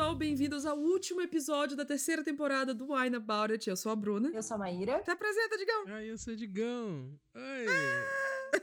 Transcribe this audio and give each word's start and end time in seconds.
Pessoal, 0.00 0.16
bem-vindos 0.16 0.64
ao 0.64 0.78
último 0.78 1.20
episódio 1.20 1.76
da 1.76 1.84
terceira 1.84 2.24
temporada 2.24 2.72
do 2.72 2.94
Wine 2.94 3.16
About 3.16 3.52
It. 3.52 3.68
Eu 3.68 3.76
sou 3.76 3.92
a 3.92 3.94
Bruna. 3.94 4.30
Eu 4.32 4.42
sou 4.42 4.54
a 4.54 4.58
Maíra. 4.58 5.02
Se 5.04 5.10
apresenta, 5.10 5.58
Digão. 5.58 5.84
Ai, 5.88 6.10
eu 6.10 6.16
sou 6.16 6.32
o 6.32 6.36
Digão. 6.36 7.12
Oi. 7.34 7.66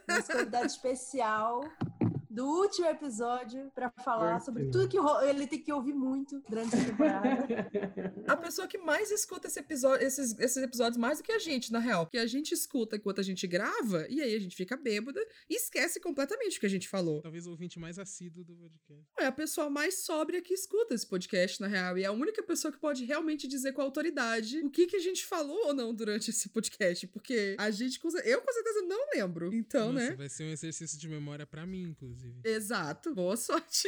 Nosso 0.09 0.31
convidado 0.31 0.65
especial 0.65 1.61
do 2.37 2.45
último 2.45 2.85
episódio 2.85 3.71
pra 3.73 3.89
falar 3.89 4.39
sobre 4.41 4.65
tudo 4.69 4.87
que 4.87 4.97
ele 5.27 5.47
tem 5.47 5.59
que 5.59 5.73
ouvir 5.73 5.95
muito 5.95 6.39
durante 6.47 6.75
a 6.75 6.85
temporada. 6.85 7.47
A 8.27 8.37
pessoa 8.37 8.67
que 8.67 8.77
mais 8.77 9.09
escuta 9.09 9.47
esse 9.47 9.59
episódio, 9.59 10.05
esses, 10.05 10.37
esses 10.37 10.57
episódios 10.57 10.97
mais 10.97 11.17
do 11.17 11.23
que 11.23 11.31
a 11.31 11.39
gente, 11.39 11.71
na 11.71 11.79
real. 11.79 12.05
Porque 12.05 12.19
a 12.19 12.27
gente 12.27 12.53
escuta 12.53 12.95
enquanto 12.95 13.21
a 13.21 13.23
gente 13.23 13.47
grava 13.47 14.05
e 14.07 14.21
aí 14.21 14.35
a 14.35 14.39
gente 14.39 14.55
fica 14.55 14.77
bêbada 14.77 15.19
e 15.49 15.55
esquece 15.55 15.99
completamente 15.99 16.57
o 16.57 16.59
que 16.59 16.67
a 16.67 16.69
gente 16.69 16.87
falou. 16.87 17.23
Talvez 17.23 17.47
o 17.47 17.51
ouvinte 17.51 17.79
mais 17.79 17.97
assíduo 17.97 18.43
do 18.43 18.55
podcast. 18.55 19.07
É 19.17 19.25
a 19.25 19.31
pessoa 19.31 19.67
mais 19.67 20.03
sóbria 20.03 20.39
que 20.39 20.53
escuta 20.53 20.93
esse 20.93 21.07
podcast, 21.07 21.59
na 21.59 21.67
real. 21.67 21.97
E 21.97 22.03
é 22.03 22.05
a 22.05 22.11
única 22.11 22.43
pessoa 22.43 22.71
que 22.71 22.77
pode 22.77 23.03
realmente 23.03 23.47
dizer 23.47 23.73
com 23.73 23.81
autoridade 23.81 24.59
o 24.59 24.69
que, 24.69 24.85
que 24.85 24.97
a 24.97 25.01
gente 25.01 25.25
falou 25.25 25.69
ou 25.69 25.73
não 25.73 25.91
durante 25.91 26.29
esse 26.29 26.49
podcast. 26.49 27.07
Porque 27.07 27.55
a 27.57 27.71
gente, 27.71 27.99
eu 28.25 28.41
com 28.41 28.53
certeza 28.53 28.81
não 28.83 29.09
lembro. 29.15 29.51
Então, 29.51 29.91
Nossa, 29.91 30.11
né? 30.11 30.15
vai 30.15 30.29
ser 30.29 30.43
um 30.43 30.51
exercício 30.51 30.99
de 30.99 31.07
memória 31.07 31.47
pra 31.47 31.65
mim, 31.65 31.81
inclusive. 31.81 32.26
Exato. 32.43 33.13
Boa 33.13 33.35
sorte. 33.37 33.87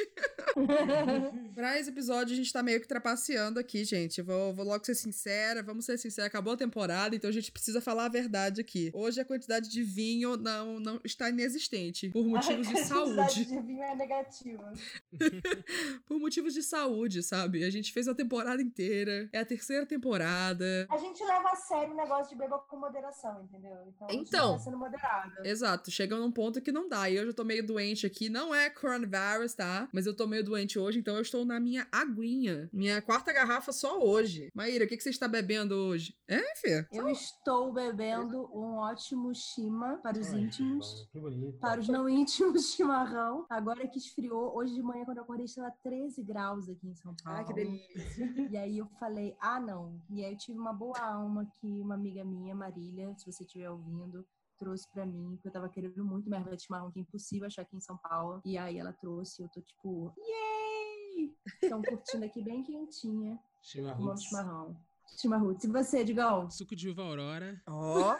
pra 1.55 1.79
esse 1.79 1.89
episódio, 1.89 2.33
a 2.33 2.35
gente 2.37 2.51
tá 2.51 2.61
meio 2.63 2.79
que 2.81 2.87
trapaceando 2.87 3.59
aqui, 3.59 3.83
gente. 3.83 4.21
Vou, 4.21 4.53
vou 4.53 4.65
logo 4.65 4.83
ser 4.85 4.95
sincera. 4.95 5.61
Vamos 5.63 5.85
ser 5.85 5.97
sinceros. 5.97 6.27
Acabou 6.27 6.53
a 6.53 6.57
temporada, 6.57 7.15
então 7.15 7.29
a 7.29 7.33
gente 7.33 7.51
precisa 7.51 7.79
falar 7.81 8.05
a 8.05 8.09
verdade 8.09 8.61
aqui. 8.61 8.91
Hoje 8.93 9.19
a 9.21 9.25
quantidade 9.25 9.69
de 9.69 9.83
vinho 9.83 10.37
não, 10.37 10.79
não 10.79 10.99
está 11.03 11.29
inexistente. 11.29 12.09
Por 12.09 12.25
motivos 12.25 12.67
de 12.67 12.73
A 12.73 12.77
quantidade 12.87 13.33
saúde. 13.33 13.45
de 13.45 13.59
vinho 13.61 13.83
é 13.83 13.95
negativa. 13.95 14.73
Por 16.05 16.19
motivos 16.19 16.53
de 16.53 16.63
saúde, 16.63 17.21
sabe? 17.23 17.63
A 17.63 17.69
gente 17.69 17.91
fez 17.93 18.07
a 18.07 18.15
temporada 18.15 18.61
inteira. 18.61 19.29
É 19.31 19.39
a 19.39 19.45
terceira 19.45 19.85
temporada. 19.85 20.87
A 20.89 20.97
gente 20.97 21.23
leva 21.23 21.49
a 21.51 21.55
sério 21.55 21.93
o 21.93 21.97
negócio 21.97 22.29
de 22.29 22.35
beber 22.35 22.57
com 22.67 22.77
moderação, 22.77 23.43
entendeu? 23.43 23.77
Então, 23.87 24.07
a 24.07 24.11
gente 24.11 24.27
Então. 24.27 24.53
tá 24.53 24.59
sendo 24.59 24.77
moderado. 24.77 25.31
Exato, 25.45 25.91
chega 25.91 26.15
num 26.17 26.31
ponto 26.31 26.61
que 26.61 26.71
não 26.71 26.87
dá. 26.87 27.09
E 27.09 27.17
hoje 27.19 27.27
eu 27.29 27.33
tô 27.33 27.43
meio 27.43 27.65
doente 27.65 28.05
aqui. 28.05 28.28
Não 28.29 28.53
é 28.53 28.69
coronavirus, 28.69 29.53
tá? 29.53 29.89
Mas 29.91 30.05
eu 30.05 30.15
tô 30.15 30.27
meio 30.27 30.43
doente 30.43 30.77
hoje, 30.77 30.99
então 30.99 31.15
eu 31.15 31.21
estou 31.21 31.43
na 31.43 31.59
minha 31.59 31.87
aguinha. 31.91 32.69
Minha 32.71 33.01
quarta 33.01 33.33
garrafa 33.33 33.71
só 33.71 33.99
hoje. 33.99 34.49
Maíra, 34.53 34.85
o 34.85 34.87
que, 34.87 34.95
que 34.95 35.03
você 35.03 35.09
está 35.09 35.27
bebendo 35.27 35.75
hoje? 35.75 36.15
É, 36.27 36.55
Fê? 36.55 36.87
Eu 36.91 37.09
estou 37.09 37.73
bebendo 37.73 38.49
um 38.53 38.77
ótimo 38.77 39.33
chima 39.33 39.97
para 40.03 40.19
os 40.19 40.31
Ai, 40.33 40.41
íntimos. 40.41 41.07
Que 41.11 41.19
bonito. 41.19 41.57
Para 41.59 41.79
os 41.79 41.87
não 41.87 42.07
íntimos, 42.07 42.71
chimarrão. 42.73 43.45
Agora 43.49 43.87
que 43.87 43.97
esfriou, 43.97 44.55
hoje 44.55 44.73
de 44.73 44.81
manhã, 44.81 45.05
quando 45.05 45.17
eu 45.17 45.23
acordei, 45.23 45.45
estava 45.45 45.73
13 45.83 46.23
graus 46.23 46.69
aqui 46.69 46.87
em 46.87 46.95
São 46.95 47.15
Paulo. 47.23 47.39
Ai, 47.39 47.45
que 47.45 47.53
delícia. 47.53 48.49
E 48.51 48.57
aí 48.57 48.77
eu 48.77 48.87
falei, 48.99 49.35
ah, 49.39 49.59
não. 49.59 49.99
E 50.09 50.23
aí 50.23 50.33
eu 50.33 50.37
tive 50.37 50.57
uma 50.57 50.73
boa 50.73 50.99
alma 50.99 51.49
que 51.59 51.81
uma 51.81 51.95
amiga 51.95 52.23
minha, 52.23 52.53
Marília, 52.53 53.13
se 53.17 53.31
você 53.31 53.43
estiver 53.43 53.69
ouvindo, 53.69 54.25
trouxe 54.59 54.87
pra 54.91 55.05
mim, 55.05 55.31
porque 55.35 55.47
eu 55.47 55.51
tava 55.53 55.69
querendo 55.69 56.03
muito 56.05 56.29
minha 56.29 56.41
erva 56.41 56.55
de 56.55 56.63
chimarrão, 56.63 56.91
que 56.91 56.99
é 56.99 57.01
impossível 57.01 57.47
achar 57.47 57.61
aqui 57.63 57.75
em 57.75 57.81
São 57.81 57.97
Paulo. 57.97 58.41
E 58.45 58.57
aí 58.57 58.77
ela 58.77 58.93
trouxe, 58.93 59.41
eu 59.41 59.49
tô 59.49 59.61
tipo, 59.61 60.13
yay! 60.17 61.35
Então 61.63 61.81
curtindo 61.81 62.25
aqui 62.25 62.43
bem 62.43 62.61
quentinha, 62.63 63.35
tomando 63.35 64.19
Chimarrões. 64.19 64.23
chimarrão. 64.23 64.77
Chimarrão. 65.17 65.57
Se 65.59 65.67
você, 65.67 66.03
Digão, 66.03 66.49
Suco 66.49 66.75
de 66.75 66.89
uva 66.89 67.01
aurora 67.03 67.61
Ó, 67.67 68.15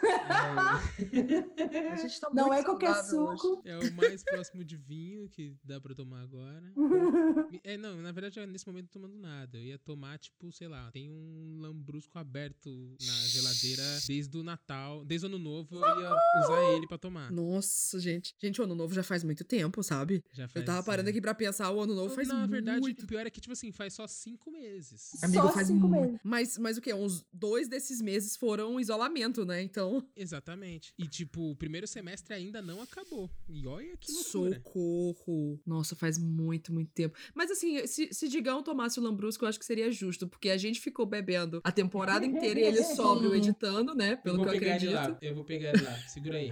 É, 1.72 1.88
a 1.92 1.96
gente 1.96 2.20
tá 2.20 2.28
não 2.32 2.48
muito 2.48 2.60
é 2.60 2.64
qualquer 2.64 2.94
saudável 2.94 3.20
hoje. 3.24 3.40
suco. 3.40 3.62
é 3.64 3.78
o 3.78 3.92
mais 3.94 4.22
próximo 4.22 4.64
de 4.64 4.76
vinho 4.76 5.28
que 5.28 5.56
dá 5.64 5.80
pra 5.80 5.94
tomar 5.94 6.22
agora. 6.22 6.72
É, 7.64 7.76
não, 7.76 7.96
na 7.96 8.12
verdade, 8.12 8.38
eu, 8.38 8.46
nesse 8.46 8.66
momento, 8.66 8.84
não 8.84 8.88
tô 8.90 9.00
tomando 9.00 9.20
nada. 9.20 9.58
Eu 9.58 9.64
ia 9.64 9.78
tomar, 9.78 10.18
tipo, 10.18 10.52
sei 10.52 10.68
lá, 10.68 10.90
tem 10.92 11.10
um 11.10 11.58
lambrusco 11.60 12.18
aberto 12.18 12.70
na 13.04 13.12
geladeira 13.26 13.82
desde 14.06 14.36
o 14.38 14.42
Natal, 14.42 15.04
desde 15.04 15.26
o 15.26 15.28
Ano 15.28 15.38
Novo, 15.38 15.74
eu 15.76 16.00
ia 16.00 16.10
usar 16.44 16.62
ele 16.74 16.86
pra 16.86 16.96
tomar. 16.98 17.30
Nossa, 17.32 17.98
gente. 17.98 18.34
Gente, 18.38 18.60
o 18.60 18.64
ano 18.64 18.74
novo 18.74 18.94
já 18.94 19.02
faz 19.02 19.22
muito 19.24 19.44
tempo, 19.44 19.82
sabe? 19.82 20.22
Já 20.32 20.44
Eu 20.44 20.48
faz, 20.48 20.64
tava 20.64 20.82
parando 20.82 21.08
é. 21.08 21.10
aqui 21.10 21.20
pra 21.20 21.34
pensar, 21.34 21.70
o 21.70 21.80
ano 21.80 21.94
novo 21.94 22.14
faz 22.14 22.28
Na 22.28 22.46
verdade, 22.46 22.80
muito 22.80 23.02
o 23.04 23.06
pior 23.06 23.26
é 23.26 23.30
que, 23.30 23.40
tipo 23.40 23.52
assim, 23.52 23.72
faz 23.72 23.94
só 23.94 24.06
cinco 24.06 24.50
meses. 24.50 25.22
Amigo, 25.22 25.42
Só 25.42 25.52
faz 25.52 25.66
cinco 25.66 25.88
muito. 25.88 26.02
meses. 26.02 26.20
Mas, 26.24 26.58
mas 26.58 26.78
o 26.80 26.82
quê? 26.82 26.92
Uns 26.94 27.24
dois 27.32 27.68
desses 27.68 28.00
meses 28.00 28.36
foram 28.36 28.80
isolamento, 28.80 29.44
né? 29.44 29.62
Então. 29.62 30.04
Exatamente. 30.16 30.92
E, 30.98 31.06
tipo, 31.06 31.50
o 31.50 31.56
primeiro 31.56 31.86
semestre 31.86 32.34
ainda 32.34 32.60
não 32.60 32.82
acabou. 32.82 33.30
E 33.48 33.66
olha 33.66 33.96
que 33.96 34.10
loucura. 34.12 34.56
Socorro. 34.56 35.60
Nossa, 35.66 35.94
faz 35.94 36.18
muito, 36.18 36.72
muito 36.72 36.90
tempo. 36.92 37.16
Mas 37.34 37.50
assim, 37.50 37.86
se, 37.86 38.12
se 38.12 38.28
Digão 38.28 38.62
tomasse 38.62 38.98
o 38.98 39.02
Lambrusco, 39.02 39.44
eu 39.44 39.48
acho 39.48 39.58
que 39.58 39.64
seria 39.64 39.90
justo, 39.90 40.26
porque 40.28 40.50
a 40.50 40.56
gente 40.56 40.80
ficou 40.80 41.06
bebendo 41.06 41.60
a 41.64 41.72
temporada 41.72 42.24
inteira 42.24 42.60
e 42.60 42.64
ele 42.64 42.82
sóbrio 42.82 43.34
editando, 43.34 43.94
né? 43.94 44.12
eu 44.12 44.18
Pelo 44.18 44.36
vou 44.38 44.46
que 44.46 44.56
eu 44.56 44.60
pegar 44.60 44.76
ele 44.76 44.88
acredito. 44.94 45.12
lá. 45.12 45.18
Eu 45.22 45.34
vou 45.34 45.44
pegar 45.44 45.68
ele 45.74 45.82
lá. 45.82 45.96
Segura 46.08 46.38
aí. 46.38 46.50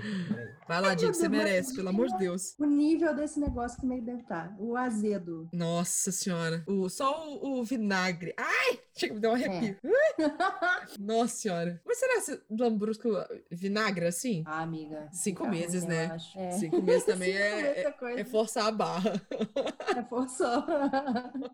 Vai 0.67 0.81
lá, 0.81 0.95
Diego, 0.95 1.15
você 1.15 1.29
merece, 1.29 1.75
pelo 1.75 1.89
amor 1.89 2.09
de 2.09 2.19
Deus. 2.19 2.55
O 2.59 2.67
nível 2.67 3.15
desse 3.15 3.41
negócio 3.41 3.79
como 3.81 3.93
é 3.95 3.97
que 3.97 4.03
deve 4.05 4.21
estar. 4.23 4.55
O 4.59 4.77
azedo. 4.77 5.49
Nossa 5.53 6.13
senhora. 6.13 6.63
O, 6.67 6.89
só 6.89 7.29
o, 7.29 7.61
o 7.61 7.65
vinagre. 7.65 8.35
Ai! 8.37 8.79
Chega, 8.97 9.15
me 9.15 9.21
deu 9.21 9.31
um 9.31 9.35
arrepio. 9.35 9.77
Nossa 10.99 11.35
senhora. 11.37 11.81
Mas 11.87 11.99
será 11.99 12.15
esse 12.17 12.41
Lambrusco 12.51 13.09
vinagre 13.51 14.07
assim? 14.07 14.43
Ah, 14.47 14.63
amiga. 14.63 15.09
Cinco 15.13 15.47
meses, 15.47 15.85
né? 15.85 16.17
É. 16.37 16.51
Cinco 16.53 16.83
meses 16.83 17.05
também 17.07 17.33
Cinco 17.33 17.39
é, 17.45 17.81
é, 17.83 17.91
coisa. 17.93 18.21
é 18.21 18.25
forçar 18.25 18.67
a 18.67 18.73
barra. 18.73 19.21
É 19.97 20.03
forçou. 20.05 20.65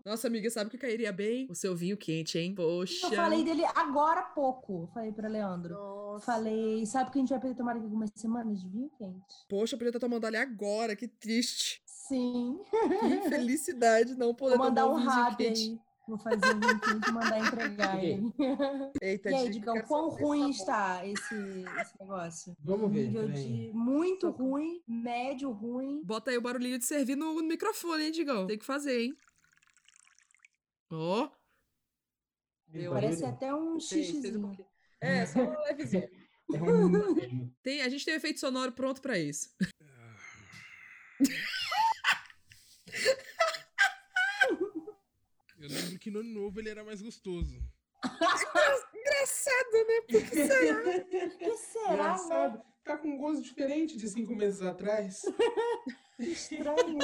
Nossa, 0.05 0.27
amiga, 0.27 0.51
sabe 0.51 0.69
o 0.69 0.71
que 0.71 0.77
cairia 0.77 1.13
bem? 1.13 1.47
O 1.49 1.55
seu 1.55 1.75
vinho 1.75 1.97
quente, 1.97 2.37
hein? 2.37 2.55
Poxa. 2.55 3.07
Eu 3.07 3.13
falei 3.13 3.43
dele 3.45 3.65
agora 3.75 4.21
há 4.21 4.25
pouco. 4.25 4.87
Falei 4.93 5.13
pra 5.13 5.29
Leandro. 5.29 5.73
Nossa. 5.75 6.27
Falei, 6.27 6.85
sabe 6.85 7.11
que 7.11 7.19
a 7.19 7.21
gente 7.21 7.31
vai 7.31 7.41
poder 7.41 7.55
tomar 7.55 7.73
daqui 7.75 7.85
algumas 7.87 8.11
semanas 8.17 8.61
de 8.61 8.69
vinho 8.69 8.91
quente? 8.99 9.25
Poxa, 9.49 9.75
eu 9.75 9.79
podia 9.79 9.91
estar 9.91 10.01
tomando 10.01 10.27
ali 10.27 10.37
agora, 10.37 10.95
que 10.97 11.07
triste. 11.09 11.81
Sim. 11.87 12.59
Que 13.01 13.29
felicidade 13.31 14.15
não 14.15 14.35
poder 14.35 14.57
Vou 14.59 14.67
mandar 14.67 14.83
tomar 14.83 14.95
um 14.95 14.99
vinho 15.01 15.11
rap 15.11 15.37
quente. 15.37 15.63
aí. 15.71 15.81
Vou 16.07 16.19
fazer 16.19 16.55
um 16.55 16.61
quente 16.61 17.09
e 17.09 17.13
mandar 17.13 17.39
entregar 17.39 18.05
ele. 18.05 18.23
Eita, 19.01 19.31
E 19.31 19.35
aí, 19.35 19.49
Digão, 19.51 19.81
quão 19.83 20.11
ruim 20.11 20.51
está 20.51 21.05
esse, 21.07 21.35
esse 21.81 21.99
negócio? 21.99 22.55
Vamos 22.63 22.93
ver. 22.93 23.07
Nível 23.07 23.29
de 23.33 23.71
muito 23.73 24.27
Socorro. 24.27 24.51
ruim, 24.51 24.83
médio 24.87 25.51
ruim. 25.51 26.03
Bota 26.05 26.31
aí 26.31 26.37
o 26.37 26.43
barulhinho 26.43 26.79
de 26.79 26.85
servir 26.85 27.17
no, 27.17 27.35
no 27.35 27.49
microfone, 27.49 28.05
hein, 28.05 28.13
Digão? 28.13 28.47
Tem 28.47 28.59
que 28.59 28.67
fazer, 28.67 29.01
hein? 29.01 29.17
Ó. 30.93 31.31
Esse 32.73 32.89
Parece 32.91 33.25
até 33.25 33.55
um 33.55 33.81
xixizinho. 33.81 34.55
É, 35.01 35.25
só 35.25 35.41
um 35.41 35.51
levezinho. 35.65 36.09
é 36.53 36.63
um- 36.63 37.49
Tem, 37.63 37.81
a 37.81 37.89
gente 37.89 38.05
tem 38.05 38.13
um 38.15 38.19
efeito 38.19 38.41
sonoro 38.41 38.73
pronto 38.73 39.01
pra 39.01 39.19
isso. 39.19 39.49
Eu 45.59 45.69
lembro 45.69 45.99
que 45.99 46.04
no 46.15 46.21
ano 46.21 46.31
novo 46.31 46.61
ele 46.61 46.71
era 46.71 46.85
mais 46.85 47.03
gostoso. 47.03 47.61
Engraçado, 48.05 49.73
né? 49.89 50.01
Por 50.09 50.23
que 50.23 50.37
será? 50.47 50.81
O 50.81 51.39
que 51.39 51.57
será, 51.57 51.87
né? 51.89 51.95
Engraçado. 51.95 52.63
Tá 52.85 52.97
com 52.99 53.09
um 53.09 53.19
gosto 53.19 53.43
diferente 53.43 53.97
de 53.97 54.09
cinco 54.09 54.35
meses 54.37 54.61
atrás. 54.63 55.23
Que 56.17 56.23
estranho. 56.31 56.99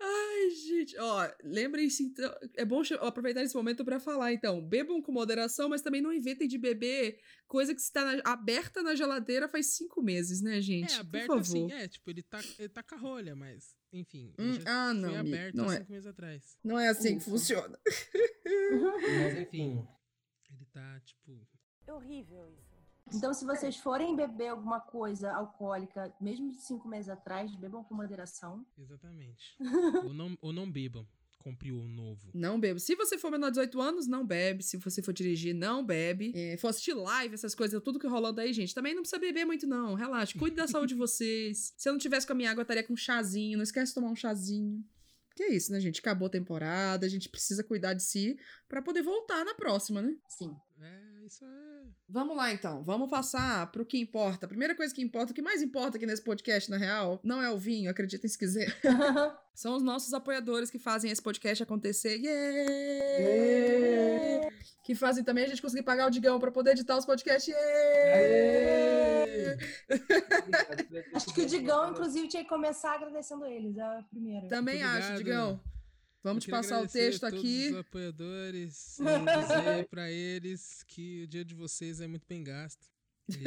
Ai, 0.00 0.50
gente. 0.50 0.96
Ó, 0.98 1.28
lembrem-se, 1.42 2.04
então. 2.04 2.32
É 2.54 2.64
bom 2.64 2.82
aproveitar 3.00 3.42
esse 3.42 3.54
momento 3.56 3.84
pra 3.84 3.98
falar, 3.98 4.32
então. 4.32 4.62
Bebam 4.62 5.02
com 5.02 5.10
moderação, 5.10 5.68
mas 5.68 5.82
também 5.82 6.00
não 6.00 6.12
inventem 6.12 6.46
de 6.46 6.56
beber 6.56 7.18
coisa 7.48 7.74
que 7.74 7.80
está 7.80 8.04
na- 8.04 8.22
aberta 8.24 8.82
na 8.82 8.94
geladeira 8.94 9.48
faz 9.48 9.74
cinco 9.74 10.00
meses, 10.02 10.40
né, 10.40 10.60
gente? 10.60 10.94
É, 10.94 10.98
aberto 10.98 11.26
Por 11.26 11.38
assim, 11.40 11.70
é, 11.72 11.88
tipo, 11.88 12.08
ele 12.10 12.22
tá, 12.22 12.40
ele 12.58 12.68
tá 12.68 12.82
com 12.82 12.94
a 12.94 12.98
rolha, 12.98 13.34
mas, 13.34 13.74
enfim. 13.96 14.34
Hum, 14.38 14.58
ah, 14.66 14.92
não, 14.94 15.10
foi 15.10 15.18
aberto 15.18 15.56
não 15.56 15.68
há 15.68 15.74
é. 15.74 15.78
cinco 15.78 15.92
meses 15.92 16.06
atrás. 16.06 16.58
Não 16.62 16.78
é 16.78 16.88
assim 16.88 17.18
que 17.18 17.22
Ufa. 17.22 17.30
funciona. 17.30 17.78
Mas 17.84 19.38
enfim. 19.38 19.86
Ele 20.50 20.64
tá, 20.72 21.00
tipo. 21.00 21.46
É 21.86 21.92
horrível 21.92 22.48
isso. 22.50 22.76
Então, 23.14 23.32
se 23.32 23.44
vocês 23.44 23.76
forem 23.76 24.16
beber 24.16 24.48
alguma 24.48 24.80
coisa 24.80 25.32
alcoólica, 25.32 26.12
mesmo 26.20 26.50
de 26.50 26.60
cinco 26.60 26.88
meses 26.88 27.08
atrás, 27.08 27.54
bebam 27.54 27.84
com 27.84 27.94
moderação. 27.94 28.66
Exatamente. 28.76 29.56
ou, 30.04 30.12
não, 30.12 30.36
ou 30.40 30.52
não 30.52 30.70
bebam. 30.70 31.06
Compre 31.46 31.70
o 31.70 31.86
novo. 31.86 32.28
Não 32.34 32.58
bebe. 32.58 32.80
Se 32.80 32.96
você 32.96 33.16
for 33.16 33.30
menor 33.30 33.50
de 33.50 33.52
18 33.52 33.80
anos, 33.80 34.08
não 34.08 34.26
bebe. 34.26 34.64
Se 34.64 34.76
você 34.78 35.00
for 35.00 35.12
dirigir, 35.12 35.54
não 35.54 35.86
bebe. 35.86 36.32
É, 36.34 36.56
for 36.56 36.66
assistir 36.66 36.92
live, 36.92 37.34
essas 37.34 37.54
coisas, 37.54 37.80
tudo 37.84 38.00
que 38.00 38.06
rolando 38.08 38.40
aí, 38.40 38.52
gente. 38.52 38.74
Também 38.74 38.96
não 38.96 39.02
precisa 39.02 39.20
beber 39.20 39.44
muito, 39.44 39.64
não. 39.64 39.94
Relaxa. 39.94 40.36
Cuide 40.36 40.56
da 40.56 40.66
saúde 40.66 40.94
de 40.94 40.98
vocês. 40.98 41.72
Se 41.78 41.88
eu 41.88 41.92
não 41.92 42.00
tivesse 42.00 42.26
com 42.26 42.32
a 42.32 42.36
minha 42.36 42.50
água, 42.50 42.62
eu 42.62 42.64
estaria 42.64 42.82
com 42.82 42.94
um 42.94 42.96
chazinho. 42.96 43.56
Não 43.56 43.62
esquece 43.62 43.92
de 43.92 43.94
tomar 43.94 44.10
um 44.10 44.16
chazinho. 44.16 44.84
Que 45.36 45.44
é 45.44 45.54
isso, 45.54 45.70
né, 45.70 45.78
gente? 45.78 46.00
Acabou 46.00 46.26
a 46.26 46.30
temporada. 46.30 47.06
A 47.06 47.08
gente 47.08 47.28
precisa 47.28 47.62
cuidar 47.62 47.94
de 47.94 48.02
si 48.02 48.36
pra 48.68 48.82
poder 48.82 49.02
voltar 49.02 49.44
na 49.44 49.54
próxima, 49.54 50.02
né? 50.02 50.16
Sim. 50.28 50.52
É, 50.80 51.26
isso 51.26 51.44
é. 51.44 51.82
Vamos 52.08 52.36
lá 52.36 52.52
então, 52.52 52.84
vamos 52.84 53.08
passar 53.08 53.70
pro 53.72 53.84
que 53.84 53.98
importa. 53.98 54.46
A 54.46 54.48
primeira 54.48 54.74
coisa 54.74 54.94
que 54.94 55.02
importa, 55.02 55.32
o 55.32 55.34
que 55.34 55.42
mais 55.42 55.62
importa 55.62 55.96
aqui 55.96 56.06
nesse 56.06 56.22
podcast, 56.22 56.70
na 56.70 56.76
real, 56.76 57.18
não 57.24 57.42
é 57.42 57.50
o 57.50 57.58
vinho, 57.58 57.90
acreditem 57.90 58.28
se 58.28 58.38
quiser. 58.38 58.76
São 59.54 59.74
os 59.74 59.82
nossos 59.82 60.12
apoiadores 60.12 60.70
que 60.70 60.78
fazem 60.78 61.10
esse 61.10 61.22
podcast 61.22 61.62
acontecer. 61.62 62.16
Yeah! 62.18 63.66
Que 64.84 64.94
fazem 64.94 65.24
também 65.24 65.44
a 65.44 65.48
gente 65.48 65.62
conseguir 65.62 65.82
pagar 65.82 66.06
o 66.06 66.10
Digão 66.10 66.38
pra 66.38 66.52
poder 66.52 66.72
editar 66.72 66.96
os 66.96 67.06
podcasts. 67.06 67.48
Yeah! 67.48 69.26
Acho 71.14 71.32
que 71.34 71.40
o 71.40 71.46
Digão, 71.46 71.90
inclusive, 71.90 72.28
tinha 72.28 72.42
que 72.42 72.48
começar 72.48 72.94
agradecendo 72.94 73.46
eles, 73.46 73.78
é 73.78 73.82
a 73.82 74.04
primeira. 74.10 74.46
Também 74.48 74.84
Muito 74.84 74.96
acho, 74.96 75.12
obrigado. 75.12 75.54
Digão. 75.54 75.75
Vamos 76.26 76.44
passar 76.44 76.82
o 76.82 76.88
texto 76.88 77.22
a 77.22 77.30
todos 77.30 77.44
aqui. 77.44 77.68
Os 77.70 77.76
apoiadores 77.76 78.98
e 78.98 79.04
dizer 79.04 79.88
pra 79.88 80.10
eles 80.10 80.82
que 80.88 81.22
o 81.22 81.28
dia 81.28 81.44
de 81.44 81.54
vocês 81.54 82.00
é 82.00 82.08
muito 82.08 82.26
bem 82.28 82.42
gasto. 82.42 82.84
E, 83.30 83.44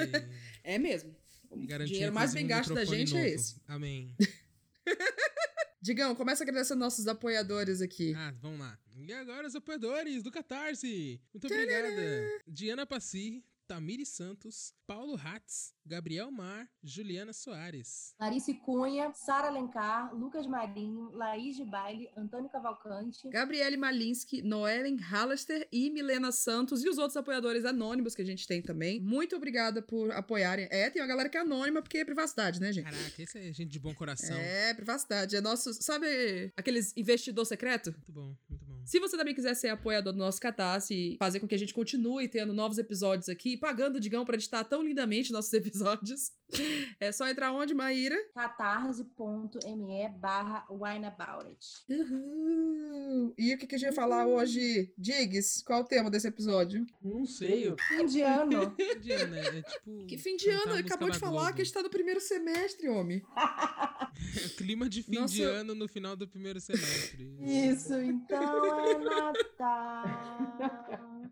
É 0.64 0.80
mesmo. 0.80 1.14
O 1.52 1.58
dinheiro 1.86 2.14
mais 2.14 2.34
bem 2.34 2.48
gasto 2.48 2.74
da 2.74 2.86
gente 2.86 3.18
é 3.18 3.22
novo. 3.22 3.36
esse. 3.36 3.62
Amém. 3.68 4.16
Digão, 5.82 6.16
começa 6.16 6.44
agradecendo 6.44 6.80
nossos 6.80 7.06
apoiadores 7.06 7.82
aqui. 7.82 8.14
Ah, 8.16 8.34
vamos 8.40 8.60
lá. 8.60 8.80
E 8.96 9.12
agora 9.12 9.46
os 9.46 9.56
apoiadores 9.56 10.24
do 10.24 10.32
Catarse. 10.32 11.20
Muito 11.34 11.48
obrigada. 11.48 12.42
Diana 12.48 12.86
Passi, 12.86 13.44
Tamiri 13.70 14.04
Santos, 14.04 14.74
Paulo 14.88 15.16
Hatz, 15.16 15.76
Gabriel 15.86 16.32
Mar, 16.32 16.68
Juliana 16.84 17.32
Soares. 17.32 18.16
Clarice 18.18 18.56
Cunha, 18.56 19.14
Sara 19.14 19.48
Alencar, 19.48 20.12
Lucas 20.16 20.48
Marinho, 20.48 21.12
Laís 21.12 21.56
de 21.56 21.64
Baile, 21.64 22.10
Antônio 22.18 22.50
Cavalcante. 22.50 23.30
Gabriele 23.30 23.78
Malinsky, 23.78 24.42
Noellen 24.42 24.98
Hallaster 24.98 25.68
e 25.72 25.92
Milena 25.92 26.32
Santos 26.32 26.84
e 26.84 26.90
os 26.90 26.98
outros 26.98 27.16
apoiadores 27.16 27.64
anônimos 27.64 28.16
que 28.16 28.24
a 28.24 28.26
gente 28.26 28.48
tem 28.48 28.60
também. 28.60 29.00
Muito 29.00 29.36
obrigada 29.36 29.84
por 29.84 30.12
apoiarem. 30.14 30.68
É, 30.72 30.90
tem 30.90 31.00
uma 31.00 31.08
galera 31.08 31.30
que 31.30 31.38
é 31.38 31.42
anônima 31.42 31.80
porque 31.80 32.00
é 32.00 32.06
privacidade, 32.06 32.60
né, 32.60 32.74
gente? 32.74 32.86
Caraca, 32.86 33.22
esse 33.22 33.38
é 33.38 33.54
gente 33.54 33.70
de 33.70 33.80
bom 33.80 33.94
coração. 33.94 34.36
É, 34.36 34.74
privacidade. 34.74 35.36
É 35.36 35.42
nosso. 35.42 35.74
Sabe 35.76 36.52
aqueles 36.58 36.92
investidor 36.98 37.46
secreto? 37.46 37.92
Muito 37.92 38.12
bom. 38.12 38.36
Se 38.90 39.00
você 39.00 39.16
também 39.16 39.36
quiser 39.36 39.54
ser 39.54 39.68
apoiador 39.68 40.12
do 40.12 40.18
nosso 40.18 40.42
Catarse 40.42 40.96
e 40.96 41.18
fazer 41.20 41.40
com 41.40 41.48
que 41.48 41.54
a 41.54 41.58
gente 41.60 41.76
continue 41.76 42.28
tendo 42.28 42.52
novos 42.54 42.80
episódios 42.80 43.30
aqui, 43.30 43.56
pagando 43.56 43.98
o 43.98 44.00
Digão 44.00 44.26
pra 44.26 44.34
editar 44.34 44.64
tão 44.64 44.82
lindamente 44.82 45.32
nossos 45.32 45.54
episódios, 45.54 46.32
é 47.00 47.12
só 47.12 47.30
entrar 47.30 47.52
onde, 47.54 47.76
Maíra? 47.76 48.16
catarse.me 48.34 50.10
barra 50.20 50.66
wineaboutit. 50.72 51.84
Uhul. 51.88 53.36
E 53.38 53.54
o 53.54 53.60
que, 53.60 53.68
que 53.68 53.76
a 53.76 53.78
gente 53.78 53.90
vai 53.90 53.96
falar 53.96 54.26
hoje? 54.26 54.92
Diggs, 54.98 55.64
qual 55.64 55.82
é 55.82 55.84
o 55.84 55.86
tema 55.86 56.10
desse 56.10 56.28
episódio? 56.28 56.84
Não 57.00 57.28
sei. 57.28 57.68
eu- 57.68 57.76
Fim 57.78 58.06
de 58.08 58.22
ano. 58.22 58.76
Diana, 59.04 59.38
é 59.38 59.62
tipo. 59.62 60.06
Que 60.08 60.18
fim 60.18 60.36
de 60.36 60.50
ano? 60.50 60.74
acabou 60.74 61.12
de 61.12 61.20
falar 61.20 61.42
Globo. 61.42 61.56
que 61.56 61.62
a 61.62 61.64
gente 61.64 61.74
tá 61.76 61.84
no 61.84 61.92
primeiro 61.92 62.20
semestre, 62.20 62.90
homem. 62.90 63.22
Clima 64.58 64.90
de 64.90 65.04
fim 65.04 65.16
Nossa, 65.20 65.34
de 65.36 65.44
ano 65.44 65.76
no 65.76 65.88
final 65.88 66.16
do 66.16 66.28
primeiro 66.28 66.60
semestre. 66.60 67.30
Isso, 67.40 67.94
então 67.94 68.79
Natal. 69.04 70.06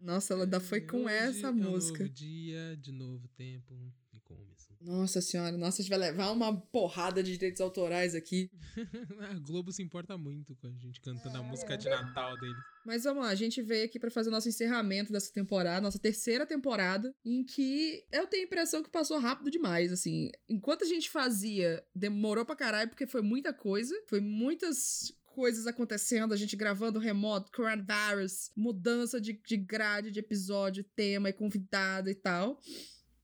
Nossa, 0.01 0.33
ela 0.33 0.44
ainda 0.44 0.59
foi 0.59 0.81
com 0.81 1.05
Hoje 1.05 1.15
essa 1.15 1.47
é 1.47 1.49
um 1.49 1.53
música. 1.53 1.99
novo 2.03 2.13
dia, 2.13 2.77
de 2.77 2.91
novo 2.91 3.27
tempo 3.29 3.73
e 4.13 4.19
começo. 4.21 4.67
Nossa 4.79 5.21
senhora, 5.21 5.57
nossa, 5.57 5.81
a 5.81 5.83
gente 5.83 5.89
vai 5.89 5.99
levar 5.99 6.31
uma 6.31 6.55
porrada 6.55 7.21
de 7.23 7.33
direitos 7.33 7.59
autorais 7.59 8.13
aqui. 8.15 8.49
a 9.19 9.33
Globo 9.39 9.71
se 9.71 9.81
importa 9.81 10.17
muito 10.17 10.55
com 10.55 10.67
a 10.67 10.71
gente 10.77 11.01
cantando 11.01 11.38
a 11.38 11.41
É. 11.41 11.44
música 11.44 11.77
de 11.77 11.89
Natal 11.89 12.38
dele. 12.39 12.55
Mas 12.85 13.03
vamos 13.03 13.23
lá, 13.23 13.29
a 13.29 13.35
gente 13.35 13.61
veio 13.61 13.85
aqui 13.85 13.99
pra 13.99 14.11
fazer 14.11 14.29
o 14.29 14.31
nosso 14.31 14.47
encerramento 14.47 15.11
dessa 15.11 15.33
temporada, 15.33 15.81
nossa 15.81 15.99
terceira 15.99 16.45
temporada, 16.45 17.13
em 17.25 17.44
que 17.44 18.05
eu 18.11 18.27
tenho 18.27 18.44
a 18.44 18.45
impressão 18.45 18.81
que 18.83 18.89
passou 18.89 19.19
rápido 19.19 19.51
demais, 19.51 19.91
assim. 19.91 20.29
Enquanto 20.47 20.83
a 20.83 20.88
gente 20.88 21.09
fazia, 21.09 21.83
demorou 21.94 22.45
pra 22.45 22.55
caralho, 22.55 22.89
porque 22.89 23.07
foi 23.07 23.21
muita 23.21 23.51
coisa, 23.51 23.94
foi 24.07 24.21
muitas 24.21 25.11
coisas 25.38 25.68
acontecendo, 25.68 26.34
a 26.34 26.36
gente 26.36 26.56
gravando 26.56 26.98
remoto, 26.98 27.51
coronavirus, 27.51 28.50
mudança 28.57 29.22
de, 29.22 29.39
de 29.45 29.56
grade, 29.56 30.10
de 30.10 30.19
episódio, 30.19 30.84
tema 30.95 31.30
e 31.30 31.34
convidado 31.34 32.10
e 32.10 32.16
tal. 32.16 32.60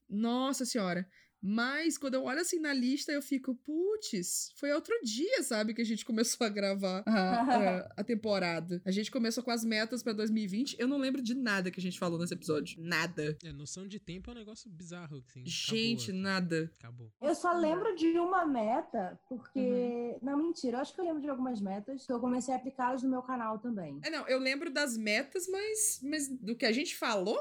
Nossa 0.07 0.63
senhora. 0.63 1.09
Mas 1.45 1.97
quando 1.97 2.13
eu 2.13 2.23
olho 2.23 2.39
assim 2.39 2.57
na 2.57 2.73
lista, 2.73 3.11
eu 3.11 3.21
fico, 3.21 3.53
putz, 3.55 4.51
foi 4.55 4.71
outro 4.71 4.93
dia, 5.03 5.43
sabe, 5.43 5.73
que 5.73 5.81
a 5.81 5.85
gente 5.85 6.05
começou 6.07 6.45
a 6.47 6.49
gravar 6.49 7.03
a, 7.05 7.11
a- 7.41 7.93
a 7.97 8.03
temporada. 8.03 8.81
A 8.85 8.91
gente 8.91 9.11
começou 9.11 9.43
com 9.43 9.51
as 9.51 9.65
metas 9.65 10.01
pra 10.01 10.13
2020. 10.13 10.77
Eu 10.79 10.87
não 10.87 10.97
lembro 10.97 11.21
de 11.21 11.33
nada 11.35 11.69
que 11.69 11.79
a 11.79 11.83
gente 11.83 11.99
falou 11.99 12.17
nesse 12.17 12.33
episódio. 12.33 12.81
Nada. 12.81 13.37
É, 13.43 13.51
noção 13.51 13.85
de 13.87 13.99
tempo 13.99 14.29
é 14.29 14.33
um 14.33 14.37
negócio 14.37 14.69
bizarro. 14.69 15.21
Assim, 15.27 15.43
Gente, 15.45 16.11
acabou, 16.11 16.21
nada. 16.23 16.71
Acabou. 16.79 17.11
Eu 17.21 17.35
só 17.35 17.51
lembro 17.53 17.93
de 17.95 18.17
uma 18.19 18.45
meta, 18.45 19.19
porque. 19.27 19.59
Uhum. 19.59 20.19
Não, 20.21 20.37
mentira, 20.37 20.77
eu 20.77 20.81
acho 20.81 20.93
que 20.95 21.01
eu 21.01 21.05
lembro 21.05 21.21
de 21.21 21.29
algumas 21.29 21.59
metas 21.59 22.05
que 22.05 22.11
eu 22.13 22.19
comecei 22.19 22.53
a 22.53 22.57
aplicá-las 22.57 23.03
no 23.03 23.09
meu 23.09 23.21
canal 23.21 23.59
também. 23.59 23.99
É, 24.03 24.09
não, 24.09 24.25
eu 24.27 24.39
lembro 24.39 24.71
das 24.71 24.95
metas, 24.95 25.47
mas, 25.49 25.99
mas 26.03 26.29
do 26.29 26.55
que 26.55 26.65
a 26.65 26.71
gente 26.71 26.95
falou, 26.95 27.37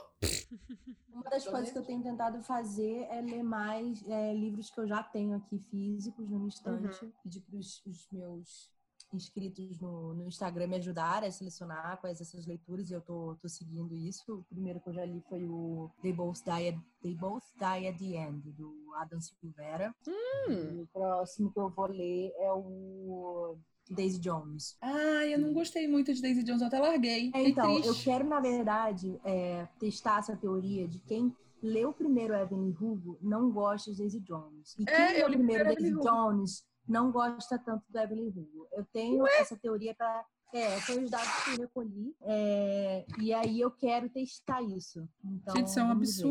Uma 1.13 1.23
das 1.31 1.45
coisas 1.47 1.71
que 1.71 1.79
eu 1.79 1.83
tenho 1.85 2.03
tentado 2.03 2.43
fazer 2.43 3.07
é 3.11 3.21
ler 3.21 3.43
mais 3.43 3.92
é, 4.09 4.35
livros 4.35 4.71
que 4.71 4.81
eu 4.81 4.87
já 4.87 5.03
tenho 5.03 5.37
aqui 5.37 5.59
físicos 5.71 6.29
no 6.29 6.39
minha 6.39 6.49
estante. 6.49 7.12
Pedir 7.23 7.41
para 7.41 7.56
os 7.56 8.09
meus 8.12 8.71
inscritos 9.12 9.79
no, 9.79 10.15
no 10.15 10.27
Instagram 10.27 10.69
me 10.69 10.77
ajudarem 10.77 11.29
a 11.29 11.33
selecionar 11.33 12.00
quais 12.00 12.21
essas 12.21 12.47
leituras 12.47 12.91
e 12.91 12.94
eu 12.94 13.00
tô, 13.00 13.37
tô 13.41 13.49
seguindo 13.49 13.94
isso. 13.94 14.39
O 14.39 14.44
primeiro 14.44 14.81
que 14.81 14.89
eu 14.89 14.94
já 14.94 15.05
li 15.05 15.23
foi 15.29 15.44
o 15.44 15.91
They 16.00 16.12
Both 16.12 16.43
Die 16.44 16.69
at, 16.69 16.79
They 17.03 17.15
Both 17.15 17.44
Die 17.59 17.89
at 17.89 17.99
the 17.99 18.17
End, 18.17 18.50
do 18.53 18.73
Adam 18.97 19.21
Silveira. 19.21 19.94
E 20.49 20.81
o 20.81 20.89
próximo 20.93 21.53
que 21.53 21.59
eu 21.59 21.69
vou 21.69 21.87
ler 21.87 22.33
é 22.39 22.53
o 22.53 23.56
Daisy 23.91 24.19
Jones. 24.19 24.77
Ah, 24.81 25.27
eu 25.27 25.39
não 25.39 25.53
gostei 25.53 25.87
muito 25.87 26.12
de 26.15 26.23
Daisy 26.23 26.43
Jones, 26.43 26.62
eu 26.62 26.69
até 26.69 26.79
larguei. 26.79 27.31
É, 27.35 27.49
então, 27.49 27.77
eu 27.77 27.83
triste. 27.83 28.05
quero, 28.05 28.25
na 28.25 28.41
verdade, 28.41 29.21
é, 29.25 29.67
testar 29.79 30.21
essa 30.21 30.37
teoria 30.37 30.89
de 30.89 30.99
quem 31.00 31.35
leu 31.62 31.93
primeiro 31.93 32.35
Evelyn 32.35 32.75
Hugo 32.79 33.19
não 33.23 33.50
gosta 33.50 33.91
de 33.93 33.99
Daisy 33.99 34.20
Jones. 34.20 34.75
E 34.79 34.85
quem 34.85 34.94
É, 34.94 35.12
leu 35.19 35.29
li 35.29 35.37
primeiro 35.37 35.64
Daisy. 35.64 35.93
Jones 36.00 36.64
não 36.88 37.12
gosta 37.12 37.59
tanto 37.59 37.85
do 37.88 37.99
Evelyn 37.99 38.29
Hugo. 38.29 38.67
Eu 38.73 38.85
tenho 38.87 39.26
essa 39.26 39.56
teoria 39.56 39.94
para. 39.94 40.25
É, 40.53 40.79
foi 40.81 41.03
os 41.03 41.11
dados 41.11 41.44
que 41.44 41.50
eu 41.53 41.59
recolhi. 41.61 42.14
é, 42.20 43.06
e 43.20 43.32
aí 43.32 43.58
eu 43.60 43.70
quero 43.70 44.10
testar 44.10 44.60
isso. 44.63 45.08
Então, 45.25 45.56
Gente, 45.56 45.69
isso 45.69 45.79
é 45.81 45.84
um 45.84 45.89
vamos 45.89 46.17
ver. 46.17 46.22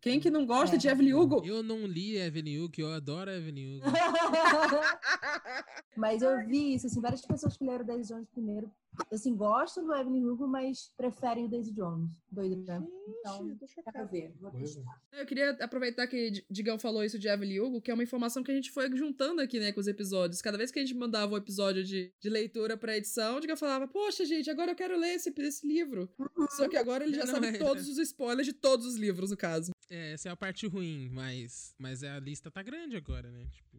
Quem 0.00 0.20
que 0.20 0.30
não 0.30 0.46
gosta 0.46 0.76
É. 0.76 0.78
de 0.78 0.88
Evelyn 0.88 1.14
Hugo? 1.14 1.42
Eu 1.44 1.62
não 1.62 1.86
li 1.86 2.16
Evelyn 2.16 2.60
Hugo, 2.60 2.74
eu 2.78 2.92
adoro 2.92 3.30
Evelyn 3.30 3.78
Hugo. 3.78 3.84
mas 5.96 6.22
eu 6.22 6.46
vi 6.46 6.74
isso, 6.74 6.86
assim, 6.86 7.00
várias 7.00 7.22
pessoas 7.24 7.56
que 7.56 7.64
leram 7.64 7.84
Daisy 7.84 8.12
Jones 8.12 8.28
primeiro, 8.30 8.70
assim, 9.10 9.34
gostam 9.34 9.84
do 9.84 9.94
Evelyn 9.94 10.24
Hugo, 10.26 10.46
mas 10.46 10.92
preferem 10.96 11.46
o 11.46 11.48
Daisy 11.48 11.72
Jones. 11.72 12.10
Doido, 12.30 12.62
né? 12.64 12.82
Então, 13.20 13.56
quero 13.92 14.08
ver. 14.08 14.32
Vou 14.40 14.50
Coisa. 14.50 14.74
testar. 14.76 15.00
Eu 15.12 15.26
queria 15.26 15.50
aproveitar 15.60 16.06
que 16.06 16.44
Digão 16.48 16.78
falou 16.78 17.02
isso 17.02 17.18
de 17.18 17.28
Evelyn 17.28 17.60
Hugo, 17.60 17.80
que 17.80 17.90
é 17.90 17.94
uma 17.94 18.02
informação 18.02 18.42
que 18.42 18.52
a 18.52 18.54
gente 18.54 18.70
foi 18.70 18.94
juntando 18.96 19.40
aqui, 19.40 19.58
né, 19.58 19.72
com 19.72 19.80
os 19.80 19.88
episódios. 19.88 20.42
Cada 20.42 20.58
vez 20.58 20.70
que 20.70 20.78
a 20.78 20.82
gente 20.82 20.94
mandava 20.96 21.34
um 21.34 21.38
episódio 21.38 21.82
de, 21.82 22.12
de 22.20 22.28
leitura 22.28 22.76
pra 22.76 22.96
edição, 22.96 23.36
o 23.36 23.40
Digão 23.40 23.56
falava, 23.56 23.88
poxa, 23.88 24.24
gente, 24.24 24.50
agora 24.50 24.72
eu 24.72 24.76
quero 24.76 24.98
ler 24.98 25.14
esse, 25.14 25.32
esse 25.38 25.66
livro. 25.66 26.08
Só 26.50 26.68
que 26.68 26.76
agora 26.76 27.04
ele 27.04 27.14
já 27.16 27.24
Não, 27.24 27.34
sabe 27.34 27.48
é. 27.48 27.58
todos 27.58 27.88
os 27.88 27.98
spoilers 27.98 28.46
de 28.46 28.52
todos 28.52 28.86
os 28.86 28.96
livros, 28.96 29.30
no 29.30 29.36
caso. 29.36 29.72
É, 29.90 30.12
essa 30.12 30.28
é 30.28 30.32
a 30.32 30.36
parte 30.36 30.66
ruim, 30.66 31.08
mas, 31.10 31.74
mas 31.78 32.02
a 32.04 32.18
lista 32.18 32.50
tá 32.50 32.62
grande 32.62 32.96
agora, 32.96 33.30
né? 33.30 33.46
Tipo. 33.50 33.78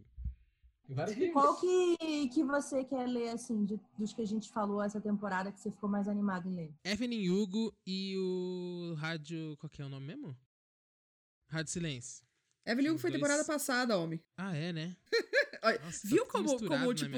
Qual 1.32 1.60
que, 1.60 2.30
que 2.30 2.44
você 2.44 2.84
quer 2.84 3.08
ler, 3.08 3.30
assim, 3.30 3.64
de- 3.64 3.80
dos 3.96 4.12
que 4.12 4.24
a 4.24 4.26
gente 4.26 4.50
falou 4.50 4.82
essa 4.82 5.00
temporada, 5.00 5.52
que 5.52 5.60
você 5.60 5.70
ficou 5.70 5.88
mais 5.88 6.08
animado 6.08 6.50
em 6.50 6.56
ler? 6.56 6.74
Evelyn 6.84 7.30
Hugo 7.30 7.72
e 7.86 8.18
o 8.18 8.96
Rádio. 8.96 9.56
Qual 9.60 9.70
que 9.70 9.84
é 9.84 9.86
o 9.86 9.90
nome 9.90 10.08
mesmo? 10.08 10.36
Rádio 11.48 11.72
Silêncio. 11.72 12.26
Evelyn 12.72 12.90
Hugo 12.92 13.00
foi 13.00 13.10
Dois. 13.10 13.20
temporada 13.22 13.44
passada, 13.46 13.98
homem. 13.98 14.22
Ah, 14.38 14.56
é, 14.56 14.72
né? 14.72 14.96
Nossa, 15.84 16.08
Viu 16.08 16.24
tá 16.26 16.32
como- 16.32 16.68
como, 16.68 16.94
tipo. 16.94 17.18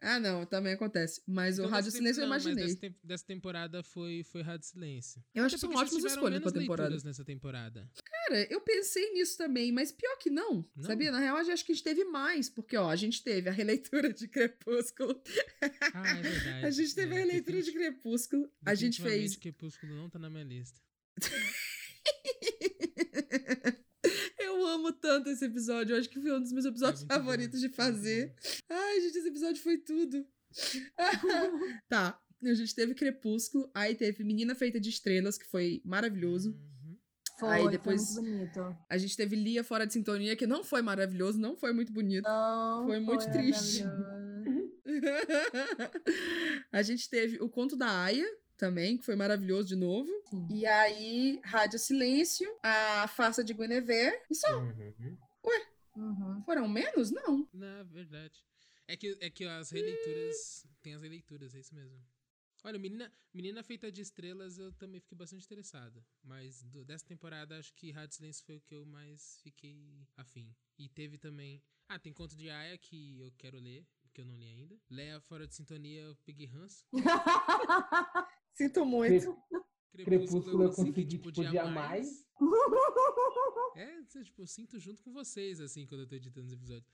Ah, 0.00 0.20
não, 0.20 0.46
também 0.46 0.72
acontece. 0.74 1.20
Mas 1.26 1.58
o 1.58 1.62
Então, 1.62 1.70
Rádio 1.70 1.86
dessa 1.86 1.96
Silêncio 1.96 2.20
eu 2.20 2.22
não, 2.22 2.28
mas 2.30 2.44
imaginei. 2.44 2.74
dessa, 2.76 2.94
dessa 3.02 3.26
temporada 3.26 3.82
foi, 3.82 4.22
foi 4.24 4.40
Rádio 4.42 4.66
Silêncio. 4.68 5.22
Eu 5.34 5.44
acho 5.44 5.56
Até 5.56 5.66
que 5.66 5.72
são 5.72 5.82
ótimas 5.82 6.04
escolhas 6.12 6.40
pra 6.42 6.52
temporada. 6.52 6.96
nessa 7.04 7.24
temporada. 7.24 7.90
Cara, 8.04 8.46
eu 8.52 8.60
pensei 8.60 9.12
nisso 9.14 9.36
também, 9.36 9.72
mas 9.72 9.90
pior 9.90 10.16
que 10.18 10.30
não, 10.30 10.64
Não? 10.76 10.84
sabia? 10.84 11.10
Na 11.10 11.18
real, 11.18 11.38
eu 11.38 11.52
acho 11.52 11.64
que 11.64 11.72
a 11.72 11.74
gente 11.74 11.84
teve 11.84 12.04
mais, 12.04 12.48
porque, 12.48 12.76
ó, 12.76 12.88
a 12.88 12.96
gente 12.96 13.22
teve 13.24 13.48
a 13.48 13.52
releitura 13.52 14.12
de 14.12 14.28
Crepúsculo, 14.28 15.20
Ah, 15.94 16.18
é 16.18 16.22
verdade. 16.22 16.66
a 16.66 16.70
gente 16.70 16.94
teve 16.94 17.12
é, 17.12 17.16
a 17.16 17.18
releitura 17.20 17.62
de 17.62 17.72
Crepúsculo, 17.72 18.48
a 18.64 18.74
gente 18.74 19.02
fez... 19.02 19.34
Crepúsculo 19.36 19.94
não 19.96 20.08
tá 20.08 20.18
na 20.20 20.30
minha 20.30 20.44
lista. 20.44 20.80
amo 24.92 25.00
tanto 25.00 25.30
esse 25.30 25.44
episódio, 25.44 25.94
eu 25.94 26.00
acho 26.00 26.08
que 26.08 26.20
foi 26.20 26.32
um 26.32 26.40
dos 26.40 26.52
meus 26.52 26.64
episódios 26.64 27.02
É 27.02 27.04
muito 27.04 27.08
bom, 27.18 27.24
favoritos 27.24 27.60
de 27.60 27.68
fazer. 27.70 28.34
Ai, 28.68 29.00
gente, 29.00 29.18
esse 29.18 29.28
episódio 29.28 29.62
foi 29.62 29.78
tudo. 29.78 30.26
tá, 31.88 32.18
A 32.44 32.54
gente 32.54 32.74
teve 32.74 32.94
Crepúsculo, 32.94 33.70
aí 33.74 33.94
teve 33.94 34.22
Menina 34.24 34.54
Feita 34.54 34.78
de 34.80 34.90
Estrelas, 34.90 35.38
que 35.38 35.46
foi 35.46 35.80
maravilhoso. 35.84 36.50
Uhum. 36.50 36.98
Foi, 37.38 37.48
Aí 37.48 37.62
foi 37.62 37.72
depois- 37.72 38.14
muito 38.16 38.30
bonito. 38.30 38.76
A 38.88 38.98
gente 38.98 39.16
teve 39.16 39.34
Lia 39.34 39.64
Fora 39.64 39.86
de 39.86 39.92
Sintonia, 39.94 40.36
que 40.36 40.46
não 40.46 40.62
foi 40.62 40.82
maravilhoso, 40.82 41.38
não 41.40 41.56
foi 41.56 41.72
muito 41.72 41.92
bonito. 41.92 42.24
Não, 42.24 42.86
Foi 42.86 43.00
muito 43.00 43.30
triste. 43.30 43.82
a 46.72 46.82
gente 46.82 47.08
teve 47.08 47.38
o 47.40 47.48
Conto 47.48 47.76
da 47.76 48.02
Aya 48.04 48.26
também, 48.66 48.96
que 48.96 49.04
foi 49.04 49.16
maravilhoso 49.16 49.66
de 49.68 49.76
novo. 49.76 50.08
Sim. 50.30 50.46
E 50.50 50.64
aí, 50.66 51.40
Rádio 51.42 51.78
Silêncio, 51.80 52.48
a 52.62 53.08
Farsa 53.08 53.42
de 53.42 53.52
Guinevere. 53.52 54.16
E 54.30 54.34
só 54.36 54.48
Uhum. 54.60 55.18
Uhum. 55.96 56.42
foram 56.44 56.68
menos? 56.68 57.10
Não. 57.10 57.48
Na 57.52 57.82
verdade. 57.82 58.44
É 58.86 58.96
que, 58.96 59.16
é 59.20 59.28
que 59.28 59.44
as 59.44 59.70
releituras. 59.70 60.66
Tem 60.80 60.94
as 60.94 61.02
releituras, 61.02 61.54
é 61.54 61.60
isso 61.60 61.74
mesmo. 61.74 61.98
Olha, 62.64 62.78
Menina, 62.78 63.12
Menina 63.34 63.62
Feita 63.64 63.90
de 63.90 64.00
Estrelas 64.00 64.56
eu 64.58 64.72
também 64.74 65.00
fiquei 65.00 65.18
bastante 65.18 65.44
interessado. 65.44 66.04
Mas 66.22 66.62
do- 66.62 66.84
dessa 66.84 67.04
temporada 67.04 67.58
acho 67.58 67.74
que 67.74 67.90
Rádio 67.90 68.14
Silêncio 68.16 68.44
foi 68.46 68.56
o 68.56 68.60
que 68.60 68.74
eu 68.76 68.86
mais 68.86 69.40
fiquei 69.42 70.06
afim. 70.16 70.54
E 70.78 70.88
teve 70.88 71.18
também. 71.18 71.60
Ah, 71.88 71.98
tem 71.98 72.12
Conto 72.12 72.36
de 72.36 72.48
Aya 72.48 72.78
que 72.78 73.18
eu 73.20 73.32
quero 73.36 73.58
ler, 73.58 73.84
que 74.14 74.20
eu 74.20 74.24
não 74.24 74.36
li 74.36 74.46
ainda. 74.46 74.78
Leia 74.88 75.20
Fora 75.20 75.46
de 75.46 75.54
Sintonia 75.54 76.02
eu 76.02 76.16
peguei 76.24 76.46
ranço. 76.46 76.86
Sinto 78.54 78.84
muito. 78.84 79.36
Crepúsculo 80.04 80.62
eu 80.64 80.68
consegui, 80.70 80.92
consegui, 80.92 81.04
tipo, 81.06 81.28
odiar 81.28 81.72
mais. 81.72 82.24
É, 83.74 84.02
tipo, 84.22 84.42
eu 84.42 84.46
sinto 84.46 84.78
junto 84.78 85.02
com 85.02 85.12
vocês, 85.12 85.58
assim, 85.60 85.86
quando 85.86 86.02
eu 86.02 86.06
tô 86.08 86.14
editando 86.14 86.46
os 86.46 86.52
episódios. 86.52 86.86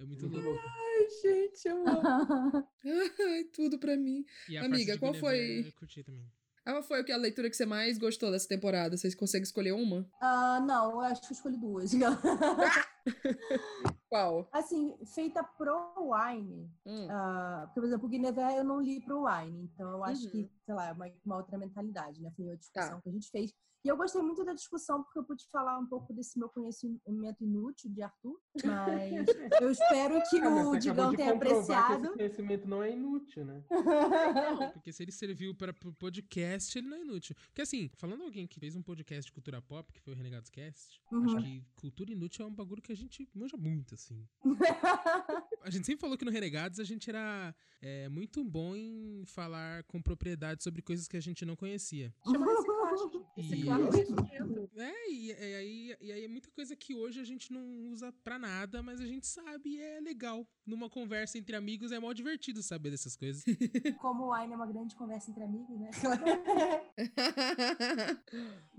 É 0.00 0.04
muito 0.04 0.26
louco. 0.26 0.58
Ai, 0.60 1.08
gente, 1.22 1.68
eu 1.68 1.86
amo. 1.86 2.68
Ai, 3.28 3.44
tudo 3.52 3.78
pra 3.78 3.96
mim. 3.96 4.24
E 4.48 4.56
a 4.56 4.64
Amiga, 4.64 4.92
parte 4.92 4.92
de 4.94 4.98
qual 4.98 5.14
foi- 5.14 5.66
Eu 5.68 5.72
curti 5.74 6.02
também. 6.02 6.26
Qual 6.64 6.82
foi 6.82 7.02
o 7.02 7.04
que 7.04 7.12
a 7.12 7.16
leitura 7.16 7.48
que 7.48 7.56
você 7.56 7.64
mais 7.66 7.98
gostou 7.98 8.32
dessa 8.32 8.48
temporada? 8.48 8.96
Vocês 8.96 9.14
conseguem 9.14 9.44
escolher 9.44 9.72
uma? 9.72 10.08
Ah, 10.20 10.60
não, 10.66 10.92
eu 10.92 11.00
acho 11.00 11.20
que 11.20 11.28
eu 11.28 11.32
escolhi 11.32 11.56
duas. 11.56 11.92
Qual? 14.08 14.48
assim, 14.52 14.96
feita 15.06 15.42
pro 15.42 15.92
Wine. 15.98 16.70
Hum. 16.86 17.08
ah, 17.10 17.70
por 17.74 17.84
exemplo, 17.84 18.06
o 18.06 18.08
Guinevere 18.08 18.56
eu 18.56 18.64
não 18.64 18.80
li 18.80 19.00
pro 19.00 19.24
Wine, 19.26 19.64
então 19.72 19.90
eu 19.90 20.04
acho 20.04 20.24
Uhum. 20.26 20.30
que, 20.30 20.50
sei 20.64 20.74
lá, 20.74 20.88
é 20.88 20.92
uma, 20.92 21.10
uma 21.24 21.36
outra 21.36 21.58
mentalidade, 21.58 22.20
né? 22.22 22.30
Foi 22.36 22.44
uma 22.44 22.56
discussão 22.56 22.96
Tá. 22.96 23.00
que 23.02 23.08
a 23.08 23.12
gente 23.12 23.30
fez. 23.30 23.52
E 23.84 23.88
eu 23.88 23.98
gostei 23.98 24.22
muito 24.22 24.42
da 24.46 24.54
discussão 24.54 25.02
porque 25.02 25.18
eu 25.18 25.24
pude 25.24 25.46
falar 25.50 25.78
um 25.78 25.84
pouco 25.86 26.10
desse 26.14 26.38
meu 26.38 26.48
conhecimento 26.48 27.44
inútil 27.44 27.90
de 27.90 28.00
Arthur, 28.00 28.40
mas 28.64 29.26
eu 29.62 29.70
espero 29.70 30.22
que 30.30 30.40
Ah, 30.40 30.68
o 30.70 30.78
Digão 30.78 31.14
tenha 31.14 31.32
comprovar 31.34 31.66
que 31.66 31.92
apreciado. 31.92 32.06
Esse 32.06 32.16
conhecimento 32.16 32.66
não 32.66 32.82
é 32.82 32.92
inútil, 32.92 33.44
né? 33.44 33.62
Porque 34.72 34.90
se 34.90 35.02
ele 35.02 35.12
serviu 35.12 35.54
para 35.54 35.74
pro 35.74 35.92
podcast, 35.92 36.78
ele 36.78 36.88
não 36.88 36.96
é 36.96 37.02
inútil. 37.02 37.36
Porque 37.48 37.60
assim, 37.60 37.90
falando 37.96 38.22
alguém 38.24 38.46
que 38.46 38.58
fez 38.58 38.74
um 38.74 38.82
podcast 38.82 39.26
de 39.26 39.32
cultura 39.32 39.60
pop, 39.60 39.92
que 39.92 40.00
foi 40.00 40.14
o 40.14 40.16
Renegados 40.16 40.48
Cast, 40.48 41.02
Uhum. 41.12 41.24
acho 41.26 41.36
que 41.42 41.62
cultura 41.76 42.10
inútil 42.10 42.46
é 42.46 42.48
um 42.48 42.54
bagulho 42.54 42.80
que 42.80 42.90
a 42.94 42.96
gente 42.96 43.28
manja 43.34 43.56
muito, 43.56 43.94
assim. 43.94 44.26
A 45.62 45.70
gente 45.70 45.86
sempre 45.86 46.00
falou 46.02 46.18
que 46.18 46.26
no 46.26 46.30
Renegados 46.30 46.78
a 46.78 46.84
gente 46.84 47.08
era 47.08 47.54
é, 47.80 48.06
muito 48.10 48.44
bom 48.44 48.76
em 48.76 49.24
falar 49.24 49.82
com 49.84 50.00
propriedade 50.02 50.62
sobre 50.62 50.82
coisas 50.82 51.08
que 51.08 51.16
a 51.16 51.20
gente 51.22 51.42
não 51.46 51.56
conhecia. 51.56 52.12
Chama 52.30 52.44
reciclagem. 52.46 53.24
E- 53.36 53.42
Reciclagem. 53.42 54.68
É, 54.76 55.10
e, 55.10 55.26
e 55.28 55.32
aí, 55.32 55.96
e 56.02 56.12
aí 56.12 56.24
é 56.24 56.28
muita 56.28 56.50
coisa 56.50 56.76
que 56.76 56.94
hoje 56.94 57.18
a 57.18 57.24
gente 57.24 57.50
não 57.52 57.88
usa 57.90 58.12
pra 58.22 58.38
nada, 58.38 58.82
mas 58.82 59.00
a 59.00 59.06
gente 59.06 59.26
sabe 59.26 59.70
e 59.70 59.80
é 59.80 60.00
legal. 60.00 60.46
Numa 60.66 60.90
conversa 60.90 61.38
entre 61.38 61.56
amigos 61.56 61.92
é 61.92 61.98
mó 61.98 62.12
divertido 62.12 62.62
saber 62.62 62.90
dessas 62.90 63.16
coisas. 63.16 63.42
Como 64.00 64.24
o 64.24 64.34
Wine 64.34 64.52
é 64.52 64.56
uma 64.56 64.66
grande 64.66 64.94
conversa 64.94 65.30
entre 65.30 65.42
amigos, 65.44 65.78
né? 65.80 65.90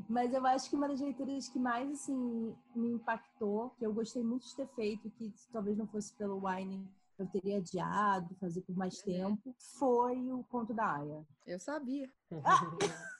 Mas 0.08 0.34
eu 0.34 0.46
acho 0.46 0.70
que 0.70 0.76
uma 0.76 0.88
das 0.88 1.02
leituras 1.02 1.50
que 1.50 1.58
mais, 1.60 1.90
assim, 1.92 2.56
me 2.76 2.90
impactou, 2.94 3.72
que 3.72 3.86
eu 3.86 3.92
gostei 3.94 4.05
muito 4.24 4.46
de 4.46 4.56
ter 4.56 4.68
feito, 4.70 5.10
que 5.12 5.32
se 5.36 5.50
talvez 5.52 5.78
não 5.78 5.88
fosse 5.88 6.14
pelo 6.14 6.46
Wine 6.46 6.88
eu 7.18 7.26
teria 7.28 7.58
adiado, 7.58 8.36
fazer 8.36 8.62
por 8.62 8.76
mais 8.76 9.02
tempo, 9.02 9.56
foi 9.80 10.32
o 10.32 10.44
Conto 10.44 10.74
da 10.74 10.96
Aya. 10.96 11.26
Eu 11.46 11.60
sabia. 11.60 12.12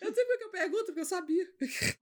Eu 0.00 0.14
sei 0.14 0.24
porque 0.26 0.44
eu 0.44 0.50
pergunto, 0.50 0.84
porque 0.86 1.00
eu 1.00 1.04
sabia. 1.04 1.46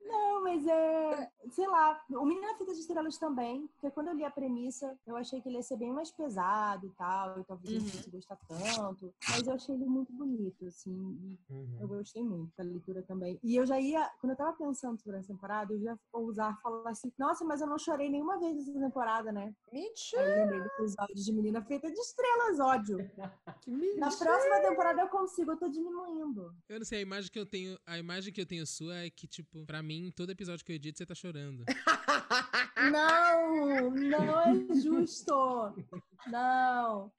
Não, 0.05 0.43
mas 0.43 0.67
é. 0.67 1.31
Sei 1.51 1.67
lá, 1.67 2.01
o 2.11 2.25
Menino 2.25 2.47
na 2.47 2.55
Fita 2.57 2.73
de 2.73 2.81
Estrelas 2.81 3.19
também, 3.19 3.67
porque 3.69 3.91
quando 3.91 4.09
eu 4.09 4.15
li 4.15 4.25
a 4.25 4.31
premissa, 4.31 4.99
eu 5.07 5.17
achei 5.17 5.41
que 5.41 5.49
ele 5.49 5.57
ia 5.57 5.63
ser 5.63 5.77
bem 5.77 5.93
mais 5.93 6.11
pesado 6.11 6.87
e 6.87 6.91
tal, 6.91 7.41
e 7.41 7.45
talvez 7.45 7.75
eu 7.75 7.81
não 7.81 7.87
Uhum. 7.87 7.93
fosse 7.93 8.11
gostar 8.11 8.37
tanto. 8.49 9.15
Mas 9.29 9.47
eu 9.47 9.55
achei 9.55 9.75
ele 9.75 9.85
muito 9.87 10.13
bonito, 10.13 10.67
assim, 10.67 10.91
e 10.91 11.53
Uhum. 11.53 11.77
eu 11.81 11.89
gostei 11.89 12.23
muito 12.23 12.53
da 12.57 12.65
leitura 12.65 13.03
também. 13.03 13.39
E 13.43 13.57
eu 13.57 13.67
já 13.67 13.79
ia, 13.81 14.09
quando 14.21 14.31
eu 14.33 14.37
tava 14.37 14.53
pensando 14.57 15.01
sobre 15.01 15.19
essa 15.19 15.29
temporada, 15.29 15.73
eu 15.73 15.79
já 15.81 15.93
ia 15.93 15.99
ousar 16.13 16.61
falar 16.63 16.91
assim: 16.91 17.13
nossa, 17.19 17.45
mas 17.45 17.61
eu 17.61 17.67
não 17.67 17.79
chorei 17.79 18.09
nenhuma 18.09 18.39
vez 18.39 18.57
nessa 18.67 18.79
temporada, 18.81 19.31
né? 19.33 19.55
Mentira. 19.73 20.23
Aí 20.23 20.31
eu 20.31 20.37
lembrei 20.39 20.61
do 20.61 20.67
episódio 20.67 21.15
de 21.15 21.33
Menina 21.33 21.63
Feita 21.63 21.91
de 21.91 21.99
Estrelas, 22.01 22.59
ódio. 22.61 22.99
Que 23.63 23.71
mentira. 23.71 24.01
Na 24.01 24.17
próxima 24.17 24.61
temporada 24.61 25.03
eu 25.03 25.09
consigo, 25.09 25.53
eu 25.53 25.57
tô 25.57 25.69
diminuindo. 25.69 26.55
Eu 26.71 26.79
não 26.79 26.87
sei, 26.87 27.01
a 27.01 27.03
imagem 27.03 27.29
que 27.33 27.39
eu 27.39 27.45
tenho, 27.45 27.77
a 27.85 27.99
imagem 27.99 28.33
que 28.33 28.41
eu 28.41 28.47
tenho 28.47 28.65
sua 28.65 28.95
é 28.99 29.11
que, 29.11 29.27
tipo, 29.27 29.67
pra 29.67 29.83
mim, 29.83 30.13
todo 30.15 30.31
episódio 30.31 30.65
que 30.65 30.71
eu 30.71 30.77
edito, 30.77 30.99
você 30.99 31.05
tá 31.05 31.17
chorando. 31.17 31.65
Não, 32.93 33.91
não 33.91 34.41
é 34.41 34.81
justo. 34.81 35.35
Não. 36.29 37.13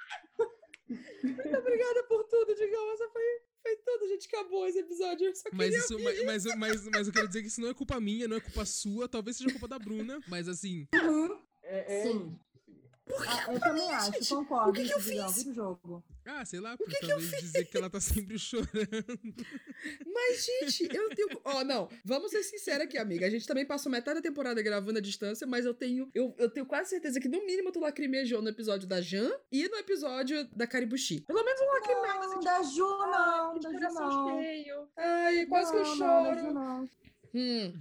Muito 0.89 1.57
obrigada 1.57 2.03
por 2.07 2.23
tudo, 2.23 2.55
Digão. 2.55 2.93
Essa 2.93 3.07
foi, 3.09 3.23
foi 3.61 3.75
tudo. 3.85 4.05
A 4.05 4.07
gente 4.07 4.27
acabou 4.27 4.65
esse 4.67 4.79
episódio. 4.79 5.27
Eu 5.27 5.35
só 5.35 5.49
Mas 5.53 5.75
isso, 5.75 5.99
mas, 5.99 6.25
mas, 6.25 6.45
mas, 6.55 6.87
mas 6.87 7.07
eu 7.07 7.13
quero 7.13 7.27
dizer 7.27 7.41
que 7.41 7.47
isso 7.49 7.61
não 7.61 7.69
é 7.69 7.73
culpa 7.75 7.99
minha, 7.99 8.27
não 8.27 8.37
é 8.37 8.39
culpa 8.39 8.65
sua, 8.65 9.07
talvez 9.07 9.37
seja 9.37 9.51
culpa 9.51 9.67
da 9.67 9.77
Bruna, 9.77 10.19
mas 10.27 10.47
assim, 10.47 10.87
É, 11.61 11.99
é 11.99 12.03
Sim. 12.03 12.39
Isso. 13.15 13.29
Ah, 13.29 13.53
eu 13.53 13.59
também 13.59 13.91
acho, 13.91 14.35
concordo. 14.35 14.69
o 14.69 14.73
que 14.73 14.85
que 14.85 14.93
eu 14.93 14.99
Digão, 14.99 15.29
fiz? 15.33 15.55
jogo. 15.55 16.03
ah, 16.25 16.45
sei 16.45 16.59
lá, 16.59 16.77
por 16.77 16.87
talvez 16.89 17.29
dizer 17.41 17.65
que 17.65 17.77
ela 17.77 17.89
tá 17.89 17.99
sempre 17.99 18.37
chorando. 18.39 18.67
Mas, 20.13 20.45
gente, 20.45 20.95
eu 20.95 21.09
tenho. 21.09 21.41
Ó, 21.43 21.63
não, 21.63 21.89
vamos 22.05 22.31
ser 22.31 22.43
sinceros 22.43 22.83
aqui, 22.85 22.97
amiga. 22.97 23.25
A 23.25 23.29
gente 23.29 23.47
também 23.47 23.65
passou 23.65 23.91
metade 23.91 24.15
da 24.19 24.21
temporada 24.21 24.61
gravando 24.61 24.99
à 24.99 25.01
distância, 25.01 25.45
mas 25.47 25.65
eu 25.65 25.73
tenho. 25.73 26.09
Eu, 26.13 26.33
eu 26.37 26.49
tenho 26.49 26.65
quase 26.65 26.89
certeza 26.91 27.19
que, 27.19 27.27
no 27.27 27.45
mínimo, 27.45 27.71
tu 27.71 27.79
lacrimejou 27.79 28.41
no 28.41 28.49
episódio 28.49 28.87
da 28.87 29.01
Jan 29.01 29.31
e 29.51 29.67
no 29.67 29.77
episódio 29.77 30.47
da 30.55 30.67
Caribuchi. 30.67 31.21
Pelo 31.21 31.43
menos 31.43 31.61
um 31.61 31.65
lacrimado, 31.65 32.25
assim, 32.25 32.35
Não, 32.35 32.41
da 32.41 32.63
Ju 32.63 32.87
não, 32.87 33.59
da 33.59 33.71
Ju 33.71 33.93
não. 33.93 34.41
cheio. 34.41 34.87
Ai, 34.97 35.45
quase 35.47 35.71
que 35.71 35.77
eu 35.77 35.83
Não, 35.83 35.95
não, 35.95 36.23
da 36.23 36.33
Ju 36.35 36.39
choro. 36.41 36.53
não. 36.53 36.89
Hum, 37.33 37.73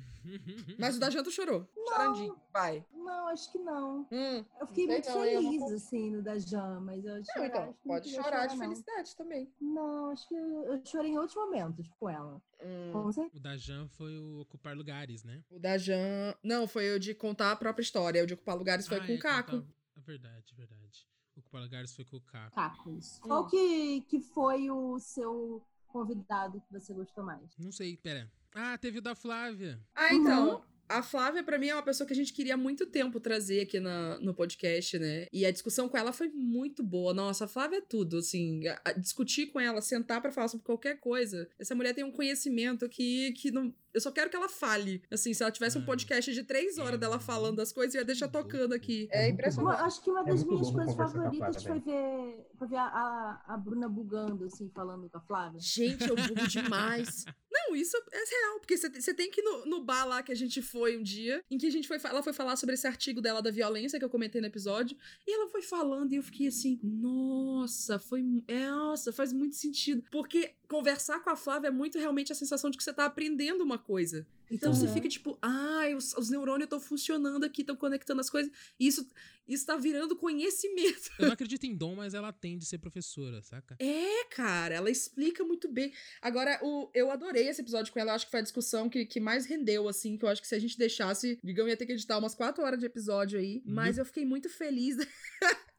mas 0.79 0.97
o 0.97 1.01
da 1.01 1.11
Jan 1.11 1.23
tu 1.23 1.31
chorou. 1.31 1.67
Chorandinho. 1.89 2.37
Vai. 2.53 2.85
Não, 2.93 3.29
acho 3.29 3.51
que 3.51 3.59
não. 3.59 4.07
Hum. 4.13 4.45
Eu 4.61 4.67
fiquei 4.69 4.87
Sei 4.87 4.95
muito 4.95 5.09
não, 5.09 5.15
não 5.17 5.23
feliz, 5.25 5.61
consigo. 5.61 5.77
assim, 5.77 6.11
no 6.11 6.23
da 6.23 6.39
Jan, 6.39 6.81
mas 6.81 7.05
eu 7.05 7.17
Não, 7.17 7.25
chorar, 7.25 7.47
então, 7.47 7.63
acho 7.63 7.73
que 7.73 7.89
não 7.89 7.95
pode 7.95 8.05
queria 8.09 8.23
chorar 8.23 8.47
de 8.47 8.55
não. 8.57 8.63
felicidade 8.65 9.17
também. 9.17 9.53
Não, 9.61 10.11
acho 10.11 10.29
que 10.29 10.35
eu 10.35 10.83
chorei 10.85 11.11
em 11.13 11.19
outros 11.19 11.35
momentos 11.37 11.89
com 11.99 12.09
ela. 12.11 12.41
Hum. 12.63 13.29
O 13.35 13.41
da 13.41 13.57
Jan 13.57 13.89
foi 13.89 14.17
o 14.19 14.41
ocupar 14.43 14.77
lugares, 14.77 15.25
né? 15.25 15.43
O 15.51 15.59
da 15.59 15.77
Jan. 15.79 16.35
Não, 16.45 16.69
foi 16.69 16.95
o 16.95 17.01
de 17.01 17.15
contar 17.15 17.51
a 17.53 17.57
própria 17.57 17.83
história. 17.83 18.23
O 18.23 18.27
de 18.27 18.35
ocupar 18.35 18.57
lugares 18.57 18.87
foi 18.87 18.99
Ah, 18.99 19.07
com 19.07 19.13
é, 19.13 19.17
o 19.17 19.19
Caco. 19.19 19.51
contava- 19.53 19.75
É 19.97 20.01
verdade, 20.01 20.55
verdade. 20.55 21.07
Ocupar 21.37 21.63
lugares 21.63 21.95
foi 21.95 22.05
com 22.05 22.17
o 22.19 22.21
Caco. 22.21 22.55
Cacos. 22.55 23.19
Hum. 23.19 23.21
Qual 23.29 23.47
que, 23.47 24.03
que 24.03 24.21
foi 24.21 24.71
o 24.71 24.99
seu 24.99 25.65
convidado 25.89 26.61
que 26.61 26.73
você 26.73 26.93
gostou 26.93 27.25
mais? 27.25 27.51
Não 27.59 27.73
sei, 27.73 27.97
pera. 27.97 28.31
Ah, 28.55 28.77
teve 28.79 28.99
o 28.99 29.03
da 29.03 29.15
Flávia. 29.15 29.81
Ah, 29.95 30.13
então. 30.15 30.63
A 30.89 31.05
Flávia, 31.05 31.45
pra 31.45 31.57
mim, 31.57 31.69
é 31.69 31.75
uma 31.75 31.85
pessoa 31.85 32.05
que 32.05 32.13
a 32.13 32.17
gente 32.17 32.33
queria 32.33 32.55
há 32.55 32.57
muito 32.57 32.85
tempo 32.85 33.21
trazer 33.21 33.61
aqui 33.61 33.79
na, 33.79 34.19
no 34.19 34.35
podcast, 34.35 34.99
né? 34.99 35.27
E 35.33 35.47
a 35.47 35.53
discussão 35.53 35.89
com 35.89 35.97
ela 35.97 36.13
foi 36.13 36.29
muito 36.31 36.83
boa. 36.83 37.15
Nossa, 37.15 37.45
a 37.45 37.49
Flávia 37.49 37.77
é 37.77 37.81
tudo, 37.81 38.17
assim. 38.19 38.67
a- 38.67 38.81
a 38.87 38.93
discutir 38.93 39.47
com 39.53 39.61
ela, 39.61 39.81
sentar 39.81 40.21
pra 40.21 40.33
falar 40.33 40.49
sobre 40.49 40.67
qualquer 40.67 40.99
coisa. 40.99 41.49
Essa 41.61 41.77
mulher 41.77 41.95
tem 41.95 42.03
um 42.03 42.11
conhecimento 42.11 42.89
que, 42.89 43.31
que 43.35 43.53
não. 43.53 43.73
Eu 43.95 44.01
só 44.01 44.11
quero 44.11 44.31
que 44.31 44.37
ela 44.37 44.49
fale. 44.49 45.01
Assim, 45.13 45.33
se 45.33 45.43
ela 45.45 45.53
tivesse 45.53 45.79
um 45.79 45.83
Ah. 45.83 45.87
podcast 45.87 46.33
de 46.35 46.43
três 46.43 46.77
horas 46.79 46.99
dela 46.99 47.21
falando 47.21 47.61
as 47.61 47.71
coisas, 47.73 47.95
eu 47.95 48.01
ia 48.01 48.05
deixar 48.05 48.27
tocando 48.27 48.73
aqui. 48.73 49.09
É 49.13 49.27
É 49.27 49.29
impressionante. 49.31 49.81
acho 49.83 50.03
que 50.03 50.11
uma 50.11 50.23
É 50.23 50.25
das 50.25 50.43
muito 50.45 50.61
minhas 50.61 50.75
coisas 50.75 50.97
favoritas 50.97 51.63
foi 51.63 51.79
ver, 51.81 52.47
foi 52.59 52.67
ver 52.67 52.77
a, 52.77 52.85
a, 52.87 53.55
a 53.55 53.57
Bruna 53.57 53.89
bugando, 53.89 54.45
assim, 54.45 54.69
falando 54.75 55.09
com 55.09 55.19
a 55.19 55.21
Flávia. 55.21 55.61
Gente, 55.61 56.09
eu 56.09 56.17
bugo 56.17 56.49
demais. 56.49 57.25
Não, 57.69 57.77
isso 57.77 57.97
é 58.13 58.19
real, 58.19 58.61
porque 58.61 58.77
você 58.77 59.15
tem 59.15 59.31
que 59.31 59.41
ir 59.41 59.45
no, 59.45 59.67
no 59.67 59.85
bar 59.85 60.05
lá 60.05 60.23
que 60.23 60.33
a 60.33 60.35
gente 60.35 60.63
foi 60.63 60.97
um 60.97 61.03
dia, 61.03 61.45
em 61.51 61.59
que 61.59 61.67
a 61.67 61.71
gente 61.71 61.87
foi, 61.87 61.99
ela 62.03 62.23
foi 62.23 62.33
falar 62.33 62.57
sobre 62.57 62.75
esse 62.75 62.87
artigo 62.87 63.21
dela 63.21 63.43
da 63.43 63.51
violência 63.51 63.99
que 63.99 64.05
eu 64.05 64.11
comentei 64.11 64.41
no 64.41 64.47
episódio, 64.47 64.97
e 65.27 65.35
ela 65.35 65.49
foi 65.49 65.63
falando 65.63 66.13
e 66.13 66.17
eu 66.17 66.23
fiquei 66.23 66.47
assim, 66.47 66.79
nossa, 66.83 67.99
foi, 67.99 68.23
é, 68.49 68.71
nossa, 68.71 69.13
faz 69.13 69.33
muito 69.33 69.57
sentido, 69.57 70.03
porque 70.11 70.55
conversar 70.69 71.21
com 71.21 71.31
a 71.31 71.37
Flávia 71.37 71.69
é 71.69 71.73
muito 71.73 71.99
realmente 71.99 72.33
a 72.33 72.35
sensação 72.35 72.71
de 72.71 72.79
que 72.79 72.85
você 72.85 72.93
tá 72.93 73.05
aprendendo 73.05 73.63
uma 73.63 73.79
coisa. 73.79 74.27
Então 74.51 74.75
você 74.75 74.87
Uhum. 74.87 74.93
fica 74.95 75.09
tipo, 75.09 75.39
ai, 75.41 75.95
os, 75.95 76.13
os 76.15 76.29
neurônios 76.29 76.65
estão 76.65 76.81
funcionando 76.81 77.45
aqui, 77.45 77.61
estão 77.61 77.77
conectando 77.77 78.21
as 78.21 78.29
coisas. 78.29 78.51
E 78.79 78.87
isso, 78.87 79.07
isso 79.47 79.65
tá 79.65 79.77
virando 79.77 80.17
conhecimento. 80.17 81.11
Eu 81.19 81.27
não 81.27 81.33
acredito 81.35 81.65
em 81.65 81.75
dom, 81.77 81.95
mas 81.95 82.15
ela 82.15 82.33
tem 82.33 82.59
de 82.59 82.67
ser 82.67 82.79
professora, 82.79 83.41
saca? 83.43 83.77
É, 83.79 84.25
cara, 84.25 84.75
ela 84.75 84.91
explica 84.91 85.45
muito 85.45 85.69
bem. 85.69 85.93
Agora, 86.21 86.59
o, 86.63 86.91
eu 86.95 87.11
adorei 87.11 87.49
esse 87.49 87.61
episódio 87.61 87.93
com 87.93 88.01
ela. 88.01 88.11
Eu 88.11 88.15
acho 88.17 88.25
que 88.27 88.31
foi 88.31 88.41
a 88.41 88.43
discussão 88.45 88.89
que, 88.89 89.07
que 89.07 89.21
mais 89.21 89.47
rendeu, 89.47 89.89
assim. 89.89 90.17
Que 90.17 90.25
eu 90.25 90.29
acho 90.29 90.41
que 90.43 90.49
se 90.49 90.55
a 90.55 90.59
gente 90.59 90.77
deixasse, 90.77 91.39
digamos, 91.45 91.71
ia 91.71 91.77
ter 91.77 91.87
que 91.87 91.93
editar 91.93 92.19
umas 92.19 92.35
quatro 92.35 92.65
horas 92.65 92.79
de 92.81 92.87
episódio 92.87 93.39
aí. 93.39 93.63
Uhum. 93.65 93.75
Mas 93.75 93.99
eu 93.99 94.05
fiquei 94.05 94.25
muito 94.25 94.49
feliz. 94.49 94.97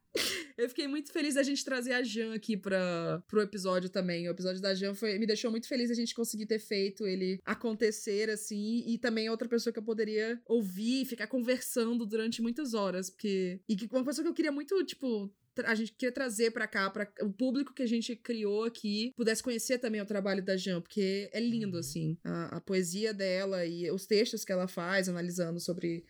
eu 0.58 0.70
fiquei 0.70 0.88
muito 0.88 1.12
feliz 1.12 1.36
da 1.36 1.44
gente 1.44 1.64
trazer 1.64 1.94
a 1.94 2.04
Jan 2.04 2.34
aqui 2.34 2.56
pra, 2.58 3.24
pro 3.28 3.42
episódio 3.42 3.90
também. 3.90 4.28
O 4.28 4.32
episódio 4.32 4.62
da 4.62 4.74
Jan 4.74 4.94
foi, 4.94 5.18
me 5.20 5.26
deixou 5.26 5.52
muito 5.52 5.68
feliz 5.68 5.90
a 5.92 5.94
gente 5.94 6.14
conseguir 6.16 6.46
ter 6.46 6.60
feito 6.60 7.08
ele 7.08 7.40
acontecer, 7.46 8.30
assim. 8.30 8.84
E 8.86 8.98
também 8.98 9.30
outra 9.30 9.48
pessoa 9.48 9.72
que 9.74 9.80
eu 9.80 9.84
poderia 9.84 10.42
ouvir 10.46 11.02
e 11.02 11.06
ficar 11.06 11.28
conversando 11.28 12.06
durante 12.06 12.42
muitas 12.42 12.74
horas. 12.74 13.10
Porque. 13.10 13.60
E 13.68 13.76
que 13.76 13.88
uma 13.92 14.04
pessoa 14.06 14.24
que 14.24 14.30
eu 14.30 14.34
queria 14.34 14.52
muito, 14.52 14.84
tipo, 14.86 15.34
a 15.66 15.76
gente 15.76 15.92
queria 15.94 16.12
trazer 16.14 16.52
pra 16.52 16.68
cá, 16.68 16.90
para 16.90 17.12
o 17.22 17.32
público 17.32 17.74
que 17.74 17.84
a 17.84 17.88
gente 17.88 18.16
criou 18.16 18.64
aqui, 18.64 19.12
pudesse 19.16 19.44
conhecer 19.44 19.78
também 19.80 20.02
o 20.02 20.06
trabalho 20.06 20.44
da 20.44 20.56
Jan, 20.56 20.82
porque 20.82 21.30
é 21.34 21.40
lindo, 21.40 21.74
Uhum. 21.74 21.80
assim, 21.80 22.18
a, 22.24 22.58
a 22.58 22.62
poesia 22.62 23.14
dela 23.14 23.66
e 23.66 23.90
os 23.92 24.06
textos 24.06 24.46
que 24.46 24.52
ela 24.52 24.68
faz, 24.68 25.10
analisando 25.10 25.60
sobre 25.60 26.06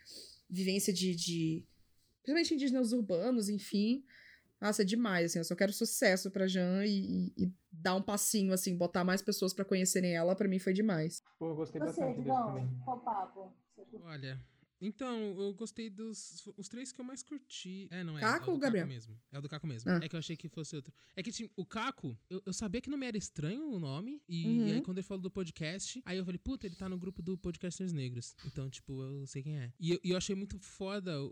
vivência 0.50 0.92
de, 0.94 1.16
de 1.16 1.64
principalmente 2.22 2.54
indígenas 2.54 2.92
urbanos, 2.94 3.50
enfim. 3.50 4.04
Nossa, 4.62 4.84
é 4.84 4.86
demais, 4.86 5.26
assim, 5.32 5.40
eu 5.40 5.44
só 5.44 5.56
quero 5.56 5.74
sucesso 5.74 6.30
pra 6.30 6.48
Jan 6.48 6.86
e, 6.86 7.32
e- 7.36 7.46
e 7.46 7.54
dar 7.72 7.96
um 7.96 8.02
passinho, 8.02 8.54
assim, 8.54 8.78
botar 8.78 9.04
mais 9.04 9.22
pessoas 9.22 9.54
pra 9.54 9.66
conhecerem 9.66 10.16
ela, 10.16 10.36
pra 10.36 10.48
mim 10.48 10.60
foi 10.60 10.72
demais. 10.72 11.24
Pô, 11.40 11.50
eu 11.50 11.56
gostei 11.56 11.82
Você, 11.82 11.88
bastante 11.88 12.22
desse 12.22 12.38
também. 12.46 12.70
Qual 12.86 13.00
papo? 13.00 13.52
Você? 13.76 13.98
Olha. 14.04 14.40
Então, 14.82 15.16
eu 15.40 15.54
gostei 15.54 15.90
dos. 15.90 16.44
Os 16.58 16.68
três 16.68 16.92
que 16.92 17.00
eu 17.00 17.06
mais 17.06 17.22
curti. 17.22 17.88
É, 17.92 18.04
não 18.04 18.18
é. 18.18 18.22
Caco 18.22 18.46
é 18.46 18.50
o 18.50 18.54
ou 18.54 18.60
Gabriel? 18.60 18.86
Caco 18.86 18.94
mesmo. 18.96 19.20
É 19.32 19.38
o 19.38 19.42
do 19.42 19.48
Caco 19.50 19.68
mesmo. 19.68 19.92
Ah. 19.92 20.00
É 20.02 20.10
que 20.10 20.16
eu 20.16 20.20
achei 20.20 20.36
que 20.36 20.50
fosse 20.50 20.76
outro. 20.76 20.92
É 21.16 21.22
que, 21.22 21.30
assim, 21.30 21.48
o 21.56 21.64
Caco, 21.66 22.18
eu, 22.30 22.42
eu 22.46 22.52
sabia 22.52 22.82
que 22.82 22.90
não 22.90 22.98
me 22.98 23.06
era 23.06 23.16
estranho 23.18 23.70
o 23.70 23.80
nome. 23.80 24.22
E, 24.28 24.46
Uhum. 24.48 24.66
aí, 24.74 24.82
quando 24.82 24.98
ele 24.98 25.06
falou 25.08 25.22
do 25.22 25.30
podcast, 25.30 26.02
aí 26.04 26.18
eu 26.18 26.26
falei, 26.26 26.40
puta, 26.40 26.66
ele 26.66 26.76
tá 26.76 26.90
no 26.90 26.98
grupo 26.98 27.22
do 27.22 27.38
Podcasters 27.38 27.94
Negros. 27.94 28.36
Então, 28.46 28.70
tipo, 28.70 29.02
eu 29.04 29.28
sei 29.28 29.44
quem 29.44 29.58
é. 29.60 29.72
E, 29.80 29.92
eu- 29.92 30.00
e 30.04 30.10
eu 30.10 30.18
achei 30.18 30.36
muito 30.36 30.58
foda 30.60 31.22
o, 31.22 31.28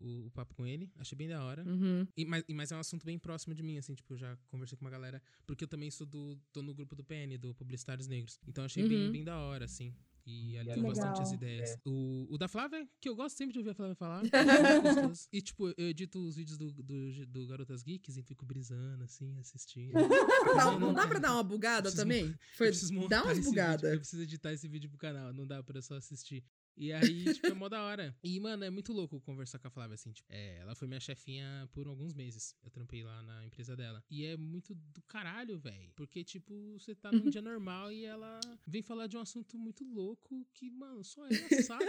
o, 0.00 0.26
o, 0.26 0.30
papo 0.30 0.54
com 0.54 0.66
ele. 0.66 0.90
Achei 0.96 1.16
bem 1.16 1.28
da 1.28 1.44
hora. 1.44 1.62
Uhum. 1.68 2.06
E, 2.16 2.24
mas, 2.24 2.42
e- 2.48 2.54
mas 2.54 2.72
é 2.72 2.76
um 2.76 2.80
assunto 2.80 3.04
bem 3.04 3.18
próximo 3.18 3.54
de 3.54 3.62
mim, 3.62 3.76
assim, 3.76 3.94
tipo, 3.94 4.14
eu 4.14 4.18
já 4.18 4.36
conversei 4.48 4.78
com 4.78 4.84
uma 4.84 4.90
galera, 4.90 5.22
porque 5.46 5.64
eu 5.64 5.68
também 5.68 5.90
sou 5.90 6.06
do. 6.06 6.38
tô 6.52 6.62
no 6.62 6.72
grupo 6.74 6.96
do 6.96 7.04
PN, 7.04 7.36
do 7.38 7.54
Publicitários 7.54 8.08
Negros. 8.08 8.40
Então 8.48 8.64
achei 8.64 8.88
bem, 8.88 9.06
Uhum. 9.06 9.12
bem 9.12 9.24
da 9.24 9.38
hora, 9.38 9.66
assim. 9.66 9.94
E 10.24 10.56
ali 10.56 10.68
Legal. 10.68 10.84
bastante 10.84 11.22
as 11.22 11.32
Legal. 11.32 11.34
ideias. 11.34 11.78
O, 11.84 12.28
o 12.30 12.38
da 12.38 12.46
Flávia, 12.46 12.88
que 13.00 13.08
eu 13.08 13.16
gosto 13.16 13.36
sempre 13.36 13.52
de 13.52 13.58
ouvir 13.58 13.70
a 13.70 13.74
Flávia 13.74 13.94
falar. 13.94 14.22
é 14.26 15.12
e, 15.32 15.42
tipo, 15.42 15.68
eu 15.76 15.88
edito 15.88 16.18
os 16.20 16.36
vídeos 16.36 16.56
do, 16.56 16.72
do, 16.72 17.26
do 17.26 17.46
Garotas 17.46 17.82
Geeks 17.82 18.16
e 18.16 18.22
fico 18.22 18.46
brisando, 18.46 19.02
assim, 19.04 19.36
assistindo. 19.38 19.92
Não, 20.56 20.78
não 20.78 20.94
dá 20.94 21.06
pra 21.06 21.18
dar 21.18 21.32
uma 21.32 21.42
bugada 21.42 21.82
preciso 21.82 22.02
também? 22.02 22.34
Foi, 22.54 22.70
dá 23.08 23.24
umas 23.24 23.38
bugadas. 23.38 23.90
Eu 23.90 23.98
preciso 23.98 24.22
editar 24.22 24.52
esse 24.52 24.68
vídeo 24.68 24.88
pro 24.90 24.98
canal, 24.98 25.32
não 25.32 25.46
dá 25.46 25.62
pra 25.62 25.80
só 25.80 25.94
assistir. 25.94 26.44
E 26.76 26.92
aí, 26.92 27.24
tipo, 27.34 27.46
é 27.46 27.54
mó 27.54 27.68
da 27.68 27.82
hora. 27.82 28.16
E, 28.22 28.38
mano, 28.40 28.64
é 28.64 28.70
muito 28.70 28.92
louco 28.92 29.20
conversar 29.20 29.58
com 29.58 29.68
a 29.68 29.70
Flávia, 29.70 29.94
assim, 29.94 30.12
tipo, 30.12 30.28
é, 30.32 30.58
ela 30.58 30.74
foi 30.74 30.88
minha 30.88 31.00
chefinha 31.00 31.68
por 31.72 31.86
alguns 31.86 32.14
meses. 32.14 32.56
Eu 32.62 32.70
trampei 32.70 33.02
lá 33.02 33.22
na 33.22 33.46
empresa 33.46 33.76
dela. 33.76 34.02
E 34.10 34.24
é 34.24 34.36
muito 34.36 34.74
do 34.74 35.02
caralho, 35.02 35.58
velho. 35.58 35.92
Porque, 35.94 36.24
tipo, 36.24 36.78
você 36.78 36.94
tá 36.94 37.12
num 37.12 37.28
dia 37.30 37.42
normal 37.42 37.92
e 37.92 38.04
ela 38.04 38.40
vem 38.66 38.82
falar 38.82 39.06
de 39.06 39.16
um 39.16 39.20
assunto 39.20 39.58
muito 39.58 39.84
louco 39.84 40.46
que, 40.54 40.70
mano, 40.70 41.04
só 41.04 41.26
ela 41.26 41.62
sabe. 41.62 41.84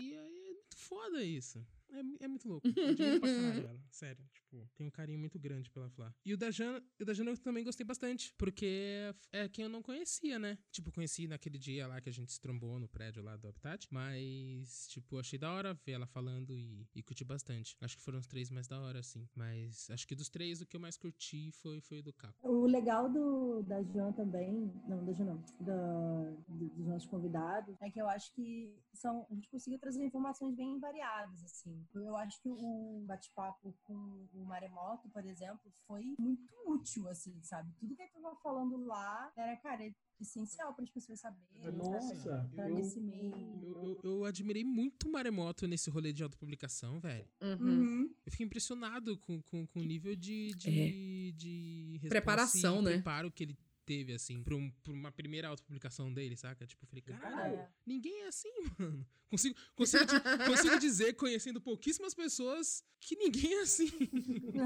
E 0.00 0.16
aí 0.16 0.46
é 0.48 0.54
muito 0.54 0.76
foda 0.76 1.22
isso. 1.22 1.64
É, 1.94 2.24
é 2.24 2.28
muito 2.28 2.48
louco. 2.48 2.66
Eu 2.66 2.72
admiro 2.90 3.20
pra 3.20 3.28
caralho 3.28 3.66
ela. 3.68 3.80
Sério, 3.90 4.24
tipo, 4.32 4.68
tenho 4.76 4.88
um 4.88 4.90
carinho 4.90 5.18
muito 5.18 5.38
grande 5.38 5.70
pela 5.70 5.88
Flá. 5.90 6.12
E 6.24 6.32
o 6.34 6.36
da 6.36 6.50
Jana, 6.50 6.82
o 7.00 7.04
da 7.04 7.14
Jana 7.14 7.30
eu 7.30 7.38
também 7.38 7.62
gostei 7.64 7.84
bastante. 7.86 8.32
Porque 8.36 9.14
é 9.32 9.48
quem 9.48 9.64
eu 9.64 9.68
não 9.68 9.82
conhecia, 9.82 10.38
né? 10.38 10.58
Tipo, 10.72 10.90
conheci 10.92 11.28
naquele 11.28 11.58
dia 11.58 11.86
lá 11.86 12.00
que 12.00 12.08
a 12.08 12.12
gente 12.12 12.32
se 12.32 12.40
trombou 12.40 12.78
no 12.78 12.88
prédio 12.88 13.22
lá 13.22 13.36
do 13.36 13.46
Habitat. 13.48 13.86
Mas, 13.90 14.86
tipo, 14.88 15.18
achei 15.18 15.38
da 15.38 15.52
hora 15.52 15.74
ver 15.86 15.92
ela 15.92 16.06
falando 16.06 16.52
e, 16.52 16.86
e 16.94 17.02
curti 17.02 17.24
bastante. 17.24 17.76
Acho 17.80 17.96
que 17.96 18.02
foram 18.02 18.18
os 18.18 18.26
três 18.26 18.50
mais 18.50 18.66
da 18.66 18.80
hora, 18.80 18.98
assim. 19.00 19.28
Mas 19.34 19.88
acho 19.90 20.06
que 20.06 20.14
dos 20.14 20.28
três, 20.28 20.60
o 20.60 20.66
que 20.66 20.76
eu 20.76 20.80
mais 20.80 20.96
curti 20.96 21.50
foi, 21.52 21.80
foi 21.80 21.98
o 22.00 22.02
do 22.02 22.12
Caco. 22.12 22.34
O 22.42 22.66
legal 22.66 23.08
do, 23.10 23.62
da 23.62 23.82
Jan 23.82 24.12
também, 24.12 24.72
não, 24.88 25.04
da 25.04 25.12
Jan 25.12 25.24
não, 25.24 25.44
da, 25.60 26.30
do- 26.48 26.68
dos 26.70 26.86
nossos 26.86 27.08
convidados, 27.08 27.74
é 27.80 27.90
que 27.90 28.00
eu 28.00 28.08
acho 28.08 28.32
que 28.34 28.74
são, 28.94 29.26
a 29.30 29.34
gente 29.34 29.48
conseguiu 29.48 29.78
trazer 29.78 30.04
informações 30.04 30.54
bem 30.54 30.78
variadas, 30.78 31.42
assim. 31.44 31.83
Eu 31.94 32.16
acho 32.16 32.40
que 32.42 32.48
o 32.48 33.04
bate-papo 33.06 33.74
com 33.84 33.94
o 34.32 34.44
Maremoto, 34.44 35.08
por 35.10 35.24
exemplo, 35.24 35.72
foi 35.86 36.14
muito 36.18 36.52
útil, 36.66 37.08
assim, 37.08 37.40
sabe? 37.42 37.72
Tudo 37.78 37.94
que 37.94 38.02
ele 38.02 38.10
tava 38.12 38.36
falando 38.36 38.84
lá 38.84 39.32
era, 39.36 39.56
cara, 39.56 39.82
essencial 40.20 40.74
para 40.74 40.84
as 40.84 40.90
pessoas 40.90 41.20
saberem. 41.20 41.72
Nossa, 41.72 42.48
eu- 42.56 42.74
nesse 42.74 43.00
meio. 43.00 43.32
Eu, 43.62 43.82
eu, 43.82 44.00
eu 44.02 44.24
admirei 44.24 44.64
muito 44.64 45.08
o 45.08 45.12
Maremoto 45.12 45.66
nesse 45.66 45.90
rolê 45.90 46.12
de 46.12 46.22
autopublicação, 46.22 47.00
velho. 47.00 47.28
Uhum. 47.42 47.58
Uhum. 47.60 48.14
Eu 48.24 48.32
fiquei 48.32 48.46
impressionado 48.46 49.18
com, 49.18 49.42
com, 49.42 49.66
com 49.66 49.80
o 49.80 49.84
nível 49.84 50.14
de, 50.16 50.54
de, 50.54 51.32
de 51.36 51.92
responsa 51.94 52.08
Preparação, 52.08 52.80
e 52.80 52.84
né? 52.84 52.92
preparo 52.94 53.30
que 53.30 53.44
ele 53.44 53.58
teve, 53.84 54.12
assim, 54.12 54.42
pra, 54.42 54.54
um- 54.54 54.70
pra 54.82 54.92
uma 54.92 55.12
primeira 55.12 55.48
autopublicação 55.48 56.12
dele, 56.12 56.36
saca? 56.36 56.66
Tipo, 56.66 56.84
eu 56.84 56.88
falei, 56.88 57.02
caralho, 57.02 57.54
É. 57.56 57.68
ninguém 57.86 58.22
é 58.22 58.26
assim, 58.28 58.50
mano. 58.78 59.06
Consigo, 59.30 59.56
consigo, 59.74 60.04
consigo 60.46 60.78
dizer, 60.78 61.14
conhecendo 61.14 61.60
pouquíssimas 61.60 62.14
pessoas, 62.14 62.84
que 63.00 63.16
ninguém 63.16 63.52
é 63.54 63.60
assim. 63.62 63.90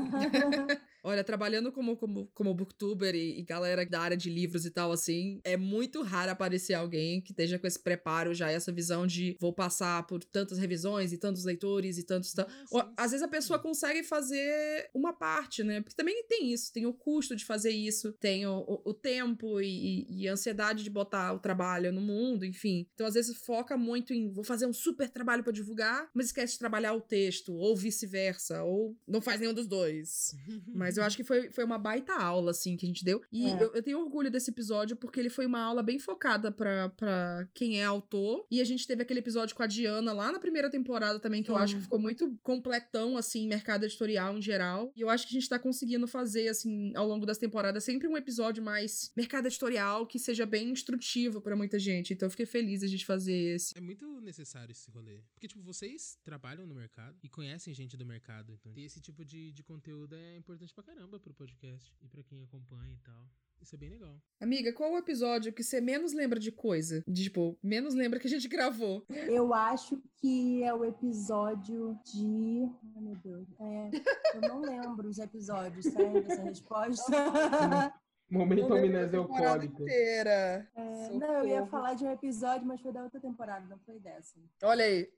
Olha, 1.02 1.24
trabalhando 1.24 1.72
como, 1.72 1.96
como, 1.96 2.26
como 2.34 2.54
booktuber 2.54 3.14
e, 3.14 3.38
e 3.38 3.42
galera 3.42 3.86
da 3.86 4.00
área 4.00 4.16
de 4.16 4.28
livros 4.28 4.66
e 4.66 4.70
tal, 4.70 4.92
assim, 4.92 5.40
é 5.44 5.56
muito 5.56 6.02
raro 6.02 6.32
aparecer 6.32 6.74
alguém 6.74 7.20
que 7.22 7.32
esteja 7.32 7.58
com 7.58 7.66
esse 7.66 7.78
preparo 7.78 8.34
já, 8.34 8.50
essa 8.50 8.70
visão 8.72 9.06
de 9.06 9.36
vou 9.40 9.52
passar 9.52 10.06
por 10.06 10.22
tantas 10.22 10.58
revisões 10.58 11.12
e 11.12 11.18
tantos 11.18 11.44
leitores 11.44 11.96
e 11.98 12.02
tantos. 12.02 12.32
ta- 12.32 12.46
Ah, 12.48 12.64
Ou, 12.70 12.80
sim, 12.82 12.92
às 12.96 13.10
vezes 13.12 13.24
a 13.24 13.28
pessoa 13.28 13.58
consegue 13.58 14.02
fazer 14.02 14.90
uma 14.92 15.12
parte, 15.12 15.62
né? 15.62 15.80
Porque 15.80 15.96
também 15.96 16.24
tem 16.26 16.52
isso, 16.52 16.72
tem 16.72 16.84
o 16.84 16.92
custo 16.92 17.34
de 17.36 17.44
fazer 17.44 17.70
isso, 17.70 18.12
tem 18.14 18.46
o, 18.46 18.58
o, 18.58 18.90
o 18.90 18.94
tempo 19.08 19.60
e, 19.60 19.66
e- 20.10 20.22
e 20.22 20.28
ansiedade 20.28 20.84
de 20.84 20.90
botar 20.90 21.32
o 21.32 21.38
trabalho 21.38 21.92
no 21.92 22.00
mundo, 22.00 22.44
enfim. 22.44 22.86
Então, 22.94 23.06
às 23.06 23.14
vezes, 23.14 23.36
foca 23.36 23.76
muito 23.76 24.12
em 24.12 24.30
vou 24.32 24.44
fazer 24.44 24.66
um 24.66 24.72
super 24.72 25.08
trabalho 25.08 25.42
pra 25.42 25.52
divulgar, 25.52 26.08
mas 26.14 26.26
esquece 26.26 26.54
de 26.54 26.58
trabalhar 26.58 26.92
o 26.94 27.00
texto, 27.00 27.54
ou 27.54 27.76
vice-versa, 27.76 28.62
ou 28.64 28.96
não 29.06 29.20
faz 29.20 29.40
nenhum 29.40 29.54
dos 29.54 29.66
dois. 29.66 30.34
Mas 30.74 30.96
eu 30.96 31.04
acho 31.04 31.16
que 31.16 31.24
foi, 31.24 31.50
foi 31.50 31.64
uma 31.64 31.78
baita 31.78 32.12
aula, 32.14 32.50
assim, 32.50 32.76
que 32.76 32.84
a 32.84 32.88
gente 32.88 33.04
deu. 33.04 33.20
E 33.32 33.46
É. 33.46 33.62
eu, 33.62 33.74
eu 33.74 33.82
tenho 33.82 33.98
orgulho 34.00 34.30
desse 34.30 34.50
episódio 34.50 34.96
porque 34.96 35.18
ele 35.20 35.30
foi 35.30 35.46
uma 35.46 35.60
aula 35.60 35.82
bem 35.82 35.98
focada 35.98 36.50
pra, 36.52 36.88
pra 36.90 37.48
quem 37.54 37.80
é 37.80 37.84
autor. 37.84 38.46
E 38.50 38.60
a 38.60 38.64
gente 38.64 38.86
teve 38.86 39.02
aquele 39.02 39.20
episódio 39.20 39.54
com 39.56 39.62
a 39.62 39.66
Diana 39.66 40.12
lá 40.12 40.30
na 40.32 40.38
primeira 40.38 40.70
temporada 40.70 41.18
também, 41.18 41.42
que 41.42 41.50
eu 41.50 41.56
acho 41.56 41.76
que 41.76 41.82
ficou 41.82 41.98
muito 41.98 42.36
completão, 42.42 43.16
assim, 43.16 43.46
mercado 43.48 43.84
editorial 43.84 44.36
em 44.36 44.42
geral. 44.42 44.92
E 44.96 45.00
eu 45.00 45.08
acho 45.08 45.26
que 45.26 45.34
a 45.36 45.38
gente 45.40 45.48
tá 45.48 45.58
conseguindo 45.58 46.06
fazer, 46.06 46.48
assim, 46.48 46.92
ao 46.94 47.06
longo 47.06 47.24
das 47.24 47.38
temporadas, 47.38 47.84
sempre 47.84 48.06
um 48.08 48.16
episódio 48.16 48.62
mais 48.62 48.97
mercado 49.16 49.46
editorial 49.46 50.06
que 50.06 50.18
seja 50.18 50.46
bem 50.46 50.70
instrutivo 50.70 51.40
pra 51.40 51.56
muita 51.56 51.78
gente. 51.78 52.12
Então 52.12 52.26
eu 52.26 52.30
fiquei 52.30 52.46
feliz 52.46 52.82
a 52.82 52.86
gente 52.86 53.04
fazer 53.04 53.54
esse. 53.54 53.76
É 53.76 53.80
muito 53.80 54.20
necessário 54.20 54.72
esse 54.72 54.90
rolê. 54.90 55.22
Porque, 55.34 55.48
tipo, 55.48 55.62
vocês 55.62 56.18
trabalham 56.22 56.66
no 56.66 56.74
mercado 56.74 57.16
e 57.22 57.28
conhecem 57.28 57.74
gente 57.74 57.96
do 57.96 58.06
mercado. 58.06 58.52
Então, 58.52 58.72
ter 58.72 58.82
esse 58.82 59.00
tipo 59.00 59.24
de, 59.24 59.52
de 59.52 59.62
conteúdo 59.62 60.14
é 60.14 60.36
importante 60.36 60.74
pra 60.74 60.84
caramba 60.84 61.18
pro 61.18 61.34
podcast 61.34 61.92
e 62.00 62.08
pra 62.08 62.22
quem 62.22 62.42
acompanha 62.42 62.94
e 62.94 62.98
tal. 62.98 63.28
Isso 63.60 63.74
é 63.74 63.78
bem 63.78 63.90
legal. 63.90 64.20
Amiga, 64.40 64.72
qual 64.72 64.92
o 64.92 64.98
episódio 64.98 65.52
que 65.52 65.64
você 65.64 65.80
menos 65.80 66.12
lembra 66.12 66.38
de 66.38 66.52
coisa? 66.52 67.02
De, 67.06 67.24
tipo, 67.24 67.58
menos 67.62 67.94
lembra 67.94 68.20
que 68.20 68.26
a 68.26 68.30
gente 68.30 68.46
gravou? 68.48 69.04
Eu 69.08 69.52
acho 69.52 70.00
que 70.20 70.62
é 70.62 70.72
o 70.72 70.84
episódio 70.84 71.98
de. 72.04 72.68
Ai, 72.94 73.02
meu 73.02 73.16
Deus. 73.16 73.48
É, 73.60 73.90
eu 74.36 74.40
não 74.42 74.60
lembro 74.60 75.08
os 75.08 75.18
episódios, 75.18 75.86
sabe? 75.86 76.18
Essa 76.18 76.42
resposta. 76.42 77.92
Momento 78.30 78.74
amnésia 78.74 79.08
Temporada 79.22 79.48
alcoólica. 79.48 79.82
inteira. 79.82 80.68
É, 80.76 81.10
não, 81.14 81.32
eu 81.40 81.46
ia 81.46 81.66
falar 81.66 81.94
de 81.94 82.04
um 82.04 82.12
episódio, 82.12 82.66
mas 82.66 82.80
foi 82.80 82.92
da 82.92 83.02
outra 83.02 83.18
temporada, 83.18 83.66
não 83.66 83.78
foi 83.78 83.98
dessa. 83.98 84.34
Olha 84.62 84.84
aí, 84.84 85.08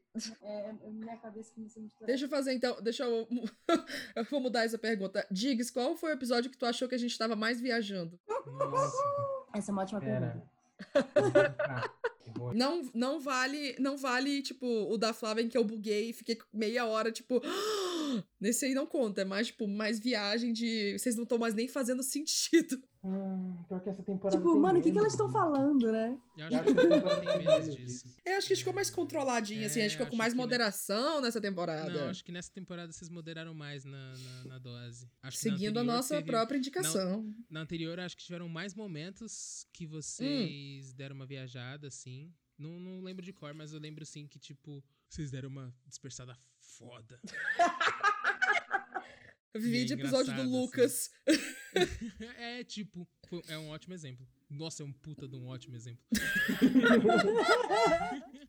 É, 0.42 0.70
é 0.70 0.90
minha 0.90 1.16
cabeça 1.16 1.53
começou 1.55 1.81
a 1.81 1.83
misturar. 1.85 2.07
deixa 2.07 2.25
eu 2.27 2.29
fazer 2.29 2.53
então, 2.53 2.81
deixa 2.83 3.05
eu. 3.05 3.27
eu 4.14 4.25
vou 4.31 4.40
mudar 4.40 4.64
essa 4.64 4.79
pergunta. 4.79 5.27
Diggs, 5.31 5.73
qual 5.73 5.96
foi 5.96 6.11
o 6.11 6.14
episódio 6.14 6.51
que 6.51 6.57
tu 6.59 6.66
achou 6.66 6.88
que 6.88 6.94
a 6.94 6.99
gente 6.99 7.18
tava 7.18 7.35
mais 7.35 7.61
viajando? 7.61 8.18
Nossa. 8.46 8.96
Essa 9.55 9.70
é 9.70 9.73
uma 9.73 9.83
ótima 9.83 10.01
pergunta. 10.01 10.42
Não, 12.55 12.83
não 12.95 13.21
vale, 13.21 13.75
não 13.79 13.97
vale, 13.97 14.43
tipo, 14.43 14.66
o 14.66 14.97
da 14.99 15.12
Flávia 15.12 15.43
em 15.43 15.49
que 15.49 15.57
eu 15.59 15.64
buguei 15.64 16.11
e 16.11 16.12
fiquei 16.12 16.38
meia 16.53 16.87
hora, 16.87 17.11
tipo. 17.12 17.40
Nesse 18.40 18.64
aí 18.64 18.75
não 18.75 18.87
conta, 18.87 19.21
é 19.21 19.25
mais, 19.25 19.49
tipo, 19.49 19.69
mais 19.69 20.01
viagem 20.01 20.53
de. 20.53 20.99
Vocês 20.99 21.14
não 21.14 21.23
estão 21.23 21.38
mais 21.38 21.55
nem 21.55 21.69
fazendo 21.69 22.03
sentido. 22.03 22.83
Hum, 23.05 23.57
pior 23.69 23.81
que 23.81 23.88
essa 23.88 24.03
temporada. 24.03 24.37
Tipo, 24.37 24.53
tem 24.53 24.61
mano, 24.61 24.79
o 24.79 24.83
que, 24.83 24.90
que 24.93 24.99
elas 24.99 25.12
estão 25.12 25.31
falando, 25.31 25.90
né? 25.93 26.19
Eu 26.37 26.47
acho 26.47 26.51
que 26.51 26.55
acho 26.57 26.64
que 26.64 26.75
tem 26.75 26.88
tem 26.90 27.38
menos 27.38 27.47
menos 27.47 27.77
disso. 27.77 28.05
disso. 28.05 28.16
É, 28.27 28.37
acho 28.37 28.49
que 28.49 28.57
ficou 28.57 28.73
mais 28.75 28.90
controladinho, 28.90 29.64
assim. 29.64 29.81
É, 29.81 29.87
Acho 29.87 29.97
que 29.97 30.03
ficou 30.03 30.11
com 30.11 30.16
mais 30.16 30.33
que, 30.33 30.37
moderação 30.38 31.21
nessa 31.21 31.40
temporada. 31.40 31.88
Não, 31.90 32.09
acho 32.11 32.25
que 32.25 32.33
nessa 32.33 32.51
temporada 32.53 32.93
vocês 32.93 33.09
moderaram 33.09 33.55
mais 33.55 33.85
na, 33.85 34.12
na, 34.19 34.45
na 34.45 34.59
dose. 34.59 35.09
Acho 35.23 35.38
que 35.38 35.49
na 35.49 35.57
Seguindo 35.57 35.79
a 35.79 35.85
nossa 35.85 36.16
teve- 36.16 36.27
própria 36.27 36.59
indicação. 36.59 37.33
Na 37.49 37.61
anterior, 37.61 37.99
acho 38.01 38.16
que 38.16 38.25
tiveram 38.25 38.49
mais 38.49 38.75
momentos 38.75 39.64
que 39.73 39.87
Hum. 39.87 39.90
vocês 39.90 40.93
deram 40.93 41.14
uma 41.14 41.27
viajada, 41.27 41.87
assim. 41.87 42.20
Não, 42.59 42.79
não 42.79 43.03
lembro 43.03 43.25
de 43.25 43.33
cor, 43.33 43.55
mas 43.55 43.73
eu 43.73 43.81
lembro, 43.81 44.05
sim, 44.05 44.27
que, 44.27 44.39
tipo, 44.39 44.85
vocês 45.09 45.31
deram 45.31 45.49
uma 45.49 45.75
dispersada 45.87 46.37
foda. 46.59 47.19
E 49.53 49.59
é 49.59 49.83
episódio 49.83 49.93
do 49.93 49.95
engraçado, 49.95 50.41
assim. 50.43 50.51
Lucas. 50.51 51.11
é, 52.39 52.63
tipo, 52.63 53.05
foi- 53.29 53.43
é 53.49 53.59
um 53.59 53.71
ótimo 53.71 53.95
exemplo. 53.95 54.25
Nossa, 54.49 54.85
é 54.85 54.87
um 54.87 54.93
puta 54.93 55.27
de 55.27 55.35
um 55.37 55.49
ótimo 55.49 55.75
exemplo. 55.75 56.01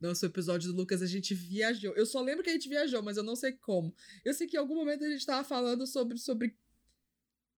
Nossa, 0.00 0.26
o 0.26 0.28
episódio 0.28 0.70
do 0.70 0.76
Lucas 0.76 1.02
a 1.02 1.06
gente 1.06 1.34
viajou. 1.34 1.92
Eu 1.94 2.06
só 2.06 2.20
lembro 2.20 2.44
que 2.44 2.50
a 2.50 2.52
gente 2.52 2.68
viajou, 2.68 3.02
mas 3.02 3.16
eu 3.16 3.22
não 3.22 3.34
sei 3.34 3.52
como. 3.52 3.94
Eu 4.24 4.32
sei 4.34 4.46
que 4.46 4.56
em 4.56 4.60
algum 4.60 4.74
momento 4.76 5.04
a 5.04 5.10
gente 5.10 5.24
tava 5.26 5.42
falando 5.42 5.86
sobre. 5.86 6.18
sobre... 6.18 6.56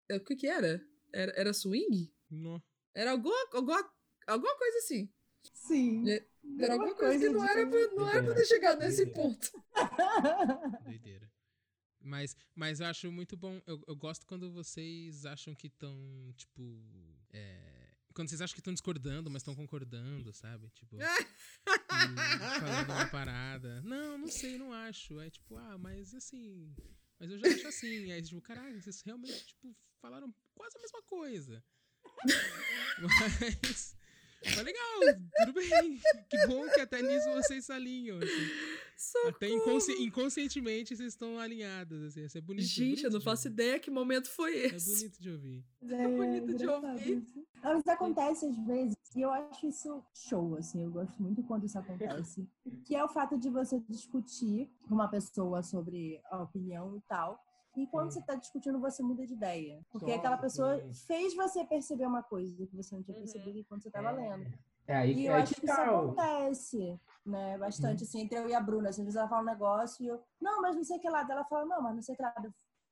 é, 0.07 0.17
O 0.17 0.23
que 0.23 0.35
que 0.35 0.47
era? 0.47 0.81
Era, 1.11 1.33
era 1.35 1.53
swing? 1.53 2.13
No. 2.29 2.63
Era 2.93 3.11
alguma, 3.11 3.35
alguma, 3.51 3.91
alguma 4.27 4.57
coisa 4.57 4.77
assim. 4.77 5.11
Sim. 5.53 6.09
É, 6.09 6.25
Era 6.59 6.73
Alguma 6.73 6.91
alguma 6.91 6.95
coisa 6.95 7.25
que 7.25 7.29
não 7.31 7.39
coisa 7.39 7.59
era, 7.59 7.69
pra, 7.69 7.87
não 7.95 8.09
era 8.09 8.23
pra 8.23 8.35
ter 8.35 8.45
chegado 8.45 8.79
nesse 8.79 9.05
ponto. 9.07 9.51
Doideira. 10.83 11.31
Mas, 12.01 12.35
mas 12.55 12.79
eu 12.79 12.87
acho 12.87 13.11
muito 13.11 13.35
bom. 13.35 13.61
Eu, 13.67 13.83
eu 13.87 13.95
gosto 13.95 14.25
quando 14.25 14.51
vocês 14.51 15.25
acham 15.25 15.53
que 15.53 15.67
estão, 15.67 16.33
tipo. 16.35 16.61
é, 17.31 17.93
quando 18.13 18.29
vocês 18.29 18.41
acham 18.41 18.53
que 18.53 18.61
estão 18.61 18.73
discordando, 18.73 19.29
mas 19.29 19.41
estão 19.41 19.55
concordando, 19.55 20.33
sabe? 20.33 20.69
Tipo. 20.71 20.97
e 20.99 22.59
falando 22.59 22.89
uma 22.89 23.07
parada. 23.07 23.81
Não, 23.81 24.17
não 24.17 24.27
sei, 24.27 24.57
não 24.57 24.73
acho. 24.73 25.19
É 25.19 25.29
tipo, 25.29 25.57
ah, 25.57 25.77
mas 25.77 26.13
assim. 26.13 26.73
Mas 27.19 27.31
eu 27.31 27.39
já 27.39 27.47
acho 27.47 27.67
assim. 27.67 28.11
Aí, 28.11 28.21
tipo, 28.21 28.41
caralho, 28.41 28.81
vocês 28.81 29.01
realmente, 29.01 29.47
tipo, 29.47 29.75
falaram 30.01 30.33
quase 30.55 30.77
a 30.77 30.81
mesma 30.81 31.01
coisa. 31.03 31.63
Mas. 33.61 33.95
Mas 34.43 34.63
legal, 34.63 34.99
tudo 35.45 35.53
bem. 35.53 35.99
Que 36.29 36.47
bom 36.47 36.67
que 36.69 36.79
até 36.79 37.01
nisso 37.01 37.29
vocês 37.33 37.65
se 37.65 37.71
alinham. 37.71 38.17
assim. 38.19 39.27
Até 39.29 39.49
inconsci- 39.49 40.01
inconscientemente 40.03 40.95
vocês 40.95 41.13
estão 41.13 41.39
alinhados. 41.39 42.01
Assim. 42.03 42.23
Isso 42.23 42.37
é 42.37 42.41
bonito. 42.41 42.65
Gente, 42.65 43.03
eu 43.03 43.09
bonito 43.09 43.11
não 43.13 43.19
de 43.19 43.25
faço 43.25 43.47
ouvir. 43.47 43.53
ideia 43.61 43.79
que 43.79 43.89
momento 43.91 44.29
foi 44.29 44.57
É 44.57 44.65
esse. 44.67 44.95
bonito 44.95 45.21
de 45.21 45.29
ouvir. 45.31 45.65
É 45.83 46.07
bonito 46.07 46.45
de 46.47 46.63
engraçado 46.63 46.91
ouvir. 46.91 47.17
isso. 47.17 47.45
Não, 47.63 47.73
Mas 47.75 47.87
acontece 47.87 48.45
às 48.45 48.57
vezes, 48.65 48.95
e 49.15 49.21
eu 49.21 49.31
acho 49.31 49.67
isso 49.67 50.03
show, 50.13 50.55
assim, 50.55 50.83
eu 50.83 50.91
gosto 50.91 51.21
muito 51.21 51.43
quando 51.43 51.65
isso 51.65 51.77
acontece, 51.79 52.47
que 52.85 52.95
é 52.95 53.03
o 53.03 53.07
fato 53.09 53.37
de 53.37 53.49
você 53.49 53.79
discutir 53.89 54.69
com 54.87 54.95
uma 54.95 55.07
pessoa 55.09 55.61
sobre 55.63 56.21
a 56.25 56.41
opinião 56.43 56.95
e 56.95 57.01
tal, 57.01 57.43
e 57.75 57.87
quando 57.87 58.11
você 58.11 58.19
está 58.19 58.35
discutindo, 58.35 58.79
você 58.79 59.01
muda 59.03 59.25
de 59.25 59.33
ideia. 59.33 59.81
Porque 59.91 60.05
Nossa, 60.07 60.17
aquela 60.19 60.37
pessoa 60.37 60.77
sim. 60.81 60.93
fez 61.07 61.35
você 61.35 61.63
perceber 61.65 62.05
uma 62.05 62.23
coisa 62.23 62.65
que 62.65 62.75
você 62.75 62.95
não 62.95 63.03
tinha 63.03 63.15
Uhum. 63.15 63.21
percebido 63.23 63.59
enquanto 63.59 63.83
você 63.83 63.89
estava 63.89 64.11
lendo. 64.11 64.47
É 64.87 64.95
aí, 64.95 65.13
E 65.15 65.25
é 65.25 65.29
eu 65.29 65.35
aí 65.35 65.41
acho 65.43 65.53
que 65.55 65.61
que 65.61 65.67
isso 65.67 65.75
tá 65.75 65.91
o- 65.93 66.09
acontece, 66.09 66.99
né? 67.25 67.57
Bastante, 67.57 68.03
assim, 68.03 68.21
entre 68.21 68.37
eu 68.39 68.49
e 68.49 68.53
a 68.55 68.59
Bruna. 68.61 68.89
Assim, 68.89 69.01
às 69.01 69.05
vezes 69.05 69.15
ela 69.19 69.29
fala 69.29 69.41
um 69.43 69.45
negócio 69.45 70.03
e 70.03 70.07
eu, 70.07 70.21
não, 70.41 70.61
mas 70.61 70.75
não 70.75 70.83
sei 70.83 70.97
o 70.97 70.99
que 70.99 71.09
lá. 71.09 71.25
Ela 71.29 71.45
fala, 71.45 71.65
não, 71.65 71.81
mas 71.81 71.95
não 71.95 72.01
sei 72.01 72.13
o 72.13 72.17
que 72.17 72.23
lá. 72.23 72.33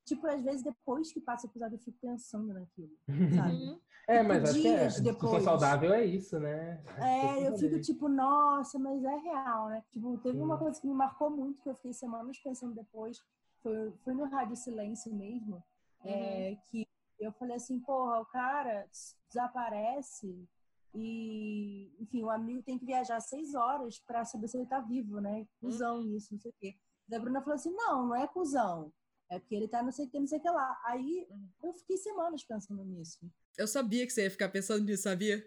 Tipo, 0.05 0.25
às 0.27 0.41
vezes 0.41 0.63
depois 0.63 1.11
que 1.11 1.19
passa 1.19 1.47
o 1.47 1.49
episódio 1.49 1.75
eu 1.75 1.79
fico 1.79 1.97
pensando 1.99 2.53
naquilo, 2.53 2.91
sabe? 3.35 3.55
Uhum. 3.55 3.79
É, 4.07 4.23
mas 4.23 4.45
acho 4.45 4.61
que 4.61 4.67
é, 4.69 4.87
depois. 5.01 5.43
saudável 5.43 5.93
é 5.93 6.05
isso, 6.05 6.39
né? 6.39 6.81
É, 6.97 7.45
eu 7.49 7.57
fico 7.57 7.77
tipo, 7.81 8.07
nossa, 8.07 8.79
mas 8.79 9.03
é 9.03 9.15
real, 9.17 9.67
né? 9.67 9.83
Tipo, 9.91 10.17
teve 10.19 10.39
uma 10.39 10.55
Sim. 10.57 10.63
coisa 10.63 10.79
que 10.81 10.87
me 10.87 10.93
marcou 10.93 11.29
muito, 11.29 11.61
que 11.61 11.67
eu 11.69 11.75
fiquei 11.75 11.91
semanas 11.91 12.39
pensando 12.39 12.73
depois, 12.73 13.21
foi, 13.61 13.93
foi 14.03 14.13
no 14.13 14.25
Rádio 14.25 14.55
Silêncio 14.55 15.13
mesmo, 15.13 15.63
é, 16.03 16.57
que 16.69 16.87
eu 17.19 17.31
falei 17.33 17.55
assim, 17.55 17.79
porra, 17.79 18.19
o 18.21 18.25
cara 18.25 18.87
desaparece 19.27 20.47
e, 20.93 21.91
enfim, 21.99 22.23
o 22.23 22.29
amigo 22.29 22.61
tem 22.63 22.77
que 22.77 22.85
viajar 22.85 23.19
seis 23.19 23.53
horas 23.53 23.99
pra 23.99 24.25
saber 24.25 24.47
se 24.47 24.57
ele 24.57 24.65
tá 24.65 24.79
vivo, 24.79 25.19
né? 25.19 25.47
Cusão 25.59 26.03
isso, 26.15 26.33
não 26.33 26.39
sei 26.39 26.51
o 26.51 26.55
quê. 26.59 26.75
Da 27.07 27.19
Bruna 27.19 27.41
falou 27.41 27.55
assim, 27.55 27.73
não, 27.73 28.07
não 28.07 28.15
é 28.15 28.27
cuzão. 28.27 28.91
É 29.29 29.39
porque 29.39 29.55
ele 29.55 29.67
tá 29.67 29.83
não 29.83 29.91
sei 29.91 30.05
o 30.05 30.09
que, 30.09 30.19
não 30.19 30.27
sei 30.27 30.39
o 30.39 30.41
que 30.41 30.49
lá. 30.49 30.81
Aí 30.85 31.27
eu 31.61 31.73
fiquei 31.73 31.97
semanas 31.97 32.43
pensando 32.43 32.83
nisso. 32.83 33.19
Eu 33.57 33.67
sabia 33.67 34.05
que 34.05 34.13
você 34.13 34.23
ia 34.23 34.31
ficar 34.31 34.49
pensando 34.49 34.85
nisso, 34.85 35.03
sabia? 35.03 35.45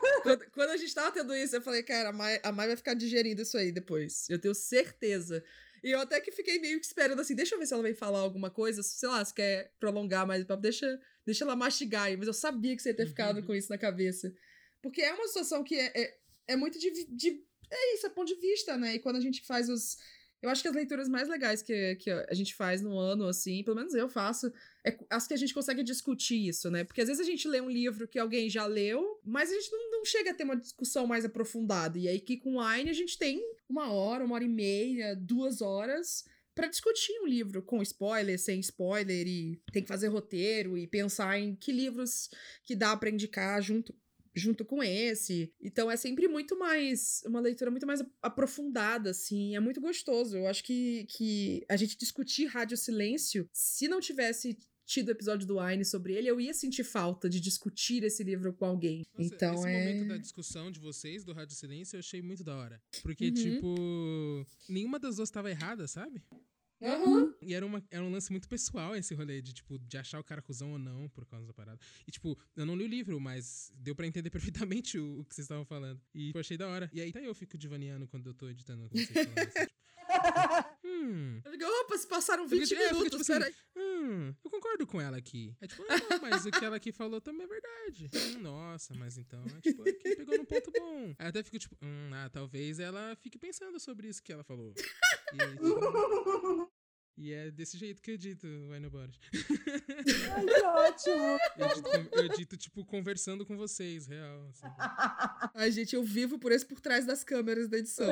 quando, 0.22 0.50
quando 0.50 0.70
a 0.70 0.76
gente 0.76 0.94
tava 0.94 1.12
tendo 1.12 1.34
isso, 1.34 1.54
eu 1.54 1.62
falei, 1.62 1.82
cara, 1.82 2.08
a 2.08 2.12
Mai, 2.12 2.40
a 2.42 2.50
Mai 2.50 2.66
vai 2.66 2.76
ficar 2.76 2.94
digerindo 2.94 3.42
isso 3.42 3.56
aí 3.56 3.70
depois. 3.70 4.28
Eu 4.28 4.40
tenho 4.40 4.54
certeza. 4.54 5.44
E 5.82 5.90
eu 5.90 6.00
até 6.00 6.20
que 6.20 6.30
fiquei 6.30 6.58
meio 6.58 6.78
que 6.78 6.86
esperando 6.86 7.20
assim, 7.20 7.34
deixa 7.34 7.54
eu 7.54 7.58
ver 7.58 7.66
se 7.66 7.72
ela 7.72 7.82
vai 7.82 7.94
falar 7.94 8.20
alguma 8.20 8.50
coisa, 8.50 8.82
sei 8.82 9.08
lá, 9.08 9.24
se 9.24 9.34
quer 9.34 9.72
prolongar 9.78 10.26
mais 10.26 10.42
o 10.42 10.46
papo, 10.46 10.62
deixa, 10.62 11.00
deixa 11.24 11.44
ela 11.44 11.56
mastigar. 11.56 12.04
aí. 12.04 12.16
Mas 12.16 12.26
eu 12.26 12.34
sabia 12.34 12.76
que 12.76 12.82
você 12.82 12.90
ia 12.90 12.96
ter 12.96 13.06
ficado 13.06 13.42
com 13.42 13.54
isso 13.54 13.70
na 13.70 13.78
cabeça. 13.78 14.32
Porque 14.82 15.02
é 15.02 15.12
uma 15.12 15.26
situação 15.26 15.62
que 15.64 15.74
é, 15.76 15.92
é, 15.94 16.18
é 16.48 16.56
muito 16.56 16.78
de, 16.78 17.06
de. 17.06 17.44
É 17.70 17.94
isso, 17.94 18.06
é 18.06 18.10
ponto 18.10 18.28
de 18.28 18.40
vista, 18.40 18.76
né? 18.76 18.94
E 18.94 18.98
quando 18.98 19.16
a 19.16 19.20
gente 19.20 19.44
faz 19.46 19.68
os. 19.68 19.96
Eu 20.42 20.48
acho 20.48 20.62
que 20.62 20.68
as 20.68 20.74
leituras 20.74 21.08
mais 21.08 21.28
legais 21.28 21.60
que, 21.60 21.96
que 21.96 22.10
a 22.10 22.34
gente 22.34 22.54
faz 22.54 22.80
no 22.80 22.98
ano, 22.98 23.26
assim, 23.26 23.62
pelo 23.62 23.76
menos 23.76 23.94
eu 23.94 24.08
faço, 24.08 24.50
é 24.84 24.96
as 25.10 25.26
que 25.26 25.34
a 25.34 25.36
gente 25.36 25.52
consegue 25.52 25.82
discutir 25.82 26.48
isso, 26.48 26.70
né? 26.70 26.82
Porque 26.82 27.02
às 27.02 27.08
vezes 27.08 27.20
a 27.20 27.30
gente 27.30 27.46
lê 27.46 27.60
um 27.60 27.70
livro 27.70 28.08
que 28.08 28.18
alguém 28.18 28.48
já 28.48 28.64
leu, 28.64 29.20
mas 29.24 29.50
a 29.50 29.54
gente 29.54 29.70
não, 29.70 29.90
não 29.90 30.04
chega 30.04 30.30
a 30.30 30.34
ter 30.34 30.44
uma 30.44 30.56
discussão 30.56 31.06
mais 31.06 31.24
aprofundada. 31.24 31.98
E 31.98 32.08
aí 32.08 32.20
que 32.20 32.38
com 32.38 32.56
o 32.56 32.66
Wine 32.66 32.88
a 32.88 32.94
gente 32.94 33.18
tem 33.18 33.42
uma 33.68 33.92
hora, 33.92 34.24
uma 34.24 34.34
hora 34.34 34.44
e 34.44 34.48
meia, 34.48 35.14
duas 35.14 35.60
horas 35.60 36.24
pra 36.54 36.68
discutir 36.68 37.18
um 37.20 37.26
livro 37.26 37.62
com 37.62 37.80
spoiler, 37.82 38.38
sem 38.38 38.60
spoiler, 38.60 39.26
e 39.26 39.60
tem 39.72 39.82
que 39.82 39.88
fazer 39.88 40.08
roteiro 40.08 40.76
e 40.76 40.86
pensar 40.86 41.38
em 41.38 41.54
que 41.54 41.72
livros 41.72 42.28
que 42.64 42.74
dá 42.74 42.96
pra 42.96 43.10
indicar 43.10 43.62
junto 43.62 43.94
junto 44.34 44.64
com 44.64 44.82
esse. 44.82 45.52
Então 45.60 45.90
é 45.90 45.96
sempre 45.96 46.28
muito 46.28 46.58
mais 46.58 47.22
uma 47.26 47.40
leitura 47.40 47.70
muito 47.70 47.86
mais 47.86 48.02
aprofundada 48.22 49.10
assim, 49.10 49.56
é 49.56 49.60
muito 49.60 49.80
gostoso. 49.80 50.36
Eu 50.36 50.46
acho 50.46 50.62
que 50.64 51.04
que 51.08 51.64
a 51.68 51.76
gente 51.76 51.96
discutir 51.96 52.46
Rádio 52.46 52.76
Silêncio, 52.76 53.48
se 53.52 53.88
não 53.88 54.00
tivesse 54.00 54.58
tido 54.86 55.08
o 55.08 55.12
episódio 55.12 55.46
do 55.46 55.60
Wine 55.60 55.84
sobre 55.84 56.14
ele, 56.14 56.26
eu 56.28 56.40
ia 56.40 56.52
sentir 56.52 56.82
falta 56.82 57.28
de 57.30 57.38
discutir 57.40 58.02
esse 58.02 58.24
livro 58.24 58.52
com 58.52 58.64
alguém. 58.64 59.04
Nossa, 59.16 59.34
então 59.34 59.54
esse 59.54 59.68
é 59.68 59.78
momento 59.78 60.08
da 60.08 60.16
discussão 60.16 60.68
de 60.68 60.80
vocês, 60.80 61.24
do 61.24 61.32
Rádio 61.32 61.54
Silêncio, 61.54 61.94
eu 61.94 62.00
achei 62.00 62.20
muito 62.20 62.42
da 62.42 62.56
hora. 62.56 62.82
Porque, 63.00 63.26
Uhum. 63.28 63.34
tipo, 63.34 64.46
nenhuma 64.68 64.98
das 64.98 65.14
duas 65.16 65.28
estava 65.28 65.48
errada, 65.48 65.86
sabe? 65.86 66.20
Uhum. 66.80 67.34
E 67.42 67.52
era, 67.54 67.64
uma, 67.66 67.82
era 67.90 68.02
um 68.02 68.10
lance 68.10 68.30
muito 68.30 68.48
pessoal 68.48 68.96
esse 68.96 69.14
rolê 69.14 69.42
de, 69.42 69.52
tipo, 69.52 69.78
de 69.78 69.98
achar 69.98 70.18
o 70.18 70.24
cara 70.24 70.40
cuzão 70.40 70.72
ou 70.72 70.78
não 70.78 71.08
por 71.10 71.26
causa 71.26 71.46
da 71.46 71.52
parada. 71.52 71.78
E, 72.06 72.10
tipo, 72.10 72.38
eu 72.56 72.64
não 72.64 72.74
li 72.74 72.84
o 72.84 72.88
livro, 72.88 73.20
mas 73.20 73.70
deu 73.76 73.94
pra 73.94 74.06
entender 74.06 74.30
perfeitamente 74.88 74.98
o, 74.98 75.20
o 75.20 75.24
que 75.24 75.34
vocês 75.34 75.44
estavam 75.44 75.64
falando. 75.64 76.00
E 76.14 76.32
eu 76.34 76.40
achei 76.40 76.56
da 76.56 76.68
hora. 76.68 76.90
E 76.92 77.00
aí 77.00 77.10
até 77.10 77.26
eu 77.26 77.34
fico 77.34 77.58
divaniando 77.58 78.06
quando 78.08 78.28
eu 78.30 78.34
tô 78.34 78.48
editando 78.48 78.88
com 78.88 78.96
vocês 78.96 79.08
falando 79.10 79.38
assim, 79.38 79.66
tipo, 79.66 79.80
hum, 80.84 81.40
Eu 81.44 81.52
digo, 81.52 81.64
opa, 81.64 81.98
se 81.98 82.06
passaram 82.06 82.44
Eu 82.44 82.48
fico 82.48 82.60
20 82.60 82.68
de- 82.68 82.74
é, 82.74 82.78
eu 82.78 82.88
fico 82.88 82.94
minutos, 82.98 83.26
tipo 83.26 83.32
assim, 83.32 83.40
peraí. 83.40 83.54
Hum, 84.00 84.34
eu 84.42 84.50
concordo 84.50 84.86
com 84.86 85.00
ela 85.00 85.16
aqui. 85.16 85.54
É 85.60 85.66
tipo, 85.66 85.82
ah, 85.88 85.96
não, 86.10 86.20
mas 86.22 86.46
o 86.46 86.50
que 86.50 86.64
ela 86.64 86.76
aqui 86.76 86.90
falou 86.92 87.20
também 87.20 87.44
é 87.44 87.46
verdade. 87.46 88.10
Hum, 88.14 88.42
nossa, 88.42 88.94
mas 88.94 89.18
então, 89.18 89.44
é, 89.44 89.60
tipo, 89.60 89.82
aqui 89.82 90.16
pegou 90.16 90.38
num 90.38 90.44
ponto 90.44 90.70
bom. 90.72 91.14
Aí 91.18 91.26
até 91.28 91.42
fico 91.42 91.58
tipo, 91.58 91.76
hum, 91.82 92.10
ah, 92.12 92.28
talvez 92.30 92.78
ela 92.80 93.14
fique 93.16 93.38
pensando 93.38 93.78
sobre 93.78 94.08
isso 94.08 94.22
que 94.22 94.32
ela 94.32 94.42
falou. 94.44 94.72
E, 95.32 95.42
aí, 95.42 95.50
tipo, 95.50 96.72
e 97.20 97.32
é 97.32 97.50
desse 97.50 97.76
jeito 97.76 98.00
que 98.02 98.10
eu 98.10 98.14
edito, 98.14 98.46
Vai 98.68 98.80
no 98.80 98.90
Boris. 98.90 99.18
Ai, 100.34 100.46
que 100.46 100.62
ótimo! 100.66 101.38
Eu 101.56 101.66
edito, 101.66 101.88
eu 102.16 102.24
edito, 102.24 102.56
tipo, 102.56 102.84
conversando 102.84 103.44
com 103.44 103.56
vocês, 103.56 104.06
real. 104.06 104.46
assim. 104.48 104.66
Ai, 105.54 105.70
gente, 105.70 105.94
eu 105.94 106.02
vivo 106.02 106.38
por 106.38 106.50
esse 106.52 106.64
por 106.64 106.80
trás 106.80 107.04
das 107.04 107.22
câmeras 107.22 107.68
da 107.68 107.78
edição. 107.78 108.06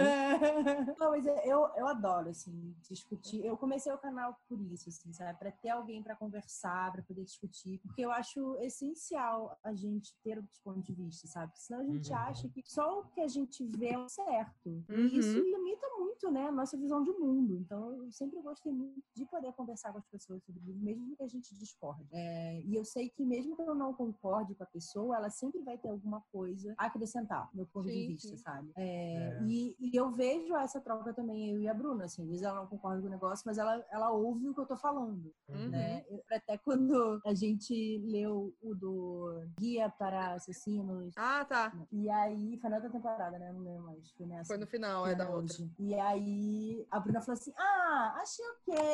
Não, 0.98 1.10
mas 1.10 1.26
eu, 1.26 1.68
eu 1.76 1.86
adoro, 1.86 2.28
assim, 2.30 2.74
discutir. 2.88 3.44
Eu 3.44 3.56
comecei 3.56 3.92
o 3.92 3.98
canal 3.98 4.38
por 4.48 4.60
isso, 4.60 4.88
assim, 4.88 5.12
sabe? 5.12 5.38
Pra 5.38 5.50
ter 5.52 5.70
alguém 5.70 6.02
pra 6.02 6.14
conversar, 6.16 6.92
pra 6.92 7.02
poder 7.02 7.24
discutir. 7.24 7.78
Porque 7.78 8.02
eu 8.02 8.10
acho 8.10 8.56
essencial 8.60 9.58
a 9.64 9.72
gente 9.74 10.14
ter 10.22 10.36
outros 10.38 10.58
pontos 10.60 10.84
de 10.84 10.92
vista, 10.94 11.26
sabe? 11.26 11.52
Porque 11.52 11.62
senão 11.62 11.80
a 11.80 11.84
gente 11.84 12.10
Uhum. 12.10 12.16
acha 12.16 12.48
que 12.48 12.62
só 12.64 13.00
o 13.00 13.04
que 13.06 13.20
a 13.20 13.28
gente 13.28 13.64
vê 13.64 13.88
é 13.90 13.98
o 13.98 14.08
certo. 14.08 14.68
Uhum. 14.88 15.06
E 15.06 15.18
isso 15.18 15.38
limita 15.38 15.86
muito, 15.98 16.30
né? 16.30 16.48
A 16.48 16.52
nossa 16.52 16.76
visão 16.76 17.02
de 17.02 17.10
mundo. 17.12 17.54
Então, 17.56 17.92
eu 18.04 18.12
sempre 18.12 18.40
gostei 18.42 18.72
muito 18.72 18.97
de 19.14 19.24
poder 19.26 19.52
conversar 19.54 19.92
com 19.92 19.98
as 19.98 20.06
pessoas 20.06 20.42
sobre 20.44 20.60
livro, 20.62 20.82
mesmo 20.82 21.16
que 21.16 21.22
a 21.22 21.28
gente 21.28 21.54
discorde. 21.56 22.06
É, 22.12 22.60
e 22.64 22.74
eu 22.74 22.84
sei 22.84 23.08
que 23.10 23.24
mesmo 23.24 23.56
que 23.56 23.62
eu 23.62 23.74
não 23.74 23.92
concorde 23.94 24.54
com 24.54 24.62
a 24.62 24.66
pessoa, 24.66 25.16
ela 25.16 25.30
sempre 25.30 25.60
vai 25.62 25.76
ter 25.78 25.88
alguma 25.90 26.20
coisa 26.32 26.74
a 26.78 26.86
acrescentar, 26.86 27.48
no 27.52 27.56
meu 27.58 27.66
ponto 27.66 27.88
Sim, 27.88 28.00
de 28.00 28.06
vista, 28.08 28.28
sim. 28.28 28.36
sabe? 28.38 28.70
É, 28.76 28.88
É. 29.18 29.42
E, 29.42 29.76
e 29.80 29.96
eu 29.96 30.10
vejo 30.12 30.54
essa 30.56 30.80
troca 30.80 31.12
também, 31.14 31.50
eu 31.50 31.60
e 31.60 31.68
a 31.68 31.74
Bruna, 31.74 32.04
assim, 32.04 32.22
às 32.22 32.28
vezes 32.28 32.42
ela 32.42 32.60
não 32.60 32.66
concorda 32.66 33.00
com 33.00 33.06
o 33.06 33.10
negócio, 33.10 33.42
mas 33.46 33.58
ela, 33.58 33.84
ela 33.90 34.10
ouve 34.10 34.48
o 34.48 34.54
que 34.54 34.60
eu 34.60 34.66
tô 34.66 34.76
falando, 34.76 35.32
Uhum. 35.48 35.68
né? 35.70 36.04
Eu- 36.08 36.22
até 36.30 36.58
quando 36.58 37.20
a 37.24 37.34
gente 37.34 37.98
leu 38.06 38.54
o 38.62 38.74
do 38.74 39.42
Guia 39.58 39.88
para 39.90 40.34
Assassinos, 40.34 41.14
Ah, 41.16 41.44
tá. 41.44 41.72
e 41.90 42.08
aí, 42.10 42.58
foi 42.58 42.70
na 42.70 42.76
outra 42.76 42.90
temporada, 42.90 43.38
né? 43.38 43.52
Não 43.52 43.60
lembro 43.60 43.82
mais, 43.84 44.10
foi 44.12 44.26
nessa. 44.26 44.44
Foi 44.48 44.58
no 44.58 44.66
final, 44.66 45.06
é 45.06 45.14
da 45.14 45.24
era 45.24 45.32
outra. 45.34 45.54
hoje. 45.54 45.70
E 45.78 45.94
aí 45.94 46.86
a 46.90 47.00
Bruna 47.00 47.20
falou 47.20 47.38
assim: 47.38 47.52
Ah, 47.56 48.14
achei 48.20 48.44
ok, 48.46 48.74
três, 48.76 48.87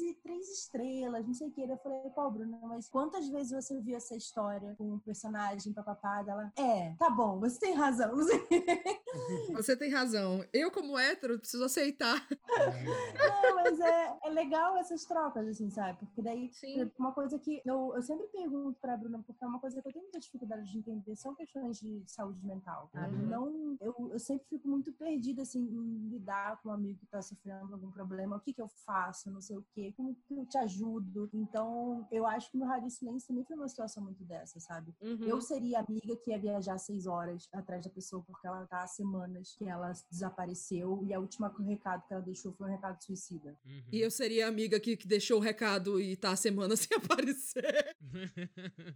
e- 0.00 0.14
três 0.22 0.48
estrelas, 0.50 1.26
não 1.26 1.34
sei 1.34 1.48
o 1.48 1.50
que. 1.50 1.62
Eu 1.62 1.76
falei, 1.78 2.10
pô, 2.14 2.30
Bruna, 2.30 2.58
mas 2.62 2.88
quantas 2.88 3.28
vezes 3.28 3.52
você 3.52 3.80
viu 3.80 3.96
essa 3.96 4.16
história 4.16 4.74
com 4.76 4.94
um 4.94 4.98
personagem 4.98 5.72
papapá 5.72 6.22
dela? 6.22 6.52
É, 6.56 6.94
tá 6.98 7.10
bom, 7.10 7.38
você 7.40 7.58
tem 7.58 7.74
razão. 7.74 8.14
Você 9.54 9.74
tem 9.74 9.90
razão. 9.90 10.44
Eu, 10.52 10.70
como 10.70 10.98
hétero, 10.98 11.38
preciso 11.38 11.64
aceitar. 11.64 12.26
Não, 12.28 13.54
mas 13.54 13.80
é, 13.80 14.18
é 14.24 14.30
legal 14.30 14.76
essas 14.76 15.04
trocas, 15.04 15.46
assim, 15.48 15.70
sabe? 15.70 15.98
Porque 15.98 16.20
daí, 16.20 16.50
Sim. 16.52 16.74
exemplo, 16.74 16.94
uma 16.98 17.12
coisa 17.12 17.38
que 17.38 17.62
eu, 17.64 17.92
eu 17.94 18.02
sempre 18.02 18.26
pergunto 18.26 18.78
pra 18.78 18.96
Bruna, 18.96 19.22
porque 19.26 19.42
é 19.42 19.46
uma 19.46 19.58
coisa 19.58 19.80
que 19.80 19.88
eu 19.88 19.92
tenho 19.92 20.04
muita 20.04 20.20
dificuldade 20.20 20.70
de 20.70 20.78
entender, 20.78 21.16
são 21.16 21.34
questões 21.34 21.78
de 21.80 22.02
saúde 22.06 22.44
mental, 22.44 22.90
sabe? 22.92 23.16
Uhum. 23.16 23.26
Não, 23.26 23.76
eu, 23.80 24.10
eu 24.12 24.18
sempre 24.18 24.46
fico 24.48 24.68
muito 24.68 24.92
perdida, 24.92 25.42
assim, 25.42 25.60
em 25.60 26.08
lidar 26.10 26.60
com 26.62 26.68
um 26.68 26.72
amigo 26.72 26.98
que 26.98 27.06
tá 27.06 27.22
sofrendo 27.22 27.72
algum 27.72 27.90
problema, 27.90 28.36
o 28.36 28.40
que 28.40 28.52
que 28.52 28.60
eu 28.60 28.68
faço, 28.84 29.15
não 29.24 29.40
sei 29.40 29.56
o 29.56 29.64
quê, 29.74 29.92
como 29.96 30.14
que 30.14 30.34
eu 30.34 30.46
te 30.46 30.58
ajudo. 30.58 31.28
Então, 31.32 32.06
eu 32.10 32.26
acho 32.26 32.50
que 32.50 32.58
no 32.58 32.66
Rádio 32.66 32.90
Silêncio 32.90 33.28
também 33.28 33.44
foi 33.44 33.56
uma 33.56 33.68
situação 33.68 34.02
muito 34.02 34.24
dessa, 34.24 34.60
sabe? 34.60 34.94
Uhum. 35.00 35.24
Eu 35.24 35.40
seria 35.40 35.78
a 35.78 35.82
amiga 35.82 36.16
que 36.16 36.30
ia 36.30 36.38
viajar 36.38 36.78
seis 36.78 37.06
horas 37.06 37.48
atrás 37.52 37.84
da 37.84 37.90
pessoa 37.90 38.22
porque 38.22 38.46
ela 38.46 38.66
tá 38.66 38.82
há 38.82 38.86
semanas 38.86 39.54
que 39.56 39.64
ela 39.64 39.92
desapareceu 40.10 41.02
e 41.04 41.12
a 41.12 41.20
última 41.20 41.52
recado 41.66 42.06
que 42.06 42.12
ela 42.12 42.22
deixou 42.22 42.52
foi 42.52 42.68
um 42.68 42.70
recado 42.70 43.02
suicida. 43.02 43.56
Uhum. 43.64 43.82
E 43.92 44.00
eu 44.00 44.10
seria 44.10 44.46
a 44.46 44.48
amiga 44.48 44.78
que, 44.78 44.96
que 44.96 45.06
deixou 45.06 45.38
o 45.38 45.42
recado 45.42 46.00
e 46.00 46.16
tá 46.16 46.30
a 46.32 46.36
semana 46.36 46.76
sem 46.76 46.96
aparecer. 46.96 47.96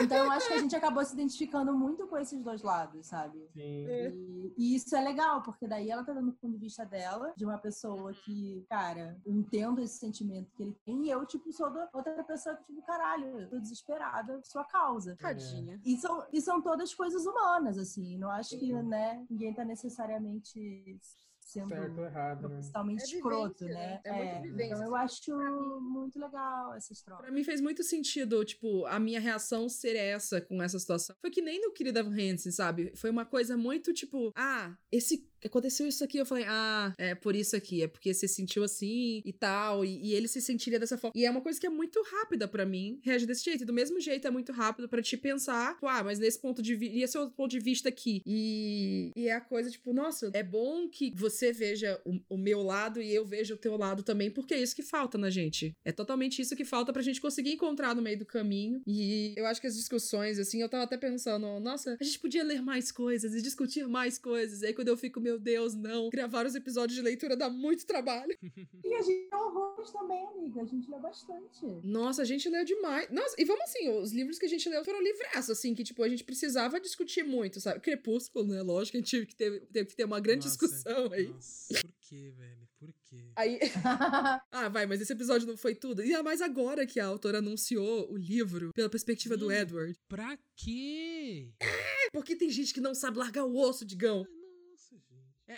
Então 0.00 0.24
eu 0.24 0.30
acho 0.32 0.48
que 0.48 0.54
a 0.54 0.58
gente 0.58 0.74
acabou 0.74 1.04
se 1.04 1.12
identificando 1.12 1.72
muito 1.74 2.06
com 2.08 2.16
esses 2.16 2.42
dois 2.42 2.62
lados, 2.62 3.06
sabe? 3.06 3.38
Sim. 3.52 3.86
E, 3.86 4.54
e 4.56 4.74
isso 4.74 4.96
é 4.96 5.00
legal, 5.00 5.42
porque 5.42 5.68
daí 5.68 5.90
ela 5.90 6.02
tá 6.02 6.12
dando 6.12 6.30
o 6.30 6.32
ponto 6.32 6.52
de 6.52 6.58
vista 6.58 6.84
dela, 6.84 7.32
de 7.36 7.44
uma 7.44 7.58
pessoa 7.58 8.12
que, 8.12 8.64
cara, 8.68 9.20
eu 9.24 9.32
entendo 9.32 9.61
esse 9.80 9.98
sentimento 9.98 10.50
que 10.52 10.62
ele 10.62 10.76
tem, 10.84 11.06
e 11.06 11.10
eu, 11.10 11.24
tipo, 11.26 11.52
sou 11.52 11.70
da 11.70 11.88
outra 11.92 12.22
pessoa 12.24 12.56
que, 12.56 12.64
tipo, 12.64 12.82
caralho, 12.82 13.48
tô 13.48 13.58
desesperada 13.58 14.34
por 14.34 14.46
sua 14.46 14.64
causa. 14.64 15.16
Tadinha. 15.16 15.80
E 15.84 15.96
são, 15.96 16.26
e 16.32 16.40
são 16.40 16.60
todas 16.60 16.94
coisas 16.94 17.24
humanas, 17.24 17.78
assim. 17.78 18.18
Não 18.18 18.30
acho 18.30 18.58
que, 18.58 18.72
né, 18.72 19.24
ninguém 19.30 19.54
tá 19.54 19.64
necessariamente 19.64 20.98
sendo 21.40 21.68
Certo 21.68 21.98
ou 21.98 22.04
errado, 22.04 22.42
né? 22.42 22.48
propositalmente 22.48 23.02
É 23.02 23.16
escroto, 23.16 23.66
vivência, 23.66 23.74
né? 23.74 23.88
né? 23.88 24.00
É 24.04 24.12
muita 24.12 24.40
vivência, 24.40 24.74
então 24.74 24.86
eu 24.86 24.94
acho 24.94 25.80
muito 25.80 26.18
legal 26.18 26.74
essas 26.74 27.02
trocas. 27.02 27.26
Pra 27.26 27.34
mim 27.34 27.44
fez 27.44 27.60
muito 27.60 27.82
sentido, 27.82 28.44
tipo, 28.44 28.86
a 28.86 28.98
minha 28.98 29.20
reação 29.20 29.68
ser 29.68 29.96
essa 29.96 30.40
com 30.40 30.62
essa 30.62 30.78
situação. 30.78 31.14
Foi 31.20 31.30
que 31.30 31.42
nem 31.42 31.60
no 31.60 31.72
Querida 31.72 32.00
Hansen, 32.00 32.52
sabe? 32.52 32.92
Foi 32.96 33.10
uma 33.10 33.26
coisa 33.26 33.56
muito 33.56 33.92
tipo, 33.92 34.32
ah, 34.34 34.74
esse 34.90 35.30
aconteceu 35.48 35.86
isso 35.86 36.02
aqui, 36.04 36.18
eu 36.18 36.26
falei, 36.26 36.44
ah, 36.46 36.94
é 36.98 37.14
por 37.14 37.34
isso 37.34 37.56
aqui, 37.56 37.82
é 37.82 37.88
porque 37.88 38.12
você 38.12 38.26
sentiu 38.28 38.64
assim 38.64 39.22
e 39.24 39.32
tal, 39.32 39.84
e, 39.84 40.08
e 40.08 40.14
ele 40.14 40.28
se 40.28 40.40
sentiria 40.40 40.78
dessa 40.78 40.96
forma. 40.98 41.12
E 41.16 41.24
é 41.24 41.30
uma 41.30 41.40
coisa 41.40 41.60
que 41.60 41.66
é 41.66 41.70
muito 41.70 42.02
rápida 42.02 42.46
pra 42.48 42.64
mim, 42.64 43.00
reagir 43.02 43.26
desse 43.26 43.44
jeito. 43.44 43.62
E 43.62 43.66
do 43.66 43.72
mesmo 43.72 44.00
jeito 44.00 44.26
é 44.26 44.30
muito 44.30 44.52
rápido 44.52 44.88
pra 44.88 45.02
te 45.02 45.16
pensar, 45.16 45.74
tipo, 45.74 45.86
ah, 45.86 46.02
mas 46.02 46.18
nesse 46.18 46.40
ponto 46.40 46.62
de 46.62 46.74
vista, 46.74 46.96
e 46.96 47.02
esse 47.02 47.16
é 47.16 47.20
o 47.20 47.30
ponto 47.30 47.50
de 47.50 47.60
vista 47.60 47.88
aqui. 47.88 48.22
E, 48.26 49.10
e 49.16 49.28
é 49.28 49.34
a 49.34 49.40
coisa, 49.40 49.70
tipo, 49.70 49.92
nossa, 49.92 50.30
é 50.32 50.42
bom 50.42 50.88
que 50.88 51.12
você 51.14 51.52
veja 51.52 52.00
o, 52.04 52.20
o 52.30 52.38
meu 52.38 52.62
lado 52.62 53.00
e 53.00 53.12
eu 53.14 53.24
veja 53.24 53.54
o 53.54 53.58
teu 53.58 53.76
lado 53.76 54.02
também, 54.02 54.30
porque 54.30 54.54
é 54.54 54.62
isso 54.62 54.76
que 54.76 54.82
falta 54.82 55.18
na 55.18 55.30
gente. 55.30 55.74
É 55.84 55.92
totalmente 55.92 56.40
isso 56.40 56.56
que 56.56 56.64
falta 56.64 56.92
pra 56.92 57.02
gente 57.02 57.20
conseguir 57.20 57.52
encontrar 57.52 57.94
no 57.94 58.02
meio 58.02 58.18
do 58.18 58.26
caminho. 58.26 58.82
E 58.86 59.34
eu 59.36 59.46
acho 59.46 59.60
que 59.60 59.66
as 59.66 59.76
discussões, 59.76 60.38
assim, 60.38 60.60
eu 60.60 60.68
tava 60.68 60.84
até 60.84 60.96
pensando, 60.96 61.60
nossa, 61.60 61.96
a 62.00 62.04
gente 62.04 62.18
podia 62.18 62.44
ler 62.44 62.62
mais 62.62 62.90
coisas 62.90 63.34
e 63.34 63.42
discutir 63.42 63.86
mais 63.86 64.18
coisas. 64.18 64.62
E 64.62 64.66
aí 64.66 64.74
quando 64.74 64.88
eu 64.88 64.96
fico, 64.96 65.20
meu 65.20 65.31
Deus, 65.38 65.74
não, 65.74 66.08
gravar 66.10 66.46
os 66.46 66.54
episódios 66.54 66.96
de 66.96 67.02
leitura 67.02 67.36
dá 67.36 67.48
muito 67.50 67.86
trabalho. 67.86 68.36
E 68.84 68.94
a 68.94 69.00
gente 69.00 69.28
lê 69.32 69.36
horrores 69.36 69.90
também, 69.90 70.26
amiga. 70.26 70.62
A 70.62 70.64
gente 70.66 70.90
lê 70.90 70.98
bastante. 70.98 71.64
Nossa, 71.82 72.22
a 72.22 72.24
gente 72.24 72.48
leu 72.48 72.64
demais. 72.64 73.08
Nossa, 73.10 73.34
e 73.38 73.44
vamos 73.44 73.62
assim, 73.64 73.88
os 73.90 74.12
livros 74.12 74.38
que 74.38 74.44
a 74.44 74.48
gente 74.48 74.68
leu 74.68 74.84
foram 74.84 75.00
livraços, 75.02 75.50
assim, 75.50 75.74
que, 75.74 75.82
tipo, 75.82 76.02
a 76.02 76.08
gente 76.08 76.24
precisava 76.24 76.78
discutir 76.80 77.22
muito, 77.24 77.60
sabe? 77.60 77.80
Crepúsculo, 77.80 78.46
né? 78.46 78.60
Lógico 78.62 78.92
que 78.92 78.98
a 78.98 79.00
gente 79.00 79.10
teve 79.10 79.26
que 79.26 79.36
ter, 79.36 79.66
teve 79.72 79.88
que 79.88 79.96
ter 79.96 80.04
uma 80.04 80.20
grande 80.20 80.46
Nossa, 80.46 80.58
discussão 80.58 81.12
aí. 81.12 81.28
Nossa, 81.28 81.74
por 81.80 81.92
quê, 82.00 82.32
velho? 82.36 82.68
Por 82.78 82.92
quê? 83.04 83.32
Aí. 83.36 83.58
ah, 84.52 84.68
vai, 84.68 84.86
mas 84.86 85.00
esse 85.00 85.12
episódio 85.12 85.46
não 85.48 85.56
foi 85.56 85.74
tudo. 85.74 86.02
E 86.02 86.06
ainda 86.06 86.22
mais 86.22 86.42
agora 86.42 86.86
que 86.86 87.00
a 87.00 87.06
autora 87.06 87.38
anunciou 87.38 88.10
o 88.12 88.16
livro 88.16 88.70
pela 88.74 88.90
perspectiva 88.90 89.36
do 89.36 89.46
Hum. 89.48 89.52
Edward. 89.52 89.94
Pra 90.08 90.36
quê? 90.56 91.48
É 91.60 92.10
porque 92.12 92.36
tem 92.36 92.50
gente 92.50 92.74
que 92.74 92.80
não 92.80 92.94
sabe 92.94 93.18
largar 93.18 93.44
o 93.44 93.56
osso, 93.56 93.84
digão. 93.86 94.26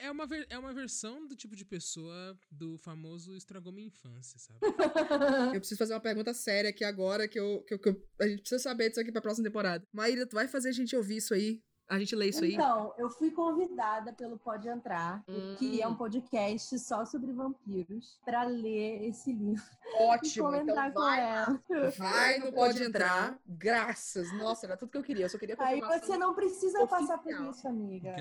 É, 0.03 0.07
é 0.07 0.11
uma, 0.11 0.27
ver- 0.27 0.47
é 0.51 0.59
uma 0.59 0.73
versão 0.73 1.27
do 1.27 1.37
tipo 1.37 1.55
de 1.55 1.65
pessoa 1.65 2.37
do 2.51 2.79
famoso 2.79 3.35
estragou 3.37 3.73
minha 3.73 3.89
infância, 3.89 4.39
sabe? 4.39 4.61
Eu 5.55 5.61
preciso 5.61 5.79
fazer 5.79 5.95
uma 5.95 6.01
pergunta 6.01 6.33
séria 6.35 6.71
aqui 6.71 6.85
agora, 6.85 7.29
que, 7.29 7.39
eu, 7.39 7.63
que, 7.67 7.75
eu- 7.75 7.79
que 7.79 7.89
eu- 7.91 8.03
a 8.21 8.27
gente 8.29 8.41
precisa 8.41 8.63
saber 8.63 8.89
disso 8.89 9.01
aqui 9.01 9.13
pra 9.13 9.21
próxima 9.23 9.47
temporada. 9.47 9.87
Maíra, 9.93 10.27
tu 10.27 10.35
vai 10.35 10.49
fazer 10.49 10.71
a 10.71 10.73
gente 10.73 10.97
ouvir 10.97 11.17
isso 11.19 11.35
aí? 11.35 11.63
A 11.87 11.99
gente 11.99 12.17
lê 12.17 12.29
isso 12.31 12.43
aí? 12.43 12.55
Então, 12.55 12.95
eu 12.97 13.11
fui 13.11 13.31
convidada 13.31 14.11
pelo 14.15 14.39
Pode 14.39 14.67
Entrar, 14.67 15.23
Hum. 15.29 15.55
que 15.59 15.83
é 15.83 15.87
um 15.87 15.95
podcast 15.95 16.79
só 16.79 17.05
sobre 17.05 17.31
vampiros, 17.31 18.19
pra 18.25 18.45
ler 18.45 19.05
esse 19.07 19.31
livro 19.31 19.63
e 19.85 20.03
Ótimo, 20.05 20.49
então 20.49 20.61
comentar 20.61 20.93
com 20.95 21.01
vai, 21.01 21.21
ela. 21.21 21.63
vai 21.99 22.39
no 22.39 22.51
Pode 22.55 22.83
Entrar. 22.83 23.39
Graças, 23.47 24.33
nossa, 24.39 24.65
era 24.65 24.79
tudo 24.79 24.91
que 24.93 24.97
eu 24.97 25.03
queria. 25.03 25.27
Eu 25.27 25.29
só 25.29 25.37
queria 25.37 25.57
Aí 25.59 25.79
você 25.79 26.17
não 26.17 26.35
precisa 26.35 26.87
passar 26.87 27.19
por 27.19 27.31
oficial. 27.35 27.51
isso, 27.51 27.69
amiga. 27.69 28.17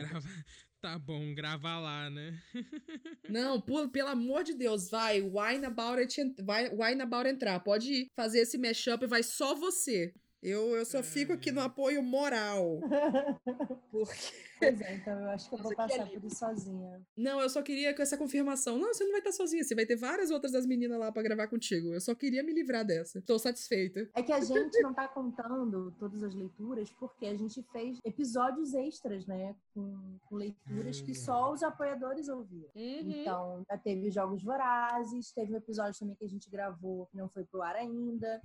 Tá 0.84 1.00
bom, 1.00 1.34
grava 1.34 1.80
lá, 1.80 2.10
né? 2.10 2.38
Não, 3.30 3.62
pula, 3.62 3.88
pelo 3.88 4.10
amor 4.10 4.44
de 4.44 4.54
Deus, 4.54 4.90
vai, 4.90 5.22
wine 5.22 5.64
about 5.66 5.98
it, 5.98 6.36
vai, 6.44 6.70
wine 6.76 7.02
about 7.02 7.26
entrar. 7.26 7.62
Pode 7.62 7.90
ir 7.90 8.08
fazer 8.14 8.40
esse 8.40 8.58
mashup 8.58 9.02
e 9.02 9.08
vai 9.08 9.24
só 9.24 9.56
você. 9.56 10.14
Eu, 10.44 10.76
eu 10.76 10.86
só 10.86 11.02
fico 11.02 11.32
aqui 11.32 11.52
no 11.52 11.62
apoio 11.62 12.04
moral. 12.04 12.80
Porque... 13.90 14.54
Pois 14.60 14.82
é, 14.82 14.96
então 14.96 15.20
eu 15.20 15.30
acho 15.30 15.50
que 15.50 15.56
eu 15.56 15.60
vou 15.60 15.72
Nossa, 15.72 15.88
passar 15.88 16.10
por 16.10 16.24
isso 16.24 16.36
sozinha. 16.38 17.02
Não, 17.18 17.42
eu 17.42 17.50
só 17.50 17.62
queria 17.62 17.94
com 17.94 18.02
essa 18.02 18.18
confirmação. 18.18 18.78
Não, 18.78 18.94
você 18.94 19.04
não 19.04 19.12
vai 19.12 19.20
estar 19.20 19.32
sozinha, 19.32 19.64
você 19.64 19.76
vai 19.76 19.86
ter 19.86 19.96
várias 19.96 20.32
outras 20.32 20.52
das 20.52 20.66
meninas 20.66 21.00
lá 21.00 21.12
pra 21.12 21.24
gravar 21.24 21.48
contigo. 21.48 21.94
Eu 21.94 22.02
só 22.02 22.16
queria 22.16 22.44
me 22.44 22.54
livrar 22.54 22.86
dessa. 22.86 23.22
Tô 23.22 23.38
satisfeita. 23.40 24.10
É 24.16 24.22
que 24.22 24.32
a 24.32 24.40
gente 24.42 24.82
não 24.82 24.94
tá 24.94 25.08
contando 25.08 25.94
todas 26.00 26.24
as 26.24 26.34
leituras 26.34 26.90
porque 26.92 27.26
a 27.26 27.36
gente 27.36 27.62
fez 27.72 28.00
episódios 28.06 28.74
extras, 28.74 29.26
né? 29.26 29.56
Com, 29.74 30.18
com 30.30 30.36
leituras 30.36 31.02
que 31.02 31.16
só 31.16 31.52
os 31.52 31.64
apoiadores 31.64 32.28
ouviram. 32.30 32.70
Uhum. 32.76 33.22
Então, 33.22 33.64
já 33.70 33.78
teve 33.78 34.12
Jogos 34.12 34.44
Vorazes, 34.44 35.32
teve 35.32 35.54
um 35.54 35.58
episódio 35.58 36.00
também 36.00 36.16
que 36.16 36.26
a 36.26 36.30
gente 36.30 36.50
gravou 36.50 37.08
que 37.08 37.18
não 37.18 37.30
foi 37.30 37.44
pro 37.46 37.62
ar 37.62 37.76
ainda. 37.76 38.42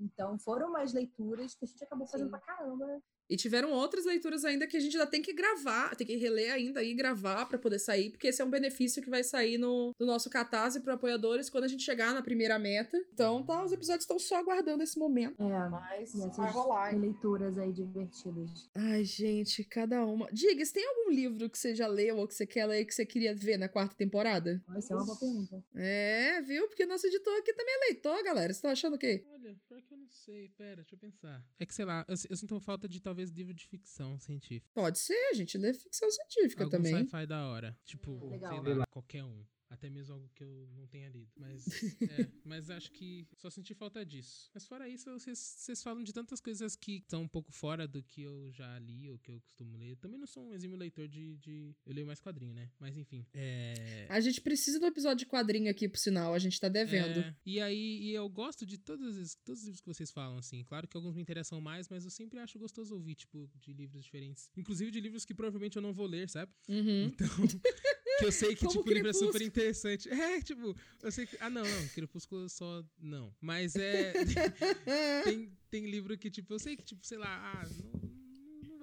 Então, 0.00 0.38
foram 0.38 0.70
mais 0.70 0.92
leituras 0.92 1.54
que 1.54 1.64
a 1.64 1.68
gente 1.68 1.82
acabou 1.82 2.06
fazendo 2.06 2.26
Sim. 2.26 2.30
pra 2.30 2.40
caramba. 2.40 3.02
E 3.28 3.36
tiveram 3.36 3.72
outras 3.72 4.04
leituras 4.04 4.44
ainda 4.44 4.66
que 4.66 4.76
a 4.76 4.80
gente 4.80 4.96
ainda 4.96 5.10
tem 5.10 5.20
que 5.20 5.32
gravar, 5.32 5.94
tem 5.96 6.06
que 6.06 6.16
reler 6.16 6.52
ainda 6.52 6.82
e 6.82 6.94
gravar 6.94 7.46
pra 7.46 7.58
poder 7.58 7.78
sair, 7.78 8.10
porque 8.10 8.28
esse 8.28 8.40
é 8.40 8.44
um 8.44 8.50
benefício 8.50 9.02
que 9.02 9.10
vai 9.10 9.22
sair 9.22 9.58
no, 9.58 9.94
no 9.98 10.06
nosso 10.06 10.30
catarse 10.30 10.80
pro 10.80 10.94
apoiadores 10.94 11.50
quando 11.50 11.64
a 11.64 11.68
gente 11.68 11.82
chegar 11.82 12.14
na 12.14 12.22
primeira 12.22 12.58
meta. 12.58 12.96
Então, 13.12 13.44
tá, 13.44 13.64
os 13.64 13.72
episódios 13.72 14.04
estão 14.04 14.18
só 14.18 14.36
aguardando 14.36 14.82
esse 14.82 14.98
momento. 14.98 15.42
É, 15.42 15.68
Mas 15.68 16.14
e 16.14 16.22
essas 16.22 16.94
leituras 16.94 17.58
aí 17.58 17.72
divertidas. 17.72 18.70
Ai, 18.74 19.04
gente, 19.04 19.64
cada 19.64 20.04
uma. 20.04 20.28
Diggs, 20.32 20.72
tem 20.72 20.86
algum 20.86 21.10
livro 21.10 21.50
que 21.50 21.58
você 21.58 21.74
já 21.74 21.86
leu 21.86 22.18
ou 22.18 22.26
que 22.28 22.34
você 22.34 22.46
quer 22.46 22.66
ler 22.66 22.84
que 22.84 22.94
você 22.94 23.04
queria 23.04 23.34
ver 23.34 23.58
na 23.58 23.68
quarta 23.68 23.94
temporada? 23.94 24.62
Essa 24.76 24.94
é 24.94 24.96
uma 24.96 25.04
boa 25.04 25.18
pergunta. 25.18 25.64
É, 25.74 26.40
viu? 26.42 26.66
Porque 26.68 26.86
nosso 26.86 27.06
editor 27.06 27.34
aqui 27.38 27.52
também 27.52 27.74
é 27.74 27.78
leitor, 27.86 28.22
galera. 28.22 28.52
Você 28.52 28.62
tá 28.62 28.70
achando 28.70 28.94
o 28.94 28.98
quê? 28.98 29.24
Olha, 29.32 29.56
pior 29.68 29.82
que 29.82 29.92
eu 29.92 29.98
não 29.98 30.08
sei. 30.08 30.48
Pera, 30.56 30.76
deixa 30.76 30.94
eu 30.94 30.98
pensar. 30.98 31.44
É 31.58 31.66
que, 31.66 31.74
sei 31.74 31.84
lá, 31.84 32.04
eu, 32.08 32.14
eu 32.30 32.36
sinto 32.36 32.58
falta 32.60 32.88
de 32.88 33.00
talvez 33.00 33.17
livro 33.26 33.54
de 33.54 33.66
ficção 33.66 34.18
científica. 34.18 34.70
Pode 34.74 34.98
ser, 34.98 35.14
a 35.30 35.34
gente 35.34 35.56
lê 35.58 35.72
ficção 35.74 36.10
científica 36.10 36.64
Algum 36.64 36.76
também. 36.76 37.04
sci-fi 37.04 37.26
da 37.26 37.46
hora. 37.48 37.76
Tipo, 37.84 38.28
Legal. 38.28 38.62
sei 38.64 38.74
lá, 38.74 38.84
qualquer 38.90 39.24
um. 39.24 39.44
Até 39.70 39.90
mesmo 39.90 40.14
algo 40.14 40.30
que 40.34 40.42
eu 40.42 40.68
não 40.74 40.86
tenha 40.86 41.10
lido. 41.10 41.30
Mas, 41.36 41.66
é, 42.10 42.28
mas 42.42 42.70
acho 42.70 42.90
que 42.90 43.26
só 43.36 43.50
senti 43.50 43.74
falta 43.74 44.04
disso. 44.04 44.50
Mas 44.54 44.66
fora 44.66 44.88
isso, 44.88 45.10
vocês, 45.12 45.38
vocês 45.38 45.82
falam 45.82 46.02
de 46.02 46.12
tantas 46.12 46.40
coisas 46.40 46.74
que 46.74 46.96
estão 46.96 47.22
um 47.22 47.28
pouco 47.28 47.52
fora 47.52 47.86
do 47.86 48.02
que 48.02 48.22
eu 48.22 48.50
já 48.52 48.78
li 48.78 49.10
ou 49.10 49.18
que 49.18 49.30
eu 49.30 49.38
costumo 49.42 49.76
ler. 49.76 49.96
Também 49.96 50.18
não 50.18 50.26
sou 50.26 50.42
um 50.48 50.54
exímio 50.54 50.76
leitor 50.76 51.06
de. 51.06 51.36
de... 51.36 51.74
Eu 51.84 51.92
leio 51.92 52.06
mais 52.06 52.18
quadrinho, 52.20 52.54
né? 52.54 52.70
Mas 52.80 52.96
enfim. 52.96 53.26
É. 53.34 54.06
A 54.08 54.18
gente 54.20 54.40
precisa 54.40 54.80
do 54.80 54.86
episódio 54.86 55.18
de 55.18 55.26
quadrinho 55.26 55.70
aqui, 55.70 55.86
por 55.88 55.98
sinal. 55.98 56.32
A 56.34 56.38
gente 56.38 56.58
tá 56.58 56.68
devendo. 56.68 57.20
É, 57.20 57.36
e 57.44 57.60
aí, 57.60 58.00
e 58.04 58.12
eu 58.14 58.28
gosto 58.28 58.64
de 58.64 58.78
todos, 58.78 59.16
os- 59.18 59.34
todos 59.44 59.60
os 59.60 59.66
livros 59.66 59.80
que 59.82 59.86
vocês 59.86 60.10
falam, 60.10 60.38
assim. 60.38 60.64
Claro 60.64 60.88
que 60.88 60.96
alguns 60.96 61.14
me 61.14 61.20
interessam 61.20 61.60
mais, 61.60 61.88
mas 61.90 62.04
eu 62.04 62.10
sempre 62.10 62.38
acho 62.38 62.58
gostoso 62.58 62.94
ouvir, 62.94 63.14
tipo, 63.16 63.50
de 63.56 63.72
livros 63.74 64.02
diferentes. 64.04 64.50
Inclusive 64.56 64.90
de 64.90 65.00
livros 65.00 65.26
que 65.26 65.34
provavelmente 65.34 65.76
eu 65.76 65.82
não 65.82 65.92
vou 65.92 66.06
ler, 66.06 66.28
sabe? 66.30 66.50
Uhum. 66.68 67.04
Então. 67.04 67.28
que 68.18 68.24
eu 68.24 68.32
sei 68.32 68.54
que, 68.54 68.66
Como 68.66 68.78
tipo, 68.78 68.90
o 68.90 68.92
livro 68.92 69.10
é 69.10 69.12
super 69.12 69.42
interessante. 69.42 70.08
É, 70.08 70.40
tipo, 70.40 70.76
eu 71.02 71.12
sei 71.12 71.26
que. 71.26 71.36
Ah, 71.40 71.48
não, 71.48 71.62
não. 71.62 71.88
Crepúsculo 71.88 72.48
só. 72.48 72.84
Não. 73.00 73.34
Mas 73.40 73.76
é. 73.76 74.12
tem, 75.24 75.52
tem 75.70 75.90
livro 75.90 76.16
que, 76.18 76.30
tipo, 76.30 76.54
eu 76.54 76.58
sei 76.58 76.76
que, 76.76 76.82
tipo, 76.82 77.06
sei 77.06 77.18
lá, 77.18 77.28
ah, 77.28 77.68
não 77.94 78.07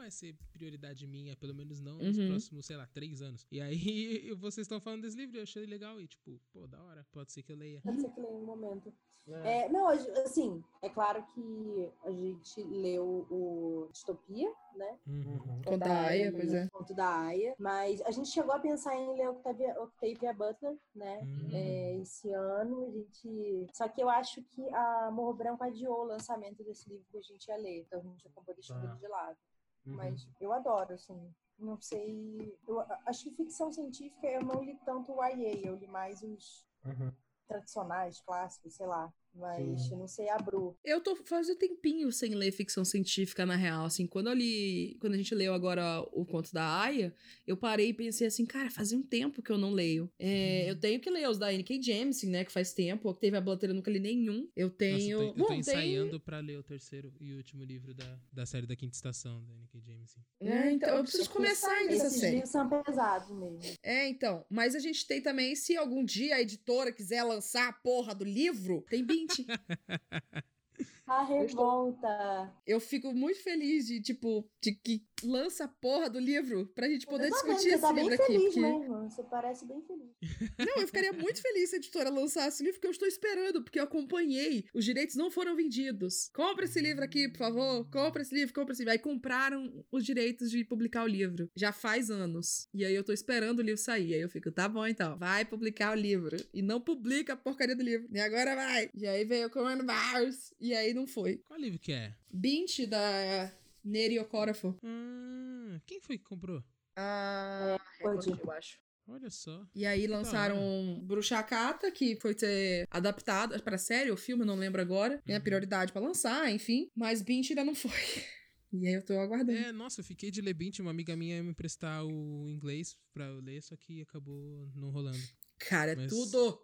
vai 0.05 0.11
ser 0.11 0.35
prioridade 0.53 1.07
minha, 1.07 1.35
pelo 1.35 1.53
menos 1.55 1.79
não 1.81 1.97
nos 1.97 2.15
Uhum. 2.17 2.27
próximos, 2.29 2.65
sei 2.65 2.77
lá, 2.77 2.85
três 2.93 3.21
anos. 3.23 3.45
E 3.51 3.59
aí, 3.59 3.75
vocês 4.37 4.65
estão 4.65 4.79
falando 4.79 5.01
desse 5.01 5.17
livro, 5.17 5.37
eu 5.37 5.43
achei 5.43 5.65
legal 5.65 5.99
e, 5.99 6.07
tipo, 6.07 6.39
pô, 6.53 6.67
da 6.67 6.79
hora, 6.83 7.05
pode 7.11 7.31
ser 7.31 7.41
que 7.41 7.51
eu 7.51 7.55
leia. 7.57 7.81
Pode 7.81 8.01
ser 8.01 8.09
que 8.11 8.21
leia 8.21 8.35
um 8.37 8.45
momento. 8.45 8.93
É. 9.27 9.61
É, 9.65 9.69
não, 9.69 9.87
assim, 9.87 10.63
é 10.83 10.87
claro 10.89 11.25
que 11.33 11.91
a 12.03 12.11
gente 12.11 12.61
leu 12.61 13.25
o 13.31 13.89
Distopia, 13.91 14.53
né? 14.75 14.99
Uhum. 15.07 15.23
Uhum. 15.25 15.61
Conto 15.65 15.77
da 15.79 16.01
Aya, 16.01 16.31
pois 16.31 16.53
é. 16.53 16.67
Conto 16.69 16.93
da 16.93 17.21
Aya. 17.21 17.55
Mas 17.57 17.99
a 18.03 18.11
gente 18.11 18.29
chegou 18.29 18.53
a 18.53 18.59
pensar 18.59 18.95
em 18.95 19.17
ler 19.17 19.27
Octavia, 19.29 19.81
Octavia 19.81 20.31
Butler, 20.31 20.77
né? 20.93 21.21
Hum. 21.23 21.49
É, 21.51 21.95
esse 21.95 22.31
ano 22.31 22.85
a 22.85 22.91
gente. 22.91 23.65
Só 23.73 23.87
que 23.87 23.99
eu 24.03 24.09
acho 24.09 24.43
que 24.43 24.61
a 24.69 25.09
Morro 25.11 25.33
Branco 25.33 25.63
adiou 25.63 26.01
o 26.01 26.05
lançamento 26.05 26.63
desse 26.63 26.87
livro 26.87 27.07
que 27.09 27.17
a 27.17 27.21
gente 27.21 27.47
ia 27.47 27.57
ler. 27.57 27.79
Então 27.79 27.99
a 28.01 28.03
gente 28.03 28.27
acabou 28.27 28.53
deixando 28.53 28.85
Ah. 28.85 28.91
ele 28.91 28.99
de 28.99 29.07
lado. 29.07 29.37
Uhum. 29.86 29.95
Mas 29.95 30.28
eu 30.39 30.52
adoro, 30.52 30.93
assim. 30.93 31.34
Não 31.58 31.80
sei. 31.80 32.58
Eu 32.67 32.82
acho 33.06 33.24
que 33.24 33.32
ficção 33.36 33.71
científica 33.71 34.28
eu 34.28 34.41
não 34.43 34.62
li 34.63 34.78
tanto 34.86 35.13
o 35.13 35.24
YA, 35.24 35.60
eu 35.65 35.76
li 35.76 35.88
mais 35.88 36.21
os 36.21 36.65
Uhum. 36.84 37.12
tradicionais, 37.48 38.19
clássicos, 38.21 38.76
sei 38.76 38.86
lá. 38.86 39.13
Mas 39.36 39.82
Sim. 39.84 39.91
eu 39.93 39.98
não 40.00 40.08
sei 40.08 40.30
a 40.30 40.38
Bru. 40.38 40.78
Eu 40.84 41.02
tô 41.02 41.15
fazendo 41.15 41.58
tempinho 41.58 42.12
sem 42.12 42.34
ler 42.36 42.52
ficção 42.52 42.86
científica, 42.86 43.45
na 43.45 43.56
real. 43.56 43.86
Assim, 43.86 44.08
quando 44.08 44.28
eu 44.30 44.34
li. 44.34 44.95
Quando 45.00 45.13
a 45.13 45.17
gente 45.17 45.36
leu 45.36 45.54
agora 45.54 46.02
o 46.13 46.26
conto 46.26 46.54
da 46.54 46.82
Aya, 46.82 47.13
eu 47.45 47.58
parei 47.58 47.89
e 47.89 47.93
pensei 47.93 48.28
assim, 48.28 48.45
cara, 48.45 48.69
fazia 48.71 48.98
um 48.98 49.04
tempo 49.04 49.41
que 49.41 49.52
eu 49.52 49.58
não 49.58 49.71
leio. 49.71 50.10
É, 50.17 50.69
eu 50.69 50.76
tenho 50.80 51.00
que 51.00 51.10
ler 51.10 51.30
os 51.30 51.38
da 51.38 51.54
N.K. 51.54 51.82
Jemisin, 51.82 52.30
né? 52.30 52.45
Que 52.45 52.52
faz 52.52 52.74
tempo. 52.74 53.13
Que 53.13 53.19
teve 53.19 53.36
a 53.38 53.41
Butler, 53.41 53.71
eu 53.71 53.76
nunca 53.76 53.91
li 53.91 54.00
nenhum. 54.00 54.48
Eu 54.56 54.67
Nossa, 54.67 54.78
tenho. 54.78 55.12
eu 55.12 55.19
tô, 55.19 55.26
eu 55.26 55.34
tô 55.34 55.39
Bom, 55.43 55.48
tem- 55.48 55.60
ensaiando 55.60 56.19
pra 56.19 56.39
ler 56.39 56.58
o 56.58 56.63
terceiro 56.63 57.13
e 57.19 57.34
último 57.34 57.63
livro 57.63 57.93
da, 57.93 58.17
da 58.32 58.45
série 58.45 58.65
da 58.65 58.76
quinta 58.76 58.95
estação, 58.95 59.43
da 59.43 59.54
N.K. 59.54 59.82
Jameson. 59.82 60.19
É, 60.41 60.71
então, 60.71 60.95
eu 60.98 61.04
preciso 61.04 61.30
começar 61.30 61.71
ainda 61.71 61.93
essa 61.93 62.10
série. 62.10 62.36
livros 62.36 62.52
são 62.52 62.69
pesados 62.69 63.30
mesmo. 63.38 63.60
É, 63.84 64.08
então. 64.08 64.45
Mas 64.50 64.76
a 64.76 64.80
gente 64.80 65.06
tem 65.08 65.21
também, 65.21 65.56
se 65.56 65.76
algum 65.76 66.04
dia 66.06 66.36
a 66.36 66.41
editora 66.41 66.91
quiser 66.91 67.24
lançar 67.24 67.67
a 67.69 67.74
porra 67.74 68.13
do 68.13 68.24
livro, 68.24 68.86
tem 68.89 69.04
20. 69.27 69.47
A 71.07 71.23
revolta. 71.23 72.53
eu 72.65 72.79
fico 72.79 73.13
muito 73.13 73.41
feliz 73.43 73.85
de, 73.85 74.01
tipo, 74.01 74.49
de 74.61 74.71
que 74.73 75.05
lança 75.23 75.65
a 75.65 75.67
porra 75.67 76.09
do 76.09 76.19
livro 76.19 76.65
pra 76.73 76.87
gente 76.89 77.05
poder 77.05 77.27
Eu 77.27 77.31
discutir 77.31 77.61
você 77.61 77.69
esse 77.69 77.81
tá 77.81 77.93
bem 77.93 78.07
livro 78.09 78.23
aqui. 78.23 78.33
feliz 78.33 78.53
porque- 78.53 78.59
mesmo. 78.59 79.09
Você 79.09 79.23
parece 79.23 79.65
bem 79.67 79.81
feliz. 79.83 80.09
Não, 80.59 80.81
eu 80.81 80.87
ficaria 80.87 81.13
muito 81.13 81.41
feliz 81.41 81.69
se 81.69 81.75
a 81.75 81.77
editora 81.79 82.09
lançasse 82.09 82.61
o 82.61 82.65
livro, 82.65 82.79
porque 82.79 82.87
eu 82.87 82.91
estou 82.91 83.07
esperando, 83.07 83.63
porque 83.63 83.79
eu 83.79 83.83
acompanhei. 83.83 84.65
Os 84.73 84.83
direitos 84.83 85.15
não 85.15 85.29
foram 85.29 85.55
vendidos. 85.55 86.29
Compra 86.33 86.65
esse 86.65 86.81
livro 86.81 87.03
aqui, 87.03 87.29
por 87.29 87.37
favor. 87.37 87.87
Compra 87.91 88.21
esse 88.23 88.33
livro, 88.33 88.53
compra 88.53 88.73
esse 88.73 88.81
livro. 88.81 88.91
Aí 88.93 88.99
compraram 88.99 89.85
os 89.91 90.03
direitos 90.03 90.49
de 90.49 90.63
publicar 90.65 91.03
o 91.03 91.07
livro. 91.07 91.49
Já 91.55 91.71
faz 91.71 92.09
anos. 92.09 92.67
E 92.73 92.83
aí 92.83 92.95
eu 92.95 93.03
tô 93.03 93.13
esperando 93.13 93.59
o 93.59 93.61
livro 93.61 93.79
sair. 93.79 94.13
Aí 94.15 94.21
eu 94.21 94.29
fico, 94.29 94.51
tá 94.51 94.67
bom 94.67 94.85
então. 94.87 95.17
Vai 95.17 95.45
publicar 95.45 95.91
o 95.91 95.99
livro. 95.99 96.35
E 96.53 96.61
não 96.61 96.81
publica 96.81 97.33
a 97.33 97.37
porcaria 97.37 97.75
do 97.75 97.83
livro. 97.83 98.07
E 98.11 98.19
agora 98.19 98.55
vai. 98.55 98.89
E 98.95 99.05
aí 99.07 99.23
veio 99.23 99.47
o 99.47 99.51
Coronavirus. 99.51 100.53
E 100.59 100.73
aí 100.73 100.93
não 100.95 101.05
foi. 101.05 101.38
Qual 101.45 101.60
livro 101.60 101.77
que 101.79 101.91
é? 101.91 102.15
Bint 102.34 102.88
da 102.88 103.51
Neri 103.84 104.17
Okorafor. 104.19 104.75
Ah, 104.84 105.79
quem 105.86 105.99
foi 106.01 106.17
que 106.17 106.23
comprou? 106.23 106.63
Ah, 106.95 107.77
Record, 107.99 108.39
eu 108.39 108.51
acho. 108.51 108.79
Olha 109.08 109.29
só. 109.29 109.67
E 109.75 109.86
aí 109.86 110.08
lançaram 110.08 110.99
Bruxa 111.03 111.43
Cata, 111.43 111.91
que 111.91 112.15
foi 112.15 112.34
ser 112.36 112.88
adaptado 112.89 113.62
pra 113.62 113.77
série 113.77 114.10
ou 114.10 114.17
filme, 114.17 114.41
eu 114.41 114.47
não 114.47 114.55
lembro 114.55 114.81
agora. 114.81 115.21
Tem 115.23 115.36
a 115.36 115.38
Uhum. 115.38 115.43
prioridade 115.43 115.91
pra 115.91 116.01
lançar, 116.01 116.51
enfim. 116.51 116.89
Mas 116.95 117.21
Bint 117.21 117.51
ainda 117.51 117.63
não 117.63 117.75
foi. 117.75 117.91
E 118.73 118.88
aí 118.88 118.93
eu 118.95 119.05
tô 119.05 119.17
aguardando. 119.17 119.53
É, 119.58 119.71
nossa, 119.71 120.01
eu 120.01 120.03
fiquei 120.03 120.29
de 120.29 120.41
ler 120.41 120.53
Bint, 120.53 120.79
uma 120.79 120.91
amiga 120.91 121.15
minha 121.15 121.38
ia 121.38 121.43
me 121.43 121.51
emprestar 121.51 122.03
o 122.03 122.49
inglês 122.49 122.97
pra 123.13 123.23
eu 123.25 123.39
ler, 123.39 123.62
só 123.62 123.73
que 123.77 124.01
acabou 124.01 124.69
não 124.75 124.89
rolando. 124.89 125.17
Cara, 125.60 125.91
é 125.93 125.95
Mas- 125.95 126.10
tudo! 126.12 126.60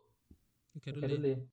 Eu 0.76 0.82
quero, 0.82 0.98
Eu 0.98 1.02
quero 1.02 1.14
ler. 1.22 1.38
ler. 1.38 1.48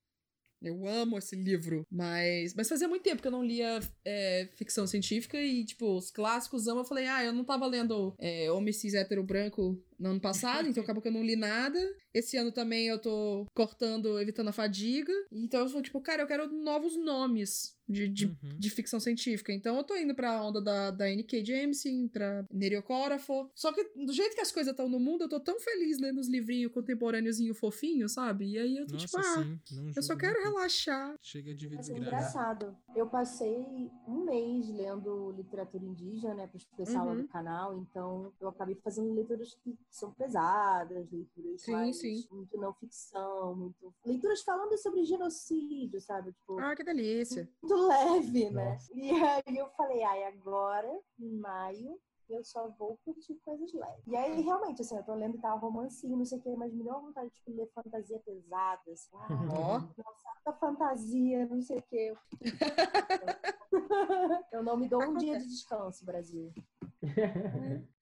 Eu 0.60 0.86
amo 0.86 1.18
esse 1.18 1.36
livro. 1.36 1.86
Mas, 1.90 2.54
mas 2.54 2.68
fazia 2.68 2.88
muito 2.88 3.02
tempo 3.02 3.22
que 3.22 3.28
eu 3.28 3.32
não 3.32 3.44
lia 3.44 3.80
é, 4.04 4.48
ficção 4.56 4.86
científica 4.86 5.40
e, 5.40 5.64
tipo, 5.64 5.96
os 5.96 6.10
clássicos 6.10 6.66
eu 6.66 6.74
falei, 6.84 7.06
ah, 7.06 7.24
eu 7.24 7.32
não 7.32 7.44
tava 7.44 7.66
lendo 7.66 8.14
é, 8.18 8.50
Cis 8.72 8.94
Hétero 8.94 9.22
Branco 9.22 9.80
no 9.98 10.10
ano 10.10 10.20
passado, 10.20 10.68
então 10.68 10.82
acabou 10.82 11.02
que 11.02 11.08
eu 11.08 11.12
não 11.12 11.24
li 11.24 11.36
nada. 11.36 11.78
Esse 12.14 12.36
ano 12.36 12.52
também 12.52 12.86
eu 12.88 12.98
tô 13.00 13.46
cortando, 13.54 14.18
evitando 14.20 14.48
a 14.48 14.52
fadiga. 14.52 15.12
Então 15.32 15.60
eu 15.60 15.68
sou 15.68 15.82
tipo, 15.82 16.00
cara, 16.00 16.22
eu 16.22 16.26
quero 16.26 16.50
novos 16.52 16.96
nomes 16.96 17.76
de, 17.88 18.08
de, 18.08 18.26
Uhum. 18.26 18.58
de 18.58 18.70
ficção 18.70 19.00
científica. 19.00 19.52
Então 19.52 19.76
eu 19.76 19.84
tô 19.84 19.96
indo 19.96 20.14
pra 20.14 20.42
onda 20.42 20.60
da, 20.60 20.90
da 20.90 21.10
N.K. 21.10 21.44
Jameson, 21.44 22.08
pra 22.08 22.44
Neri 22.52 22.76
Okorafor. 22.76 23.50
Só 23.54 23.72
que 23.72 23.82
do 23.96 24.12
jeito 24.12 24.34
que 24.34 24.40
as 24.40 24.52
coisas 24.52 24.70
estão 24.72 24.88
no 24.88 25.00
mundo, 25.00 25.22
eu 25.24 25.28
tô 25.28 25.40
tão 25.40 25.58
feliz 25.60 25.98
lendo 25.98 26.18
os 26.18 26.28
livrinhos 26.28 26.72
contemporâneozinho 26.72 27.54
fofinho, 27.54 28.08
sabe? 28.08 28.46
E 28.52 28.58
aí 28.58 28.76
eu 28.76 28.86
tô 28.86 28.94
Nossa, 28.94 29.06
tipo, 29.06 29.18
ah. 29.18 29.44
Não 29.72 29.92
eu 29.96 30.02
só 30.02 30.16
quero 30.16 30.34
muito. 30.34 30.44
relaxar. 30.54 31.14
Chega 31.22 31.54
de 31.54 31.66
ver 31.68 31.78
Assim, 31.78 31.94
desgraça. 31.94 32.16
engraçado. 32.38 32.76
Eu 32.94 33.06
passei 33.08 33.90
um 34.06 34.24
mês 34.24 34.68
lendo 34.68 35.32
literatura 35.32 35.84
indígena, 35.84 36.34
né, 36.34 36.46
para 36.46 36.56
expressar 36.56 37.00
aula 37.00 37.12
Uhum. 37.12 37.22
do 37.22 37.28
canal, 37.28 37.78
então 37.78 38.32
eu 38.40 38.48
acabei 38.48 38.74
fazendo 38.76 39.12
leituras 39.14 39.54
que 39.64 39.76
são 39.90 40.12
pesadas, 40.12 41.10
leituras 41.10 41.62
Sim, 41.62 41.72
mais, 41.72 41.98
sim. 41.98 42.26
muito 42.30 42.56
não 42.58 42.72
ficção, 42.74 43.54
muito 43.54 43.94
leituras 44.04 44.42
falando 44.42 44.76
sobre 44.78 45.04
genocídio, 45.04 46.00
sabe? 46.00 46.32
Tipo, 46.32 46.58
Ah, 46.60 46.74
que 46.76 46.84
delícia. 46.84 47.48
muito 47.62 47.86
leve, 47.86 48.50
né? 48.50 48.72
Nossa. 48.72 48.92
E 48.94 49.10
aí 49.10 49.56
eu 49.56 49.68
falei, 49.70 50.02
ai, 50.02 50.24
agora, 50.24 51.00
em 51.18 51.30
maio, 51.38 51.98
eu 52.28 52.44
só 52.44 52.68
vou 52.78 52.98
curtir 53.04 53.34
coisas 53.36 53.72
leves. 53.72 54.06
E 54.06 54.14
aí, 54.14 54.40
realmente, 54.42 54.82
assim, 54.82 54.96
eu 54.96 55.02
tô 55.02 55.14
lendo 55.14 55.38
tal 55.40 55.58
romancinho, 55.58 56.16
não 56.16 56.24
sei 56.26 56.38
o 56.38 56.42
que, 56.42 56.54
mas 56.56 56.72
me 56.74 56.84
deu 56.84 56.92
uma 56.92 57.00
vontade 57.00 57.30
de 57.46 57.52
ler 57.54 57.70
fantasia 57.74 58.18
pesada, 58.20 58.82
assim. 58.92 59.16
Ai, 59.16 59.48
Ó. 59.50 59.78
nossa, 59.78 60.58
fantasia, 60.60 61.46
não 61.46 61.62
sei 61.62 61.78
o 61.78 61.82
que. 61.82 62.14
Eu 64.52 64.62
não 64.62 64.76
me 64.76 64.88
dou 64.88 65.02
um 65.02 65.16
dia 65.16 65.38
de 65.38 65.46
descanso, 65.46 66.04
Brasil. 66.04 66.52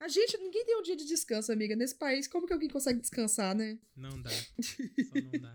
A 0.01 0.09
gente, 0.09 0.39
ninguém 0.39 0.65
tem 0.65 0.79
um 0.79 0.83
dia 0.83 0.97
de 0.97 1.05
descanso, 1.05 1.53
amiga. 1.53 1.77
Nesse 1.77 1.95
país, 1.95 2.27
como 2.27 2.47
que 2.47 2.53
alguém 2.53 2.69
consegue 2.69 3.01
descansar, 3.01 3.55
né? 3.55 3.79
Não 3.95 4.21
dá. 4.21 4.31
Só 4.61 5.21
não 5.21 5.41
dá. 5.41 5.53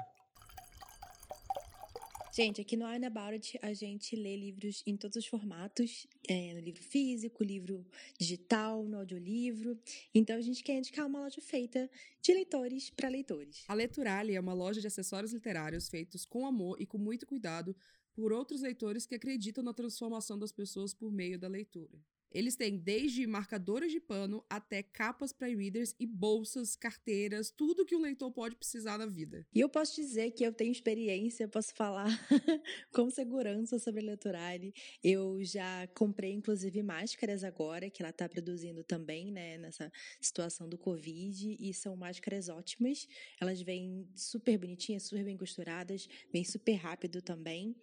Gente, 2.33 2.61
aqui 2.61 2.77
no 2.77 2.85
Arna 2.85 3.07
About 3.07 3.33
It, 3.33 3.59
a 3.61 3.73
gente 3.73 4.15
lê 4.15 4.37
livros 4.37 4.81
em 4.87 4.95
todos 4.95 5.17
os 5.17 5.27
formatos, 5.27 6.07
é, 6.29 6.53
no 6.53 6.61
livro 6.61 6.81
físico, 6.81 7.43
livro 7.43 7.85
digital, 8.17 8.85
no 8.85 8.99
audiolivro. 8.99 9.77
Então 10.15 10.37
a 10.37 10.41
gente 10.41 10.63
quer 10.63 10.77
indicar 10.77 11.05
uma 11.05 11.19
loja 11.19 11.41
feita 11.41 11.89
de 12.21 12.33
leitores 12.33 12.89
para 12.89 13.09
leitores. 13.09 13.65
A 13.67 13.73
Leturali 13.73 14.33
é 14.33 14.39
uma 14.39 14.53
loja 14.53 14.79
de 14.79 14.87
acessórios 14.87 15.33
literários 15.33 15.89
feitos 15.89 16.25
com 16.25 16.47
amor 16.47 16.79
e 16.79 16.85
com 16.85 16.97
muito 16.97 17.27
cuidado 17.27 17.75
por 18.13 18.31
outros 18.31 18.61
leitores 18.61 19.05
que 19.05 19.15
acreditam 19.15 19.61
na 19.61 19.73
transformação 19.73 20.39
das 20.39 20.53
pessoas 20.53 20.93
por 20.93 21.11
meio 21.11 21.37
da 21.37 21.49
leitura. 21.49 21.99
Eles 22.31 22.55
têm 22.55 22.77
desde 22.77 23.27
marcadores 23.27 23.91
de 23.91 23.99
pano 23.99 24.43
até 24.49 24.81
capas 24.81 25.33
para 25.33 25.49
e-readers 25.49 25.93
e 25.99 26.05
bolsas, 26.05 26.75
carteiras, 26.75 27.51
tudo 27.51 27.85
que 27.85 27.95
um 27.95 28.01
leitor 28.01 28.31
pode 28.31 28.55
precisar 28.55 28.97
na 28.97 29.05
vida. 29.05 29.45
E 29.53 29.59
eu 29.59 29.67
posso 29.67 29.95
dizer 29.95 30.31
que 30.31 30.43
eu 30.43 30.53
tenho 30.53 30.71
experiência, 30.71 31.47
posso 31.47 31.73
falar 31.75 32.07
com 32.93 33.09
segurança 33.09 33.77
sobre 33.79 34.01
a 34.01 34.03
Leturale. 34.03 34.73
Eu 35.03 35.43
já 35.43 35.87
comprei, 35.87 36.31
inclusive, 36.31 36.81
máscaras 36.81 37.43
agora, 37.43 37.89
que 37.89 38.01
ela 38.01 38.11
está 38.11 38.27
produzindo 38.29 38.83
também, 38.83 39.31
né, 39.31 39.57
nessa 39.57 39.91
situação 40.19 40.69
do 40.69 40.77
Covid, 40.77 41.57
e 41.59 41.73
são 41.73 41.95
máscaras 41.95 42.47
ótimas. 42.47 43.07
Elas 43.39 43.61
vêm 43.61 44.07
super 44.15 44.57
bonitinhas, 44.57 45.03
super 45.03 45.23
bem 45.23 45.37
costuradas, 45.37 46.07
vêm 46.31 46.43
super 46.43 46.75
rápido 46.75 47.21
também, 47.21 47.75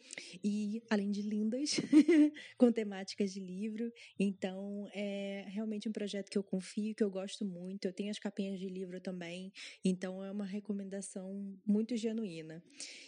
e 0.43 0.83
além 0.89 1.11
de 1.11 1.23
lindas, 1.23 1.77
com 2.57 2.73
temáticas 2.73 3.33
de 3.33 3.41
livro. 3.41 3.93
É 4.93 5.47
realmente 5.49 5.89
um 5.89 5.93
projeto 5.93 6.31
que 6.31 6.39
eu 6.39 6.43
confio, 6.43 6.95
que 6.95 7.03
eu 7.03 7.11
gosto 7.11 7.45
muito. 7.45 7.87
Eu 7.87 7.93
tenho 7.93 8.11
as 8.11 8.19
capinhas 8.19 8.59
de 8.59 8.69
livro 8.69 9.01
também, 9.01 9.53
então 9.85 10.25
é 10.25 10.31
uma 10.31 10.45
recomendação 10.45 11.57
muito 11.67 11.97
genuína. 11.97 12.63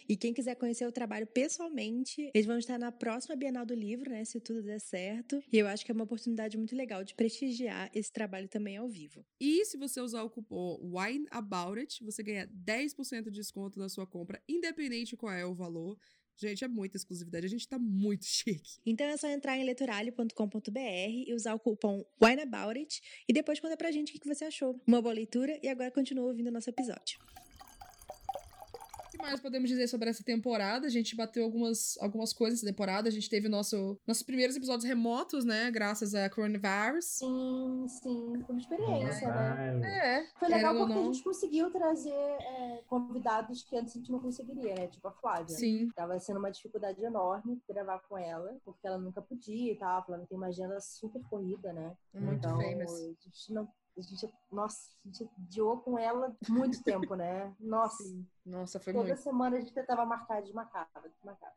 E 0.07 0.15
quem 0.15 0.33
quiser 0.33 0.55
conhecer 0.55 0.85
o 0.85 0.91
trabalho 0.91 1.27
pessoalmente, 1.27 2.29
eles 2.33 2.45
vão 2.45 2.57
estar 2.57 2.77
na 2.77 2.91
próxima 2.91 3.35
Bienal 3.35 3.65
do 3.65 3.73
Livro, 3.73 4.09
né, 4.09 4.25
se 4.25 4.39
tudo 4.39 4.61
der 4.61 4.79
certo. 4.79 5.41
E 5.51 5.57
eu 5.57 5.67
acho 5.67 5.85
que 5.85 5.91
é 5.91 5.93
uma 5.93 6.03
oportunidade 6.03 6.57
muito 6.57 6.75
legal 6.75 7.03
de 7.03 7.15
prestigiar 7.15 7.89
esse 7.93 8.11
trabalho 8.11 8.47
também 8.47 8.77
ao 8.77 8.89
vivo. 8.89 9.25
E 9.39 9.65
se 9.65 9.77
você 9.77 10.01
usar 10.01 10.23
o 10.23 10.29
cupom 10.29 10.79
WINEABOUTIT, 10.81 12.03
você 12.03 12.23
ganha 12.23 12.47
10% 12.47 13.29
de 13.29 13.31
desconto 13.31 13.79
na 13.79 13.89
sua 13.89 14.05
compra, 14.05 14.41
independente 14.47 15.15
qual 15.15 15.33
é 15.33 15.45
o 15.45 15.53
valor. 15.53 15.97
Gente, 16.41 16.63
é 16.63 16.67
muita 16.67 16.97
exclusividade. 16.97 17.45
A 17.45 17.49
gente 17.49 17.67
tá 17.67 17.77
muito 17.77 18.25
chique. 18.25 18.79
Então 18.83 19.05
é 19.05 19.15
só 19.15 19.27
entrar 19.27 19.57
em 19.57 19.63
leturalho.com.br 19.63 20.79
e 21.27 21.33
usar 21.35 21.53
o 21.53 21.59
cupom 21.59 22.03
WINEABOUTIT 22.21 23.01
e 23.29 23.33
depois 23.33 23.59
conta 23.59 23.77
pra 23.77 23.91
gente 23.91 24.15
o 24.15 24.19
que 24.19 24.27
você 24.27 24.45
achou. 24.45 24.81
Uma 24.87 25.01
boa 25.01 25.13
leitura 25.13 25.59
e 25.61 25.67
agora 25.67 25.91
continua 25.91 26.25
ouvindo 26.25 26.47
o 26.47 26.51
nosso 26.51 26.69
episódio. 26.69 27.19
O 29.21 29.23
que 29.23 29.29
mais 29.29 29.39
podemos 29.39 29.69
dizer 29.69 29.87
sobre 29.87 30.09
essa 30.09 30.23
temporada? 30.23 30.87
A 30.87 30.89
gente 30.89 31.15
bateu 31.15 31.43
algumas, 31.43 31.95
algumas 32.01 32.33
coisas 32.33 32.59
nessa 32.59 32.73
temporada. 32.73 33.07
A 33.07 33.11
gente 33.11 33.29
teve 33.29 33.47
nosso, 33.47 33.95
nossos 34.07 34.23
primeiros 34.23 34.55
episódios 34.55 34.83
remotos, 34.83 35.45
né? 35.45 35.69
Graças 35.69 36.15
a 36.15 36.27
coronavirus. 36.27 37.05
Sim, 37.05 37.85
sim, 37.87 38.33
foi 38.43 38.55
uma 38.55 38.59
experiência, 38.59 39.27
né? 39.27 39.81
É. 39.83 40.25
Foi 40.39 40.49
legal 40.49 40.75
porque 40.75 40.93
a 40.93 41.03
gente 41.03 41.23
conseguiu 41.23 41.69
trazer 41.69 42.09
é, 42.09 42.81
convidados 42.87 43.63
que 43.63 43.77
antes 43.77 43.95
a 43.95 43.99
gente 43.99 44.11
não 44.11 44.19
conseguiria, 44.19 44.73
né? 44.73 44.87
Tipo 44.87 45.07
a 45.07 45.11
Flávia. 45.11 45.55
Sim. 45.55 45.89
Tava 45.95 46.19
sendo 46.19 46.39
uma 46.39 46.51
dificuldade 46.51 47.03
enorme 47.03 47.61
gravar 47.69 47.99
com 48.09 48.17
ela, 48.17 48.57
porque 48.65 48.87
ela 48.87 48.97
nunca 48.97 49.21
podia 49.21 49.71
e 49.71 49.77
tal. 49.77 49.99
A 49.99 50.03
Flávia 50.03 50.25
tem 50.25 50.37
uma 50.37 50.47
agenda 50.47 50.79
super 50.81 51.21
corrida, 51.29 51.71
né? 51.71 51.95
Muito 52.15 52.39
Então, 52.39 52.59
famous. 52.59 52.91
a 52.91 53.05
gente 53.05 53.53
não. 53.53 53.69
A 53.97 54.01
gente, 54.01 54.33
nossa, 54.49 54.89
a 55.03 55.07
gente 55.07 55.29
adiou 55.37 55.77
com 55.81 55.99
ela 55.99 56.33
muito 56.47 56.81
tempo, 56.81 57.13
né? 57.13 57.53
Nossa, 57.59 58.01
Nossa, 58.45 58.79
foi 58.79 58.93
toda 58.93 59.05
muito. 59.05 59.21
semana 59.21 59.57
a 59.57 59.59
gente 59.59 59.73
tentava 59.73 60.05
marcar 60.05 60.41
de 60.41 60.53
marcar. 60.53 60.89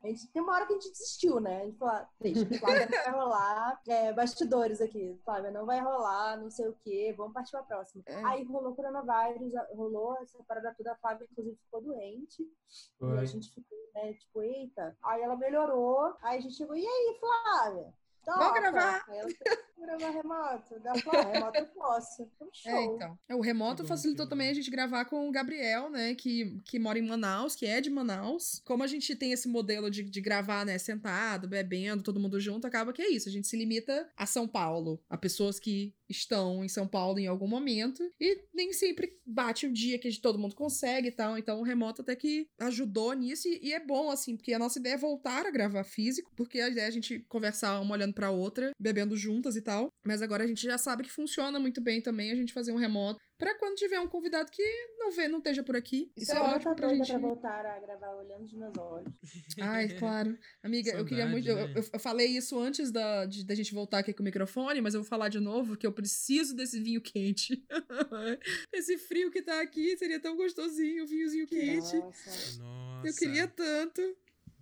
A 0.03 0.07
gente, 0.07 0.27
tem 0.27 0.41
uma 0.41 0.53
hora 0.53 0.67
que 0.67 0.73
a 0.73 0.75
gente 0.75 0.91
desistiu, 0.91 1.39
né? 1.39 1.61
A 1.61 1.65
gente 1.65 1.77
falou, 1.77 1.95
ah, 1.95 2.09
triste, 2.19 2.45
Flávia, 2.59 2.87
não 2.87 3.03
vai 3.03 3.11
rolar. 3.11 3.81
É, 3.87 4.13
bastidores 4.13 4.81
aqui, 4.81 5.17
Flávia, 5.23 5.49
não 5.49 5.65
vai 5.65 5.79
rolar, 5.79 6.37
não 6.37 6.51
sei 6.51 6.67
o 6.67 6.75
quê, 6.83 7.13
vamos 7.17 7.33
partir 7.33 7.51
pra 7.51 7.63
próxima. 7.63 8.03
É. 8.05 8.23
Aí 8.25 8.43
rolou 8.43 8.75
coronavírus, 8.75 9.53
rolou 9.73 10.17
essa 10.17 10.37
parada 10.43 10.75
toda, 10.77 10.91
a 10.91 10.97
Flávia, 10.97 11.25
inclusive, 11.31 11.57
ficou 11.63 11.81
doente. 11.81 12.43
E 12.43 13.05
a 13.05 13.15
Foi. 13.15 13.27
gente 13.27 13.49
ficou, 13.49 13.77
né, 13.93 14.13
tipo, 14.13 14.43
eita. 14.43 14.97
Aí 15.03 15.21
ela 15.21 15.37
melhorou, 15.37 16.13
aí 16.21 16.37
a 16.37 16.41
gente 16.41 16.55
chegou, 16.55 16.75
e 16.75 16.85
aí, 16.85 17.17
Flávia? 17.19 17.93
Vamos 18.25 18.59
gravar. 18.59 19.05
"Vamos 19.07 19.99
gravar 19.99 20.09
remoto. 20.09 20.75
Ela 20.83 20.99
falou, 20.99 21.19
ah, 21.21 21.31
remoto 21.31 21.57
eu 21.59 21.65
posso. 21.67 22.23
Então, 22.35 22.49
show. 22.51 22.71
É, 22.71 22.83
então. 22.85 23.19
É, 23.29 23.35
O 23.35 23.41
remoto 23.41 23.77
Que 23.77 23.81
bom, 23.83 23.87
facilitou 23.87 24.27
também 24.27 24.47
bom. 24.47 24.51
a 24.51 24.55
gente 24.55 24.71
gravar 24.71 25.05
com 25.05 25.27
o 25.27 25.31
Gabriel, 25.31 25.89
né? 25.89 26.15
Que, 26.15 26.59
que 26.65 26.79
mora 26.79 26.97
em 26.97 27.01
Manaus, 27.07 27.55
que 27.55 27.65
é 27.65 27.79
de 27.81 27.89
Manaus. 27.89 28.61
Como 28.65 28.83
a 28.83 28.87
gente 28.87 29.15
tem 29.15 29.31
esse 29.31 29.47
modelo 29.47 29.89
de, 29.91 30.03
de 30.03 30.21
gravar, 30.21 30.65
né, 30.65 30.77
sentado, 30.77 31.47
bebendo, 31.47 32.03
todo 32.03 32.19
mundo 32.19 32.39
junto, 32.39 32.65
acaba 32.65 32.93
que 32.93 33.01
é 33.01 33.09
isso. 33.09 33.29
A 33.29 33.31
gente 33.31 33.47
se 33.47 33.55
limita 33.57 34.09
a 34.17 34.25
São 34.25 34.47
Paulo, 34.47 34.99
a 35.09 35.17
pessoas 35.17 35.59
que 35.59 35.93
estão 36.09 36.63
em 36.63 36.69
São 36.69 36.87
Paulo 36.87 37.19
em 37.19 37.27
algum 37.27 37.47
momento. 37.47 38.03
E 38.19 38.43
nem 38.53 38.71
sempre 38.73 39.11
bate 39.25 39.65
o 39.65 39.73
dia 39.73 39.99
que 39.99 40.19
todo 40.19 40.39
mundo 40.39 40.55
consegue 40.55 41.07
e 41.07 41.11
tal. 41.11 41.37
Então 41.37 41.59
o 41.59 41.63
remoto 41.63 42.01
até 42.01 42.15
que 42.15 42.47
ajudou 42.59 43.13
nisso. 43.13 43.47
E, 43.47 43.69
e 43.69 43.73
é 43.73 43.79
bom, 43.79 44.09
assim, 44.09 44.35
porque 44.35 44.53
a 44.53 44.59
nossa 44.59 44.79
ideia 44.79 44.95
é 44.95 44.97
voltar 44.97 45.45
a 45.45 45.51
gravar 45.51 45.83
físico, 45.83 46.31
porque 46.35 46.59
a 46.59 46.69
ideia 46.69 46.85
é 46.85 46.87
a 46.87 46.91
gente 46.91 47.19
conversar 47.27 47.79
uma 47.79 47.93
olhando 47.93 48.13
pra 48.13 48.31
outra, 48.31 48.71
bebendo 48.79 49.15
juntas 49.15 49.55
e 49.55 49.61
tal. 49.61 49.89
Mas 50.05 50.21
agora 50.21 50.43
a 50.43 50.47
gente 50.47 50.61
já 50.61 50.77
sabe 50.77 51.03
que 51.03 51.11
funciona 51.11 51.59
muito 51.59 51.81
bem 51.81 52.01
também 52.01 52.31
a 52.31 52.35
gente 52.35 52.53
fazer 52.53 52.71
um 52.71 52.77
remoto. 52.77 53.19
Pra 53.37 53.53
quando 53.59 53.75
tiver 53.75 53.99
um 53.99 54.07
convidado 54.07 54.49
que 54.49 54.63
não 54.97 55.11
vê, 55.11 55.27
não 55.27 55.39
esteja 55.39 55.61
por 55.61 55.75
aqui. 55.75 56.09
Isso 56.15 56.31
é 56.31 56.35
Então, 56.35 56.45
ela 56.47 56.55
ótimo 56.55 56.71
tá 56.71 56.75
pra 56.75 56.95
gente. 56.95 57.07
pra 57.09 57.17
voltar 57.19 57.65
a 57.65 57.79
gravar 57.79 58.11
olhando 58.15 58.43
nos 58.43 58.53
meus 58.53 58.77
olhos. 58.77 59.11
Ai, 59.59 59.89
claro. 59.89 60.37
Amiga, 60.63 60.91
eu 60.91 61.03
queria 61.03 61.25
Saudade, 61.25 61.31
muito. 61.31 61.49
Eu, 61.49 61.55
né? 61.67 61.73
eu- 61.75 61.89
eu 61.93 61.99
falei 61.99 62.27
isso 62.27 62.57
antes 62.57 62.91
da, 62.91 63.25
de- 63.25 63.43
da 63.45 63.53
gente 63.53 63.73
voltar 63.73 63.99
aqui 63.99 64.13
com 64.13 64.21
o 64.21 64.25
microfone, 64.25 64.79
mas 64.79 64.93
eu 64.93 65.01
vou 65.01 65.09
falar 65.09 65.27
de 65.29 65.39
novo 65.41 65.75
que 65.75 65.85
eu 65.85 65.91
preciso 65.91 66.55
desse 66.55 66.79
vinho 66.79 67.01
quente. 67.01 67.61
Esse 68.73 68.97
frio 68.97 69.29
que 69.31 69.41
tá 69.41 69.61
aqui 69.61 69.97
seria 69.97 70.19
tão 70.19 70.35
gostosinho, 70.37 71.03
o 71.03 71.07
vinhozinho 71.07 71.45
quente. 71.47 71.97
Nossa. 71.97 72.29
Nossa. 72.59 73.07
Eu 73.07 73.13
queria 73.15 73.47
tanto. 73.47 74.01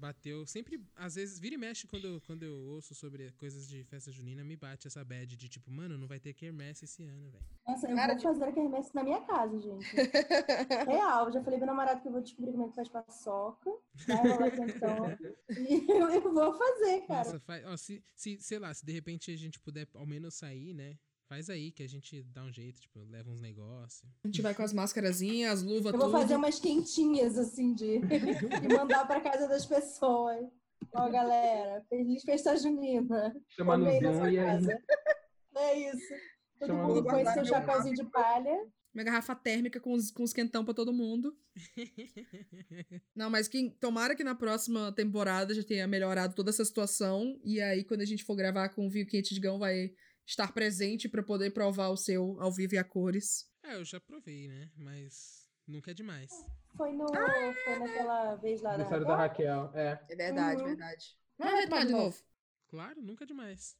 Bateu. 0.03 0.45
Sempre, 0.45 0.85
às 0.97 1.15
vezes, 1.15 1.39
vira 1.39 1.55
e 1.55 1.57
mexe 1.57 1.87
quando 1.87 2.05
eu, 2.05 2.21
quando 2.27 2.43
eu 2.43 2.53
ouço 2.53 2.93
sobre 2.93 3.31
coisas 3.37 3.65
de 3.69 3.85
festa 3.85 4.11
junina, 4.11 4.43
me 4.43 4.57
bate 4.57 4.85
essa 4.85 5.01
bad 5.01 5.37
de 5.37 5.47
tipo, 5.47 5.71
mano, 5.71 5.97
não 5.97 6.09
vai 6.09 6.19
ter 6.19 6.33
quermesse 6.33 6.83
esse 6.83 7.05
ano, 7.05 7.31
velho. 7.31 7.45
Nossa, 7.65 7.89
eu 7.89 7.95
Cara, 7.95 8.13
vou 8.13 8.21
fazer 8.21 8.43
a 8.43 8.51
quermesse 8.51 8.93
na 8.93 9.01
minha 9.01 9.21
casa, 9.21 9.57
gente. 9.61 9.85
Real, 10.91 11.31
já 11.31 11.41
falei 11.41 11.57
pro 11.57 11.65
namorado 11.65 12.01
que 12.01 12.09
eu 12.09 12.11
vou 12.11 12.21
descobrir 12.21 12.51
como 12.51 12.65
é 12.65 12.67
que 12.67 12.75
faz 12.75 12.89
paçoca. 12.89 13.71
Vai 14.05 14.17
rolar. 14.17 15.17
E 15.55 15.89
eu, 15.89 16.09
eu 16.09 16.33
vou 16.33 16.57
fazer, 16.57 17.01
cara. 17.07 17.23
Nossa, 17.23 17.39
faz, 17.39 17.65
ó, 17.65 17.77
se, 17.77 18.03
se, 18.13 18.41
sei 18.41 18.59
lá, 18.59 18.73
se 18.73 18.85
de 18.85 18.91
repente 18.91 19.31
a 19.31 19.37
gente 19.37 19.57
puder 19.57 19.87
ao 19.93 20.05
menos 20.05 20.33
sair, 20.33 20.73
né? 20.73 20.97
Faz 21.27 21.49
aí 21.49 21.71
que 21.71 21.83
a 21.83 21.87
gente 21.87 22.21
dá 22.23 22.43
um 22.43 22.51
jeito, 22.51 22.79
tipo, 22.79 22.99
leva 23.05 23.29
uns 23.31 23.41
negócios. 23.41 24.03
A 24.23 24.27
gente 24.27 24.41
vai 24.41 24.53
com 24.53 24.61
as 24.61 24.73
máscarazinhas, 24.73 25.59
as 25.59 25.63
luvas, 25.63 25.93
Eu 25.93 25.99
vou 25.99 26.09
tudo. 26.09 26.19
fazer 26.19 26.35
umas 26.35 26.59
quentinhas, 26.59 27.37
assim, 27.37 27.73
de 27.73 27.95
e 27.95 28.67
mandar 28.77 29.07
pra 29.07 29.21
casa 29.21 29.47
das 29.47 29.65
pessoas. 29.65 30.45
Ó, 30.93 31.09
galera, 31.09 31.83
feliz 31.89 32.23
festa 32.23 32.55
junina. 32.57 33.33
Chama 33.49 33.77
no 33.77 33.87
e 33.87 33.89
aí. 33.89 34.35
casa. 34.35 34.77
É 35.55 35.91
isso. 35.91 36.13
Todo 36.59 36.67
Chama 36.69 36.87
mundo 36.87 37.01
no 37.03 37.07
põe 37.07 37.23
seu 37.27 37.45
chapéuzinho 37.45 37.93
de 37.93 38.03
palha. 38.05 38.65
Uma 38.91 39.03
garrafa 39.03 39.35
térmica 39.35 39.79
com 39.79 39.93
os, 39.93 40.09
com 40.09 40.23
os 40.23 40.33
quentão 40.33 40.65
pra 40.65 40.73
todo 40.73 40.91
mundo. 40.91 41.37
Não, 43.15 43.29
mas 43.29 43.47
quem, 43.47 43.69
tomara 43.69 44.15
que 44.15 44.23
na 44.23 44.33
próxima 44.33 44.91
temporada 44.91 45.53
já 45.53 45.63
tenha 45.63 45.87
melhorado 45.87 46.33
toda 46.33 46.49
essa 46.49 46.65
situação. 46.65 47.39
E 47.43 47.61
aí, 47.61 47.83
quando 47.83 48.01
a 48.01 48.05
gente 48.05 48.23
for 48.23 48.35
gravar 48.35 48.69
com 48.69 48.87
o 48.87 48.89
Vinho 48.89 49.05
Quente 49.05 49.33
de 49.35 49.39
Gão, 49.39 49.59
vai 49.59 49.91
estar 50.25 50.51
presente 50.53 51.07
pra 51.09 51.23
poder 51.23 51.51
provar 51.51 51.89
o 51.89 51.97
seu 51.97 52.39
ao 52.41 52.51
vivo 52.51 52.75
e 52.75 52.77
a 52.77 52.83
cores. 52.83 53.49
É, 53.63 53.75
eu 53.75 53.85
já 53.85 53.99
provei, 53.99 54.47
né? 54.47 54.69
Mas 54.75 55.49
nunca 55.67 55.91
é 55.91 55.93
demais. 55.93 56.31
Foi, 56.75 56.91
no, 56.93 57.05
Ah, 57.15 57.53
foi 57.63 57.79
naquela 57.79 58.35
vez 58.35 58.61
lá 58.61 58.69
da 58.69 58.75
Aniversário 58.75 59.05
da 59.05 59.15
Raquel. 59.15 59.71
É. 59.75 59.99
É 60.09 60.15
verdade, 60.15 60.61
Uhum. 60.61 60.67
verdade. 60.67 61.17
Vamos 61.37 61.61
tentar 61.63 61.79
de 61.81 61.85
de 61.87 61.91
novo. 61.91 62.23
Claro, 62.67 63.01
nunca 63.01 63.23
é 63.23 63.27
demais. 63.27 63.77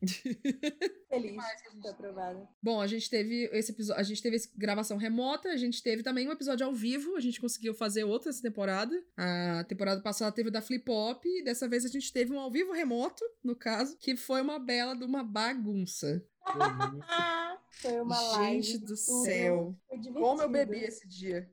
Feliz 1.08 1.34
ter 1.82 1.88
aprovado. 1.88 2.46
Bom, 2.62 2.80
a 2.80 2.86
gente 2.86 3.10
teve 3.10 3.50
esse 3.52 3.72
episódio, 3.72 4.00
a 4.00 4.04
gente 4.04 4.22
teve 4.22 4.38
gravação 4.56 4.96
remota, 4.96 5.48
a 5.48 5.56
gente 5.56 5.82
teve 5.82 6.02
também 6.04 6.28
um 6.28 6.32
episódio 6.32 6.64
ao 6.66 6.72
vivo, 6.72 7.16
a 7.16 7.20
gente 7.20 7.40
conseguiu 7.40 7.74
fazer 7.74 8.04
outra 8.04 8.30
essa 8.30 8.40
temporada. 8.42 8.94
A 9.16 9.64
temporada 9.64 10.00
passada 10.00 10.30
teve 10.30 10.50
o 10.50 10.52
da 10.52 10.62
Flip 10.62 10.84
Pop, 10.84 11.28
e 11.28 11.42
dessa 11.42 11.66
vez 11.68 11.84
a 11.84 11.88
gente 11.88 12.12
teve 12.12 12.32
um 12.32 12.38
ao 12.38 12.50
vivo 12.50 12.72
remoto, 12.72 13.24
no 13.42 13.56
caso, 13.56 13.96
que 13.98 14.16
foi 14.16 14.40
uma 14.40 14.58
bela 14.60 14.94
de 14.94 15.04
uma 15.04 15.24
bagunça. 15.24 16.24
Foi 17.70 18.00
uma 18.00 18.20
live. 18.20 18.62
gente 18.62 18.78
do 18.78 18.96
céu. 18.96 19.76
Como 20.14 20.42
eu 20.42 20.48
bebi 20.48 20.78
esse 20.78 21.06
dia. 21.06 21.48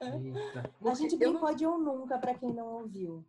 Eita. 0.00 0.72
A 0.84 0.94
gente 0.94 1.12
Eu 1.14 1.32
não- 1.32 1.40
brincou 1.40 1.54
de 1.54 1.66
um 1.66 1.78
nunca, 1.78 2.18
pra 2.18 2.34
quem 2.34 2.52
não 2.52 2.66
ouviu. 2.82 3.24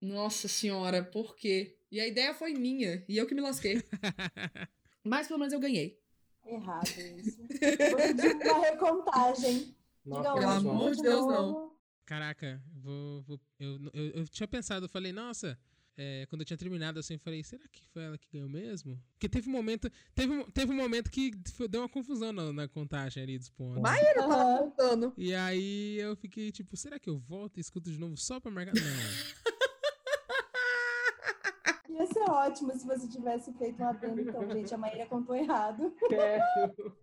Nossa 0.00 0.48
senhora, 0.48 1.02
por 1.04 1.36
quê? 1.36 1.76
E 1.90 2.00
a 2.00 2.06
ideia 2.06 2.32
foi 2.34 2.52
minha, 2.54 3.04
e 3.08 3.16
eu 3.16 3.26
que 3.26 3.34
me 3.34 3.40
lasquei. 3.40 3.82
Mas 5.04 5.26
pelo 5.26 5.38
menos 5.38 5.52
eu 5.52 5.60
ganhei. 5.60 5.98
Errado 6.46 6.88
isso. 7.18 7.38
Vou 7.38 7.96
pedir 7.96 8.36
uma 8.50 8.60
recontagem. 8.60 9.74
Nossa, 10.04 10.32
pelo 10.34 10.50
amor 10.50 10.94
de 10.94 11.02
Deus, 11.02 11.26
novo. 11.26 11.78
Caraca, 12.06 12.62
vou. 12.74 13.22
vou- 13.22 13.40
eu, 13.58 13.78
eu, 13.92 14.06
eu 14.10 14.28
tinha 14.28 14.48
pensado, 14.48 14.86
eu 14.86 14.88
falei, 14.88 15.12
nossa. 15.12 15.58
é, 15.96 16.24
quando 16.26 16.40
eu 16.42 16.46
tinha 16.46 16.56
terminado 16.56 16.98
assim, 16.98 17.14
eu 17.14 17.20
falei, 17.20 17.42
será 17.44 17.62
que 17.68 17.82
foi 17.92 18.02
ela 18.04 18.16
que 18.18 18.26
ganhou 18.32 18.48
mesmo? 18.48 18.98
Porque 19.12 19.28
teve 19.28 19.48
um 19.48 19.52
momento. 19.52 19.90
Teve, 20.14 20.32
um- 20.32 20.50
teve 20.50 20.72
um 20.72 20.76
momento 20.76 21.10
que 21.10 21.32
foi- 21.52 21.68
deu 21.68 21.82
uma 21.82 21.88
confusão 21.88 22.32
na, 22.32 22.52
na 22.52 22.66
contagem 22.68 23.22
ali 23.22 23.38
dos 23.38 23.50
pontos. 23.50 23.82
Mas 23.82 24.00
eu 24.08 24.14
tava 24.14 24.58
contando. 24.58 25.12
E 25.16 25.34
aí 25.34 25.98
eu 25.98 26.16
fiquei 26.16 26.50
tipo, 26.50 26.76
será 26.76 26.98
que 26.98 27.10
eu 27.10 27.18
volto 27.18 27.58
e 27.58 27.60
escuto 27.60 27.90
de 27.90 27.98
novo 27.98 28.16
só 28.16 28.40
pra 28.40 28.50
marcar? 28.50 28.72
Não. 28.74 28.80
Ia 31.92 32.06
ser 32.06 32.30
ótimo 32.30 32.72
se 32.72 32.86
você 32.86 33.08
tivesse 33.08 33.52
feito 33.54 33.82
um 33.82 33.88
adendo, 33.88 34.20
então, 34.20 34.48
gente. 34.50 34.74
A 34.74 34.78
Maíra 34.78 35.06
contou 35.06 35.34
errado. 35.34 35.94
Quero. 36.08 36.96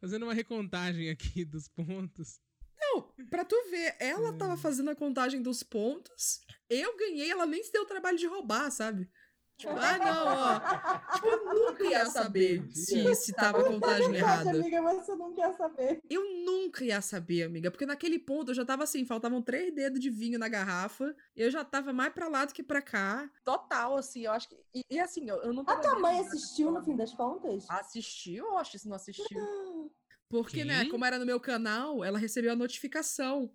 Fazendo 0.00 0.22
uma 0.24 0.34
recontagem 0.34 1.10
aqui 1.10 1.44
dos 1.44 1.68
pontos. 1.68 2.40
Não, 2.80 3.02
pra 3.28 3.44
tu 3.44 3.56
ver, 3.70 3.96
ela 3.98 4.32
tava 4.32 4.56
fazendo 4.56 4.90
a 4.90 4.94
contagem 4.94 5.42
dos 5.42 5.62
pontos, 5.64 6.40
eu 6.70 6.96
ganhei, 6.96 7.30
ela 7.30 7.44
nem 7.44 7.62
se 7.62 7.72
deu 7.72 7.82
o 7.82 7.86
trabalho 7.86 8.16
de 8.16 8.26
roubar, 8.26 8.70
sabe? 8.70 9.10
Tipo, 9.58 9.72
ah, 9.72 9.98
não, 9.98 10.26
ó. 10.26 11.14
Tipo, 11.14 11.26
eu 11.26 11.44
nunca 11.52 11.84
ia 11.84 12.06
saber 12.06 12.64
se, 12.72 13.12
se 13.16 13.32
tava 13.32 13.60
a 13.60 13.64
contagem 13.64 14.14
errada. 14.14 14.50
amiga, 14.50 14.80
mas 14.80 15.04
você 15.04 15.16
não 15.16 15.34
quer 15.34 15.52
saber. 15.56 16.00
Eu 16.08 16.22
nunca 16.44 16.84
ia 16.84 17.00
saber, 17.00 17.42
amiga, 17.42 17.68
porque 17.68 17.84
naquele 17.84 18.20
ponto 18.20 18.52
eu 18.52 18.54
já 18.54 18.64
tava 18.64 18.84
assim, 18.84 19.04
faltavam 19.04 19.42
três 19.42 19.74
dedos 19.74 19.98
de 19.98 20.10
vinho 20.10 20.38
na 20.38 20.48
garrafa, 20.48 21.12
eu 21.34 21.50
já 21.50 21.64
tava 21.64 21.92
mais 21.92 22.12
pra 22.12 22.28
lá 22.28 22.44
do 22.44 22.54
que 22.54 22.62
pra 22.62 22.80
cá. 22.80 23.28
Total, 23.42 23.96
assim, 23.96 24.26
eu 24.26 24.30
acho 24.30 24.48
que. 24.48 24.56
E, 24.72 24.84
e 24.88 25.00
assim, 25.00 25.28
eu, 25.28 25.42
eu 25.42 25.52
não 25.52 25.64
A 25.66 25.74
tua 25.74 25.98
mãe 25.98 26.20
assistiu 26.20 26.70
no 26.70 26.80
fim 26.84 26.94
das 26.94 27.12
contas? 27.12 27.68
Assistiu? 27.68 28.46
Oxe, 28.54 28.78
se 28.78 28.88
não 28.88 28.94
assistiu. 28.94 29.92
Porque, 30.28 30.64
né, 30.64 30.82
Quem? 30.82 30.90
como 30.90 31.04
era 31.04 31.18
no 31.18 31.26
meu 31.26 31.40
canal, 31.40 32.04
ela 32.04 32.18
recebeu 32.18 32.52
a 32.52 32.56
notificação 32.56 33.50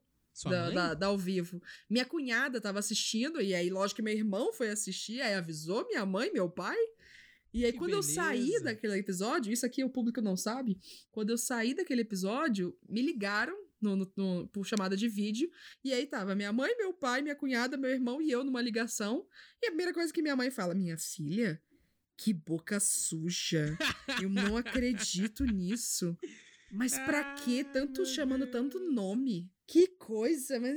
da, 0.49 0.69
da, 0.71 0.93
da 0.93 1.07
ao 1.07 1.17
vivo. 1.17 1.61
Minha 1.89 2.05
cunhada 2.05 2.59
tava 2.61 2.79
assistindo, 2.79 3.41
e 3.41 3.53
aí, 3.53 3.69
lógico 3.69 3.97
que 3.97 4.01
meu 4.01 4.13
irmão 4.13 4.51
foi 4.53 4.69
assistir, 4.69 5.21
aí 5.21 5.33
avisou 5.33 5.85
minha 5.87 6.05
mãe, 6.05 6.31
meu 6.33 6.49
pai. 6.49 6.77
E 7.53 7.63
aí, 7.65 7.71
Que 7.71 7.77
quando 7.77 7.91
eu 7.91 8.01
saí 8.01 8.45
beleza. 8.45 8.63
daquele 8.63 8.97
episódio, 8.97 9.53
isso 9.53 9.65
aqui 9.65 9.83
o 9.83 9.89
público 9.89 10.19
não 10.21 10.35
sabe, 10.35 10.79
quando 11.11 11.29
eu 11.29 11.37
saí 11.37 11.75
daquele 11.75 12.01
episódio, 12.01 12.75
me 12.89 13.01
ligaram 13.01 13.55
no, 13.79 13.95
no- 13.95 14.11
no- 14.15 14.47
por 14.47 14.65
chamada 14.65 14.97
de 14.97 15.07
vídeo, 15.07 15.47
e 15.83 15.93
aí 15.93 16.07
tava 16.07 16.33
minha 16.33 16.51
mãe, 16.51 16.75
meu 16.77 16.93
pai, 16.93 17.21
minha 17.21 17.35
cunhada, 17.35 17.77
meu 17.77 17.91
irmão 17.91 18.19
e 18.21 18.31
eu 18.31 18.43
numa 18.43 18.61
ligação. 18.61 19.27
E 19.61 19.67
a 19.67 19.69
primeira 19.69 19.93
coisa 19.93 20.11
que 20.11 20.21
minha 20.21 20.35
mãe 20.35 20.49
fala, 20.49 20.73
minha 20.73 20.97
filha, 20.97 21.61
que 22.17 22.33
boca 22.33 22.79
suja. 22.79 23.77
Eu 24.21 24.29
não 24.29 24.57
acredito 24.57 25.43
nisso. 25.45 26.17
Mas 26.73 26.97
pra 26.99 27.35
que 27.35 27.61
Ah, 27.61 27.65
tanto 27.71 28.01
meu 28.01 28.05
chamando 28.05 28.47
tanto 28.47 28.79
nome? 28.79 29.51
Que 29.67 29.87
coisa, 29.89 30.59
mas 30.59 30.75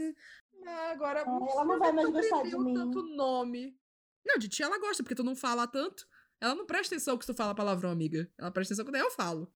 Ah, 0.66 0.90
agora. 0.92 1.20
ela 1.20 1.64
não 1.64 1.78
vai 1.78 1.92
mais 1.92 2.11
gostar 2.11 2.42
de 2.42 2.59
mim. 2.59 2.74
tanto 2.74 3.03
nome. 3.03 3.78
Não, 4.24 4.38
de 4.38 4.49
tia 4.49 4.66
ela 4.66 4.78
gosta, 4.78 5.03
porque 5.03 5.14
tu 5.14 5.22
não 5.24 5.34
fala 5.36 5.66
tanto. 5.66 6.07
Ela 6.40 6.55
não 6.55 6.66
presta 6.66 6.94
atenção 6.94 7.16
que 7.16 7.24
tu 7.26 7.32
fala 7.34 7.55
palavrão, 7.55 7.90
amiga. 7.90 8.30
Ela 8.36 8.51
presta 8.51 8.74
atenção 8.74 8.84
quando 8.84 8.97
eu 9.03 9.11
falo. 9.11 9.51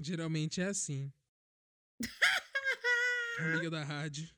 Geralmente 0.00 0.60
é 0.60 0.66
assim. 0.66 1.12
Amiga 3.38 3.70
da 3.70 3.84
rádio. 3.84 4.28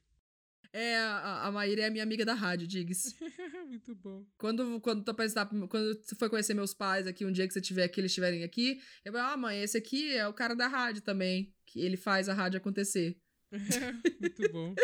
É, 0.72 0.98
a, 0.98 1.46
a 1.46 1.52
Maíra 1.52 1.82
é 1.82 1.86
a 1.86 1.90
minha 1.90 2.02
amiga 2.02 2.24
da 2.24 2.34
rádio, 2.34 2.66
diga-se. 2.66 3.14
Muito 3.68 3.94
bom. 3.94 4.24
Quando, 4.38 4.80
quando 4.80 5.04
tu 5.04 5.10
apresentar, 5.10 5.46
quando 5.46 5.94
tu 5.96 6.16
for 6.16 6.30
conhecer 6.30 6.54
meus 6.54 6.72
pais 6.72 7.06
aqui, 7.06 7.26
um 7.26 7.30
dia 7.30 7.46
que 7.46 7.52
você 7.52 7.60
tiver 7.60 7.84
aqui, 7.84 8.00
eles 8.00 8.10
estiverem 8.10 8.42
aqui, 8.42 8.80
eu 9.04 9.12
vou, 9.12 9.20
ah, 9.20 9.36
mãe, 9.36 9.62
esse 9.62 9.76
aqui 9.76 10.14
é 10.14 10.26
o 10.26 10.32
cara 10.32 10.54
da 10.56 10.66
rádio 10.66 11.02
também. 11.02 11.54
Que 11.66 11.80
ele 11.80 11.98
faz 11.98 12.30
a 12.30 12.34
rádio 12.34 12.56
acontecer. 12.56 13.20
Muito 14.20 14.50
bom. 14.50 14.74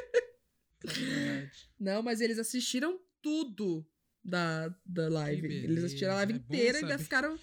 Não, 1.80 2.02
mas 2.02 2.20
eles 2.20 2.38
assistiram 2.38 3.00
tudo 3.22 3.88
da, 4.22 4.68
da 4.84 5.08
live. 5.08 5.46
Eles 5.46 5.82
assistiram 5.82 6.12
a 6.12 6.16
live 6.16 6.34
é 6.34 6.36
inteira 6.36 6.78
e 6.78 6.82
ainda 6.82 6.98
ficaram 6.98 7.38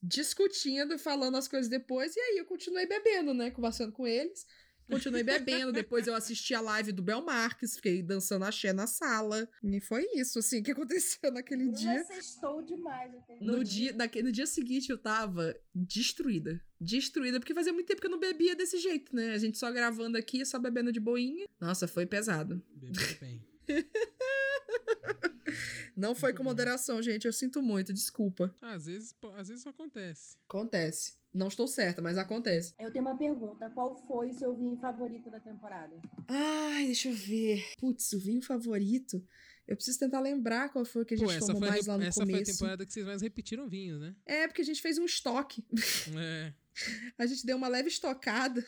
discutindo, 0.00 0.96
falando 0.96 1.36
as 1.36 1.48
coisas 1.48 1.68
depois. 1.68 2.14
E 2.14 2.20
aí 2.20 2.38
eu 2.38 2.44
continuei 2.44 2.86
bebendo, 2.86 3.34
né? 3.34 3.50
Conversando 3.50 3.90
com 3.90 4.06
eles. 4.06 4.46
Continuei 4.90 5.22
bebendo. 5.22 5.72
depois 5.72 6.06
eu 6.06 6.14
assisti 6.14 6.54
a 6.54 6.60
live 6.60 6.92
do 6.92 7.02
Bel 7.02 7.22
Marques, 7.24 7.76
fiquei 7.76 8.02
dançando 8.02 8.44
axé 8.44 8.72
na 8.72 8.86
sala. 8.86 9.48
E 9.62 9.80
foi 9.80 10.06
isso, 10.14 10.38
assim, 10.38 10.62
que 10.62 10.70
aconteceu 10.72 11.30
naquele 11.32 11.68
dia. 11.70 12.04
Você 12.04 12.14
estou 12.14 12.62
demais. 12.62 13.10
No 13.40 13.64
dia, 13.64 13.92
naque- 13.92 14.22
no 14.22 14.30
dia 14.30 14.46
seguinte 14.46 14.90
eu 14.90 14.98
tava 14.98 15.54
destruída. 15.74 16.60
Destruída, 16.80 17.40
porque 17.40 17.54
fazia 17.54 17.72
muito 17.72 17.86
tempo 17.86 18.00
que 18.00 18.06
eu 18.06 18.10
não 18.10 18.18
bebia 18.20 18.54
desse 18.54 18.78
jeito, 18.78 19.14
né? 19.16 19.32
A 19.32 19.38
gente 19.38 19.56
só 19.58 19.70
gravando 19.72 20.18
aqui, 20.18 20.44
só 20.44 20.58
bebendo 20.58 20.92
de 20.92 21.00
boinha. 21.00 21.46
Nossa, 21.60 21.88
foi 21.88 22.04
pesado. 22.06 22.62
Bebeu 22.74 23.16
bem. 23.20 23.42
Não 25.96 26.14
foi 26.14 26.32
com 26.32 26.42
moderação, 26.42 27.02
gente. 27.02 27.26
Eu 27.26 27.32
sinto 27.32 27.62
muito, 27.62 27.92
desculpa. 27.92 28.54
Ah, 28.60 28.74
Às 28.74 28.86
vezes, 28.86 29.14
às 29.36 29.48
vezes 29.48 29.60
isso 29.60 29.68
acontece. 29.68 30.36
Acontece. 30.48 31.14
Não 31.32 31.48
estou 31.48 31.66
certa, 31.66 32.00
mas 32.00 32.16
acontece. 32.16 32.74
Eu 32.78 32.92
tenho 32.92 33.04
uma 33.04 33.16
pergunta. 33.18 33.68
Qual 33.70 33.96
foi 34.06 34.30
o 34.30 34.34
seu 34.34 34.54
vinho 34.54 34.76
favorito 34.76 35.28
da 35.30 35.40
temporada? 35.40 35.96
Ai, 36.28 36.86
deixa 36.86 37.08
eu 37.08 37.14
ver. 37.14 37.64
Putz, 37.78 38.12
o 38.12 38.20
vinho 38.20 38.40
favorito. 38.40 39.20
Eu 39.66 39.74
preciso 39.76 39.98
tentar 39.98 40.20
lembrar 40.20 40.68
qual 40.68 40.84
foi 40.84 41.04
que 41.04 41.14
a 41.14 41.16
gente 41.16 41.26
Pô, 41.26 41.32
essa, 41.32 41.46
tomou 41.52 41.64
a 41.64 41.70
mais 41.70 41.86
re- 41.86 41.90
lá 41.90 41.98
no 41.98 42.04
essa 42.04 42.20
foi 42.22 42.24
a 42.24 42.36
começo. 42.36 42.52
temporada 42.52 42.86
que 42.86 42.92
vocês 42.92 43.06
mais 43.06 43.22
repetiram 43.22 43.66
vinhos, 43.68 44.00
né? 44.00 44.14
É, 44.26 44.46
porque 44.46 44.60
a 44.62 44.64
gente 44.64 44.80
fez 44.82 44.96
um 44.98 45.04
estoque. 45.06 45.64
É. 46.16 46.52
A 47.18 47.24
gente 47.26 47.46
deu 47.46 47.56
uma 47.56 47.68
leve 47.68 47.88
estocada. 47.88 48.64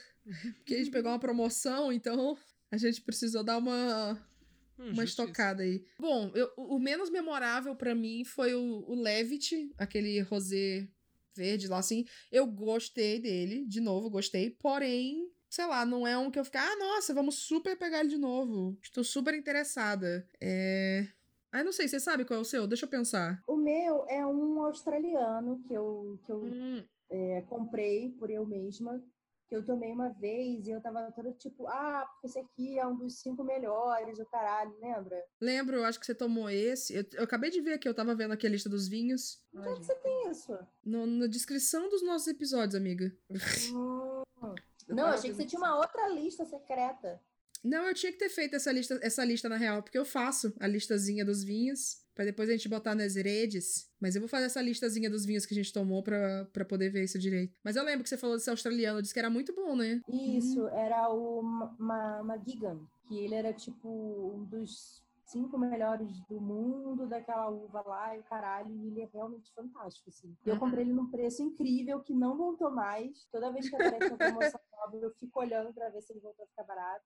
Porque 0.56 0.74
a 0.74 0.78
gente 0.78 0.90
pegou 0.90 1.10
uma 1.10 1.18
promoção, 1.18 1.92
então 1.92 2.36
a 2.70 2.76
gente 2.76 3.00
precisou 3.00 3.42
dar 3.44 3.58
uma, 3.58 4.16
Hum, 4.78 4.92
uma 4.92 5.02
justiça. 5.02 5.22
estocada 5.22 5.62
aí. 5.62 5.84
Bom, 5.98 6.30
eu- 6.34 6.52
o 6.56 6.78
menos 6.78 7.10
memorável 7.10 7.74
pra 7.74 7.94
mim 7.94 8.24
foi 8.24 8.54
o, 8.54 8.84
o 8.88 8.94
Levitt, 8.94 9.72
aquele 9.78 10.20
rosé 10.20 10.88
verde 11.34 11.68
lá, 11.68 11.78
assim. 11.78 12.04
Eu 12.30 12.46
gostei 12.46 13.18
dele, 13.20 13.64
de 13.66 13.80
novo, 13.80 14.08
gostei. 14.10 14.50
Porém, 14.50 15.30
sei 15.48 15.66
lá, 15.66 15.84
não 15.84 16.06
é 16.06 16.16
um 16.16 16.30
que 16.30 16.38
eu 16.38 16.44
ficar, 16.44 16.66
ah, 16.70 16.76
nossa, 16.76 17.12
vamos 17.14 17.36
super 17.36 17.76
pegar 17.78 18.00
ele 18.00 18.08
de 18.08 18.18
novo. 18.18 18.78
Estou 18.82 19.04
super 19.04 19.34
interessada. 19.34 20.26
É. 20.40 21.06
Ah, 21.52 21.64
não 21.64 21.72
sei, 21.72 21.88
você 21.88 21.98
sabe 22.00 22.24
qual 22.24 22.38
é 22.38 22.42
o 22.42 22.44
seu? 22.44 22.66
Deixa 22.66 22.84
eu 22.84 22.90
pensar. 22.90 23.42
O 23.46 23.56
meu 23.56 24.04
é 24.08 24.26
um 24.26 24.60
australiano 24.62 25.62
que 25.66 25.72
eu, 25.74 26.18
que 26.24 26.32
eu 26.32 26.42
Hum, 26.42 26.84
é, 27.08 27.42
comprei 27.42 28.10
por 28.10 28.30
eu 28.30 28.44
mesma, 28.46 29.02
que 29.48 29.54
eu 29.54 29.64
tomei 29.64 29.92
uma 29.92 30.08
vez 30.10 30.66
e 30.66 30.70
eu 30.70 30.80
tava 30.80 31.10
toda 31.12 31.32
tipo, 31.32 31.66
ah, 31.68 32.04
porque 32.12 32.26
esse 32.26 32.38
aqui 32.38 32.78
é 32.78 32.86
um 32.86 32.96
dos 32.96 33.20
cinco 33.20 33.44
melhores, 33.44 34.18
o 34.18 34.26
caralho, 34.26 34.74
lembra? 34.80 35.22
lembro, 35.40 35.76
eu 35.76 35.84
acho 35.84 36.00
que 36.00 36.06
você 36.06 36.14
tomou 36.14 36.50
esse. 36.50 36.94
Eu, 36.94 37.04
eu 37.14 37.24
acabei 37.24 37.50
de 37.50 37.60
ver 37.60 37.74
aqui, 37.74 37.88
eu 37.88 37.94
tava 37.94 38.14
vendo 38.14 38.32
aqui 38.32 38.46
a 38.46 38.50
lista 38.50 38.68
dos 38.68 38.88
vinhos. 38.88 39.40
Onde 39.54 39.68
é 39.68 39.74
que 39.76 39.84
você 39.84 39.94
tem 39.96 40.30
isso? 40.30 40.58
No- 40.84 41.06
na 41.06 41.26
descrição 41.26 41.88
dos 41.88 42.02
nossos 42.04 42.26
episódios, 42.28 42.74
amiga. 42.74 43.10
Não, 44.88 45.08
eu 45.08 45.14
achei 45.14 45.30
que 45.30 45.36
você 45.36 45.44
tinha 45.46 45.58
uma 45.60 45.76
outra 45.76 46.08
lista 46.08 46.44
secreta. 46.44 47.20
Não, 47.66 47.88
eu 47.88 47.94
tinha 47.94 48.12
que 48.12 48.18
ter 48.18 48.28
feito 48.28 48.54
essa 48.54 48.70
lista, 48.70 48.96
essa 49.02 49.24
lista 49.24 49.48
na 49.48 49.56
real, 49.56 49.82
porque 49.82 49.98
eu 49.98 50.04
faço 50.04 50.54
a 50.60 50.68
listazinha 50.68 51.24
dos 51.24 51.42
vinhos, 51.42 51.96
pra 52.14 52.24
depois 52.24 52.48
a 52.48 52.52
gente 52.52 52.68
botar 52.68 52.94
nas 52.94 53.16
redes. 53.16 53.90
Mas 54.00 54.14
eu 54.14 54.20
vou 54.20 54.28
fazer 54.28 54.46
essa 54.46 54.62
listazinha 54.62 55.10
dos 55.10 55.26
vinhos 55.26 55.44
que 55.44 55.52
a 55.52 55.56
gente 55.56 55.72
tomou 55.72 56.00
pra 56.00 56.64
poder 56.68 56.90
ver 56.90 57.02
isso 57.02 57.18
direito. 57.18 57.58
Mas 57.64 57.74
eu 57.74 57.82
lembro 57.82 58.04
que 58.04 58.08
você 58.08 58.16
falou 58.16 58.36
desse 58.36 58.48
australiano, 58.48 59.02
disse 59.02 59.12
que 59.12 59.18
era 59.18 59.28
muito 59.28 59.52
bom, 59.52 59.74
né? 59.74 60.00
Isso, 60.08 60.68
era 60.68 61.12
o 61.12 61.42
Magigan, 61.42 62.78
que 63.08 63.18
ele 63.18 63.34
era 63.34 63.52
tipo 63.52 63.88
um 63.88 64.44
dos 64.44 65.02
cinco 65.24 65.58
melhores 65.58 66.20
do 66.28 66.40
mundo 66.40 67.08
daquela 67.08 67.48
uva 67.50 67.82
lá 67.84 68.16
e 68.16 68.20
o 68.20 68.22
caralho, 68.22 68.72
e 68.76 68.86
ele 68.86 69.02
é 69.02 69.08
realmente 69.12 69.52
fantástico, 69.52 70.08
assim. 70.08 70.32
Eu 70.46 70.56
comprei 70.56 70.84
ele 70.84 70.92
num 70.92 71.10
preço 71.10 71.42
incrível 71.42 71.98
que 72.00 72.14
não 72.14 72.36
voltou 72.36 72.70
mais. 72.70 73.26
Toda 73.32 73.50
vez 73.50 73.68
que 73.68 73.74
aparece 73.74 74.06
uma 74.06 74.18
promoção 74.18 74.60
nova, 74.72 74.96
eu 74.98 75.10
fico 75.18 75.40
olhando 75.40 75.74
pra 75.74 75.88
ver 75.88 76.00
se 76.00 76.12
ele 76.12 76.20
voltou 76.20 76.44
a 76.44 76.48
ficar 76.48 76.62
barato. 76.62 77.04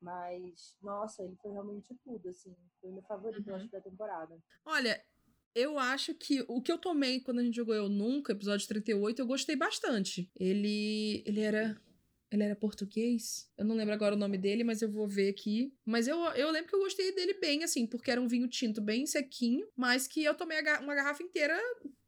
Mas, 0.00 0.76
nossa, 0.82 1.22
ele 1.24 1.36
foi 1.42 1.50
realmente 1.52 1.94
tudo, 2.04 2.28
assim. 2.28 2.54
Foi 2.80 2.90
o 2.90 2.94
meu 2.94 3.02
favorito, 3.02 3.46
eu 3.48 3.54
Uhum. 3.54 3.60
acho, 3.60 3.70
da 3.70 3.80
temporada. 3.80 4.38
Olha, 4.64 5.02
eu 5.54 5.78
acho 5.78 6.14
que 6.14 6.44
o 6.46 6.62
que 6.62 6.70
eu 6.70 6.78
tomei 6.78 7.20
quando 7.20 7.40
a 7.40 7.42
gente 7.42 7.56
jogou 7.56 7.74
Eu 7.74 7.88
Nunca, 7.88 8.32
episódio 8.32 8.66
38, 8.68 9.18
eu 9.20 9.26
gostei 9.26 9.56
bastante. 9.56 10.30
Ele. 10.38 11.22
Ele 11.26 11.40
era. 11.40 11.80
Ele 12.30 12.42
era 12.42 12.54
português? 12.54 13.50
Eu 13.56 13.64
não 13.64 13.74
lembro 13.74 13.94
agora 13.94 14.14
o 14.14 14.18
nome 14.18 14.36
dele, 14.36 14.62
mas 14.62 14.82
eu 14.82 14.90
vou 14.90 15.08
ver 15.08 15.30
aqui. 15.30 15.72
Mas 15.82 16.06
eu, 16.06 16.18
eu 16.34 16.50
lembro 16.50 16.68
que 16.68 16.74
eu 16.76 16.80
gostei 16.80 17.14
dele 17.14 17.32
bem, 17.40 17.64
assim, 17.64 17.86
porque 17.86 18.10
era 18.10 18.20
um 18.20 18.28
vinho 18.28 18.46
tinto 18.46 18.82
bem 18.82 19.06
sequinho, 19.06 19.66
mas 19.74 20.06
que 20.06 20.22
eu 20.24 20.34
tomei 20.34 20.58
uma 20.82 20.94
garrafa 20.94 21.22
inteira 21.22 21.58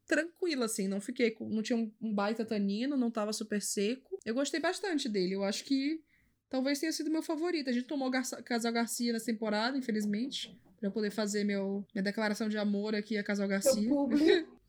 tranquila, 0.07 0.67
assim. 0.67 0.87
Não 0.89 1.01
fiquei. 1.01 1.35
Não 1.41 1.63
tinha 1.63 1.79
um 1.79 2.15
baita 2.15 2.45
tanino, 2.45 2.99
não 2.99 3.11
tava 3.11 3.33
super 3.33 3.63
seco. 3.63 4.19
Eu 4.23 4.35
gostei 4.35 4.61
bastante 4.61 5.09
dele. 5.09 5.35
Eu 5.35 5.43
acho 5.43 5.65
que 5.65 6.05
talvez 6.51 6.79
tenha 6.79 6.93
sido 6.93 7.11
meu 7.11 7.23
favorito. 7.23 7.71
A 7.71 7.73
gente 7.73 7.87
tomou 7.87 8.11
Garça- 8.11 8.43
Casal 8.43 8.73
Garcia 8.73 9.13
nessa 9.13 9.27
temporada, 9.27 9.79
infelizmente. 9.79 10.55
Pra 10.79 10.89
eu 10.89 10.93
poder 10.93 11.11
fazer 11.11 11.45
meu, 11.45 11.85
minha 11.95 12.03
declaração 12.03 12.49
de 12.49 12.59
amor 12.59 12.95
aqui 12.95 13.17
a 13.17 13.23
Casal 13.25 13.47
Garcia. 13.49 13.89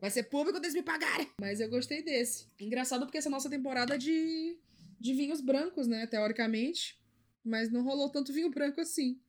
Vai 0.00 0.10
ser 0.10 0.24
público 0.24 0.54
quando 0.56 0.64
eles 0.64 0.74
me 0.74 0.82
pagarem. 0.82 1.30
Mas 1.40 1.60
eu 1.60 1.68
gostei 1.70 2.02
desse. 2.02 2.48
Engraçado 2.60 3.04
porque 3.06 3.18
essa 3.18 3.28
é 3.28 3.30
a 3.30 3.32
nossa 3.32 3.48
temporada 3.48 3.96
de, 3.96 4.58
de 4.98 5.14
vinhos 5.14 5.40
brancos, 5.40 5.86
né? 5.86 6.06
Teoricamente. 6.06 6.98
Mas 7.44 7.70
não 7.70 7.84
rolou 7.84 8.10
tanto 8.10 8.32
vinho 8.32 8.50
branco 8.50 8.80
assim. 8.80 9.20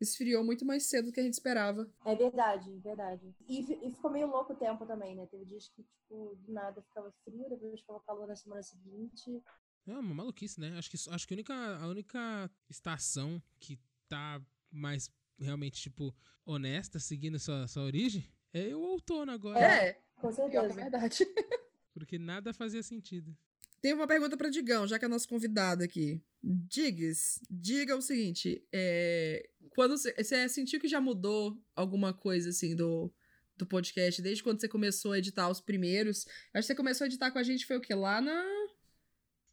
Esfriou 0.00 0.44
muito 0.44 0.64
mais 0.64 0.84
cedo 0.84 1.06
do 1.06 1.12
que 1.12 1.20
a 1.20 1.22
gente 1.22 1.34
esperava. 1.34 1.90
É 2.06 2.14
verdade, 2.14 2.70
verdade. 2.78 3.34
E, 3.48 3.60
e 3.86 3.90
ficou 3.90 4.10
meio 4.10 4.28
louco 4.28 4.52
o 4.52 4.56
tempo 4.56 4.86
também, 4.86 5.14
né? 5.14 5.26
Teve 5.26 5.44
dias 5.44 5.68
que, 5.68 5.82
tipo, 5.82 6.36
do 6.46 6.52
nada 6.52 6.80
ficava 6.80 7.12
frio, 7.24 7.48
depois 7.50 7.80
ficava 7.80 8.00
calor 8.00 8.26
na 8.28 8.36
semana 8.36 8.62
seguinte. 8.62 9.42
É 9.86 9.92
uma 9.92 10.14
maluquice, 10.14 10.60
né? 10.60 10.76
Acho 10.76 10.90
que, 10.90 10.96
acho 11.10 11.26
que 11.26 11.34
a, 11.34 11.36
única, 11.36 11.76
a 11.78 11.86
única 11.88 12.50
estação 12.68 13.42
que 13.58 13.78
tá 14.08 14.40
mais 14.70 15.10
realmente, 15.38 15.80
tipo, 15.80 16.14
honesta, 16.44 16.98
seguindo 16.98 17.38
sua, 17.38 17.66
sua 17.66 17.82
origem, 17.82 18.24
é 18.52 18.74
o 18.74 18.80
outono 18.80 19.32
agora. 19.32 19.58
É, 19.60 20.00
Com 20.16 20.28
que 20.28 20.40
é 20.40 20.50
certeza. 20.50 20.74
verdade. 20.74 21.26
Porque 21.92 22.18
nada 22.18 22.52
fazia 22.52 22.82
sentido. 22.82 23.36
Tem 23.80 23.94
uma 23.94 24.06
pergunta 24.06 24.36
para 24.36 24.50
Digão, 24.50 24.86
já 24.86 24.98
que 24.98 25.04
é 25.04 25.08
nosso 25.08 25.28
convidado 25.28 25.82
aqui. 25.82 26.22
Diggs, 26.42 27.40
diga 27.50 27.96
o 27.96 28.02
seguinte: 28.02 28.62
é, 28.72 29.48
quando 29.70 29.96
você, 29.96 30.14
você 30.14 30.48
sentiu 30.48 30.80
que 30.80 30.88
já 30.88 31.00
mudou 31.00 31.58
alguma 31.74 32.12
coisa 32.12 32.50
assim 32.50 32.76
do, 32.76 33.12
do 33.56 33.66
podcast 33.66 34.20
desde 34.20 34.42
quando 34.42 34.60
você 34.60 34.68
começou 34.68 35.12
a 35.12 35.18
editar 35.18 35.48
os 35.48 35.60
primeiros? 35.60 36.26
Acho 36.52 36.66
que 36.66 36.72
você 36.72 36.74
começou 36.74 37.04
a 37.04 37.08
editar 37.08 37.30
com 37.30 37.38
a 37.38 37.42
gente 37.42 37.66
foi 37.66 37.76
o 37.76 37.80
quê? 37.80 37.94
Lá 37.94 38.20
na. 38.20 38.59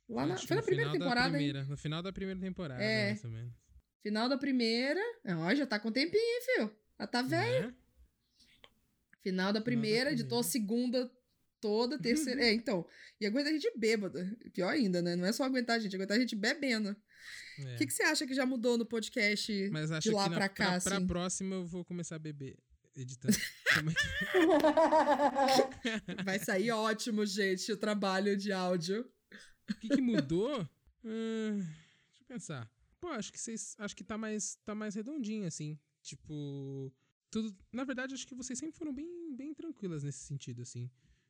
Lá 0.09 0.25
na 0.25 0.37
foi 0.37 0.55
na 0.55 0.63
primeira 0.63 0.91
temporada, 0.91 1.29
primeira, 1.31 1.63
No 1.65 1.75
final 1.77 2.01
da 2.01 2.13
primeira 2.13 2.39
temporada, 2.39 2.81
É. 2.81 3.07
mais 3.09 3.23
ou 3.25 3.29
menos. 3.31 3.53
Final 4.03 4.29
da 4.29 4.37
primeira. 4.37 5.01
Ó, 5.25 5.53
já 5.53 5.67
tá 5.67 5.77
com 5.79 5.91
tempinho, 5.91 6.23
hein, 6.23 6.41
filho? 6.45 6.71
Já 6.99 7.07
tá 7.07 7.21
velho. 7.21 7.67
Né? 7.67 7.73
Final 9.21 9.51
da 9.51 9.59
primeira, 9.59 10.11
editou 10.13 10.39
a 10.39 10.43
segunda 10.43 11.11
toda, 11.59 11.99
terceira. 11.99 12.41
é, 12.41 12.53
então. 12.53 12.87
E 13.19 13.25
aguenta 13.25 13.49
a 13.49 13.51
gente 13.51 13.69
bêbada. 13.77 14.33
Pior 14.53 14.69
ainda, 14.69 15.01
né? 15.01 15.15
Não 15.17 15.25
é 15.25 15.33
só 15.33 15.43
aguentar 15.43 15.75
a 15.75 15.79
gente, 15.79 15.93
aguentar 15.95 16.15
a 16.15 16.19
gente 16.19 16.35
bebendo. 16.35 16.95
O 17.59 17.67
É. 17.67 17.75
que, 17.75 17.85
que 17.87 17.91
você 17.91 18.03
acha 18.03 18.25
que 18.25 18.33
já 18.33 18.45
mudou 18.45 18.77
no 18.77 18.85
podcast 18.85 19.69
Mas 19.71 19.91
acho 19.91 20.07
de 20.09 20.15
lá 20.15 20.23
que 20.25 20.29
na, 20.29 20.35
pra 20.37 20.47
cá, 20.47 20.79
pra, 20.79 20.95
assim? 20.95 21.07
próxima 21.07 21.55
eu 21.55 21.65
vou 21.65 21.83
começar 21.83 22.15
a 22.15 22.19
beber 22.19 22.55
editando. 22.95 23.35
É 23.35 23.81
Vai 26.23 26.39
sair 26.39 26.71
ótimo, 26.71 27.25
gente, 27.25 27.69
o 27.71 27.75
trabalho 27.77 28.37
de 28.37 28.51
áudio. 28.53 29.05
O 29.69 29.75
que, 29.75 29.89
que 29.89 30.01
mudou? 30.01 30.67
Hum, 31.03 31.57
deixa 31.59 32.21
eu 32.21 32.25
pensar. 32.27 32.71
Pô, 32.99 33.09
acho 33.09 33.31
que 33.31 33.39
vocês. 33.39 33.75
Acho 33.77 33.95
que 33.95 34.03
tá 34.03 34.17
mais, 34.17 34.55
tá 34.65 34.73
mais 34.73 34.95
redondinho, 34.95 35.47
assim. 35.47 35.77
Tipo. 36.01 36.91
Tudo. 37.29 37.55
Na 37.71 37.83
verdade, 37.83 38.13
acho 38.13 38.25
que 38.25 38.35
vocês 38.35 38.57
sempre 38.57 38.77
foram 38.77 38.93
bem, 38.93 39.35
bem 39.35 39.53
tranquilas 39.53 40.03
nesse 40.03 40.19
sentido, 40.19 40.61
assim. 40.61 40.89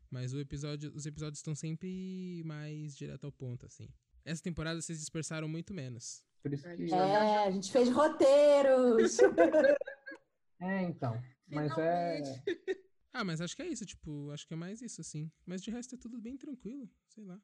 Mas 0.09 0.33
o 0.33 0.39
episódio, 0.39 0.91
os 0.95 1.05
episódios 1.05 1.39
estão 1.39 1.55
sempre 1.55 2.41
mais 2.45 2.95
direto 2.95 3.25
ao 3.25 3.31
ponto, 3.31 3.65
assim. 3.65 3.89
Essa 4.23 4.41
temporada 4.41 4.81
vocês 4.81 4.99
dispersaram 4.99 5.47
muito 5.47 5.73
menos. 5.73 6.23
Por 6.41 6.53
isso 6.53 6.63
que. 6.75 6.93
É, 6.93 7.43
a 7.47 7.51
gente 7.51 7.71
fez 7.71 7.89
roteiros. 7.89 9.17
É, 10.59 10.81
então. 10.81 11.21
Mas 11.47 11.77
é. 11.77 12.21
Ah, 13.13 13.23
mas 13.23 13.41
acho 13.41 13.55
que 13.55 13.61
é 13.61 13.67
isso, 13.67 13.85
tipo, 13.85 14.31
acho 14.31 14.47
que 14.47 14.55
é 14.55 14.57
mais 14.57 14.81
isso, 14.81 15.01
assim. 15.01 15.31
Mas 15.45 15.61
de 15.61 15.69
resto 15.69 15.93
é 15.93 15.97
tudo 15.99 16.17
bem 16.17 16.35
tranquilo, 16.35 16.89
sei 17.07 17.23
lá. 17.23 17.39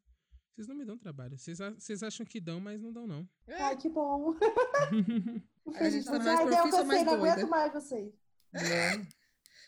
Vocês 0.54 0.68
não 0.68 0.76
me 0.76 0.86
dão 0.86 0.97
trabalho. 0.97 1.38
Vocês 1.38 1.58
Vocês 1.58 2.04
acham 2.04 2.26
que 2.26 2.39
dão, 2.39 2.60
mas 2.60 2.80
não 2.80 2.93
dão, 2.93 3.08
não. 3.08 3.28
Ai, 3.47 3.76
que 3.76 3.89
bom. 3.89 4.36
A 5.76 5.89
gente 5.89 6.06
tá 6.06 6.20
mais 6.20 6.39
profissa, 6.41 6.84
mais 6.84 7.06
não 7.06 7.14
aguento 7.14 7.36
doida. 7.36 7.47
mais 7.47 7.74
vocês. 7.74 8.14
né? 8.51 9.08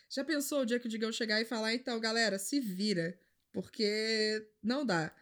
Já 0.08 0.24
pensou 0.24 0.60
o 0.60 0.64
dia 0.66 0.78
que 0.78 0.86
o 0.86 0.90
Digão 0.90 1.10
chegar 1.10 1.40
e 1.40 1.44
falar, 1.44 1.74
então, 1.74 1.98
galera, 1.98 2.38
se 2.38 2.60
vira, 2.60 3.18
porque 3.52 4.48
não 4.62 4.86
dá. 4.86 5.12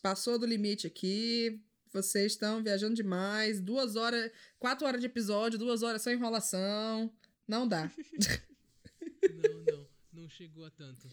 Passou 0.00 0.38
do 0.38 0.46
limite 0.46 0.86
aqui, 0.86 1.62
vocês 1.92 2.32
estão 2.32 2.62
viajando 2.62 2.94
demais, 2.94 3.60
duas 3.60 3.96
horas, 3.96 4.30
quatro 4.58 4.86
horas 4.86 5.00
de 5.00 5.06
episódio, 5.06 5.58
duas 5.58 5.82
horas 5.82 6.00
só 6.00 6.10
enrolação, 6.10 7.12
não 7.46 7.68
dá. 7.68 7.90
não, 9.34 9.76
não. 9.76 9.86
Não 10.12 10.28
chegou 10.28 10.64
a 10.64 10.70
tanto. 10.70 11.08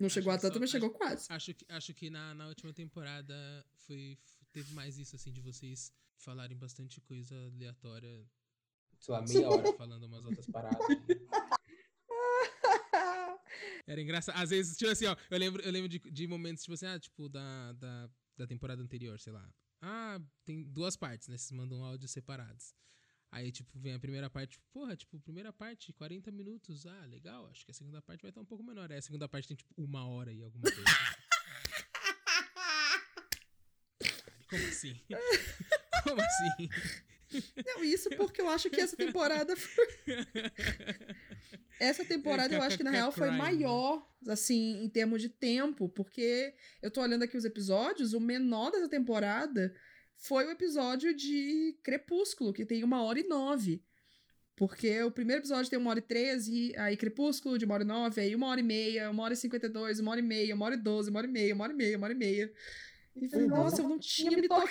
Não 0.00 0.06
Acho 0.06 0.14
chegou 0.14 0.32
a 0.32 0.38
tanto, 0.38 0.54
só- 0.54 0.60
mas 0.60 0.70
chegou 0.70 0.90
quase. 0.90 1.26
Acho 1.28 1.54
que, 1.54 1.64
acho 1.68 1.94
que 1.94 2.08
na, 2.10 2.34
na 2.34 2.48
última 2.48 2.72
temporada 2.72 3.34
foi, 3.86 4.18
teve 4.50 4.72
mais 4.72 4.98
isso, 4.98 5.14
assim, 5.14 5.30
de 5.30 5.40
vocês 5.42 5.92
falarem 6.16 6.56
bastante 6.56 7.00
coisa 7.02 7.34
aleatória. 7.54 8.26
Sei 8.98 9.12
lá, 9.14 9.22
meia 9.22 9.48
hora. 9.48 9.72
Falando 9.74 10.04
umas 10.04 10.24
outras 10.24 10.46
paradas. 10.50 10.78
Era 13.86 14.00
engraçado. 14.00 14.36
Às 14.36 14.50
vezes, 14.50 14.76
tipo 14.76 14.90
assim, 14.90 15.06
ó, 15.06 15.16
eu 15.30 15.38
lembro, 15.38 15.62
eu 15.62 15.72
lembro 15.72 15.88
de, 15.88 15.98
de 15.98 16.26
momentos, 16.26 16.62
tipo 16.62 16.74
assim, 16.74 16.86
ah, 16.86 16.98
tipo, 16.98 17.28
da, 17.28 17.72
da, 17.72 18.10
da 18.36 18.46
temporada 18.46 18.82
anterior, 18.82 19.18
sei 19.18 19.32
lá. 19.32 19.48
Ah, 19.82 20.20
tem 20.44 20.62
duas 20.62 20.96
partes, 20.96 21.28
né? 21.28 21.36
Vocês 21.36 21.50
mandam 21.52 21.82
áudios 21.84 22.10
separados. 22.10 22.74
Aí, 23.32 23.52
tipo, 23.52 23.78
vem 23.78 23.94
a 23.94 23.98
primeira 23.98 24.28
parte, 24.28 24.52
tipo, 24.52 24.64
porra, 24.72 24.96
tipo, 24.96 25.20
primeira 25.20 25.52
parte, 25.52 25.92
40 25.92 26.32
minutos. 26.32 26.84
Ah, 26.84 27.06
legal, 27.06 27.46
acho 27.48 27.64
que 27.64 27.70
a 27.70 27.74
segunda 27.74 28.02
parte 28.02 28.22
vai 28.22 28.30
estar 28.30 28.40
um 28.40 28.44
pouco 28.44 28.64
menor. 28.64 28.90
Aí 28.90 28.98
a 28.98 29.02
segunda 29.02 29.28
parte 29.28 29.46
tem, 29.48 29.56
tipo, 29.56 29.72
uma 29.76 30.04
hora 30.06 30.32
e 30.32 30.42
alguma 30.42 30.64
coisa. 30.64 30.84
Como 34.50 34.66
assim? 34.66 35.00
Como 36.02 36.20
assim? 36.20 36.68
Não, 37.64 37.84
isso 37.84 38.10
porque 38.16 38.40
eu 38.40 38.48
acho 38.48 38.68
que 38.68 38.80
essa 38.80 38.96
temporada 38.96 39.54
foi... 39.54 39.86
Essa 41.78 42.04
temporada 42.04 42.54
eu 42.54 42.60
acho 42.60 42.76
que 42.76 42.82
na 42.82 42.90
real 42.90 43.12
foi 43.12 43.30
né? 43.30 43.36
maior, 43.36 44.06
assim, 44.28 44.82
em 44.82 44.88
termos 44.88 45.22
de 45.22 45.28
tempo, 45.28 45.88
porque 45.88 46.54
eu 46.82 46.90
tô 46.90 47.00
olhando 47.00 47.22
aqui 47.22 47.36
os 47.36 47.44
episódios, 47.44 48.12
o 48.12 48.20
menor 48.20 48.70
dessa 48.70 48.88
temporada 48.88 49.74
foi 50.20 50.46
o 50.46 50.50
episódio 50.50 51.14
de 51.14 51.78
Crepúsculo, 51.82 52.52
que 52.52 52.66
tem 52.66 52.84
uma 52.84 53.02
hora 53.02 53.18
e 53.18 53.26
nove. 53.26 53.82
Porque 54.54 55.02
o 55.02 55.10
primeiro 55.10 55.40
episódio 55.40 55.70
tem 55.70 55.78
uma 55.78 55.88
hora 55.88 55.98
e 55.98 56.02
treze, 56.02 56.74
aí 56.76 56.94
Crepúsculo 56.94 57.56
de 57.56 57.64
uma 57.64 57.74
hora 57.74 57.82
e 57.82 57.86
nove, 57.86 58.20
aí 58.20 58.34
uma 58.34 58.48
hora 58.48 58.60
e 58.60 58.62
meia, 58.62 59.10
uma 59.10 59.22
hora 59.22 59.32
e 59.32 59.36
cinquenta 59.36 59.66
e 59.66 59.70
dois, 59.70 59.98
uma 59.98 60.10
hora 60.10 60.20
e 60.20 60.22
meia, 60.22 60.54
uma 60.54 60.66
hora 60.66 60.74
e 60.74 60.78
doze, 60.78 61.08
uma 61.08 61.18
hora 61.20 61.26
e 61.26 61.30
meia, 61.30 61.54
uma 61.54 61.64
hora 61.64 61.72
e 61.72 61.76
meia, 61.76 61.96
uma 61.96 62.04
hora 62.04 62.12
e 62.12 62.16
meia. 62.16 62.52
E 63.16 63.28
falei, 63.30 63.46
Nossa, 63.46 63.62
nossa, 63.62 63.82
eu 63.82 63.88
não 63.88 63.98
tinha 63.98 64.30
me 64.30 64.46
tocado. 64.46 64.70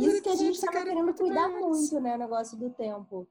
Isso 0.00 0.22
que 0.22 0.28
a 0.28 0.36
gente 0.36 0.60
tava 0.60 0.82
querendo 0.82 1.14
cuidar 1.14 1.48
muito, 1.48 2.00
né? 2.00 2.16
O 2.16 2.18
negócio 2.18 2.58
do 2.58 2.70
tempo. 2.70 3.28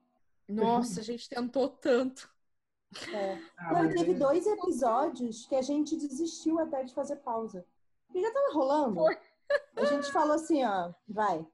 Nossa, 0.48 1.02
a 1.02 1.04
gente 1.04 1.28
tentou 1.28 1.68
tanto. 1.68 2.30
É. 3.14 3.38
Ah, 3.58 3.74
Não, 3.74 3.92
e 3.92 3.94
teve 3.94 4.12
é- 4.12 4.16
dois 4.16 4.48
episódios 4.48 5.46
que 5.46 5.56
a 5.56 5.62
gente 5.62 5.98
desistiu 5.98 6.58
até 6.60 6.84
de 6.84 6.94
fazer 6.94 7.18
pausa. 7.18 7.66
Porque 8.06 8.22
já 8.22 8.32
tava 8.32 8.54
rolando. 8.54 8.96
Foi. 8.96 9.18
A 9.76 9.86
gente 9.86 10.12
falou 10.12 10.36
assim, 10.36 10.64
ó, 10.64 10.94
vai, 11.08 11.46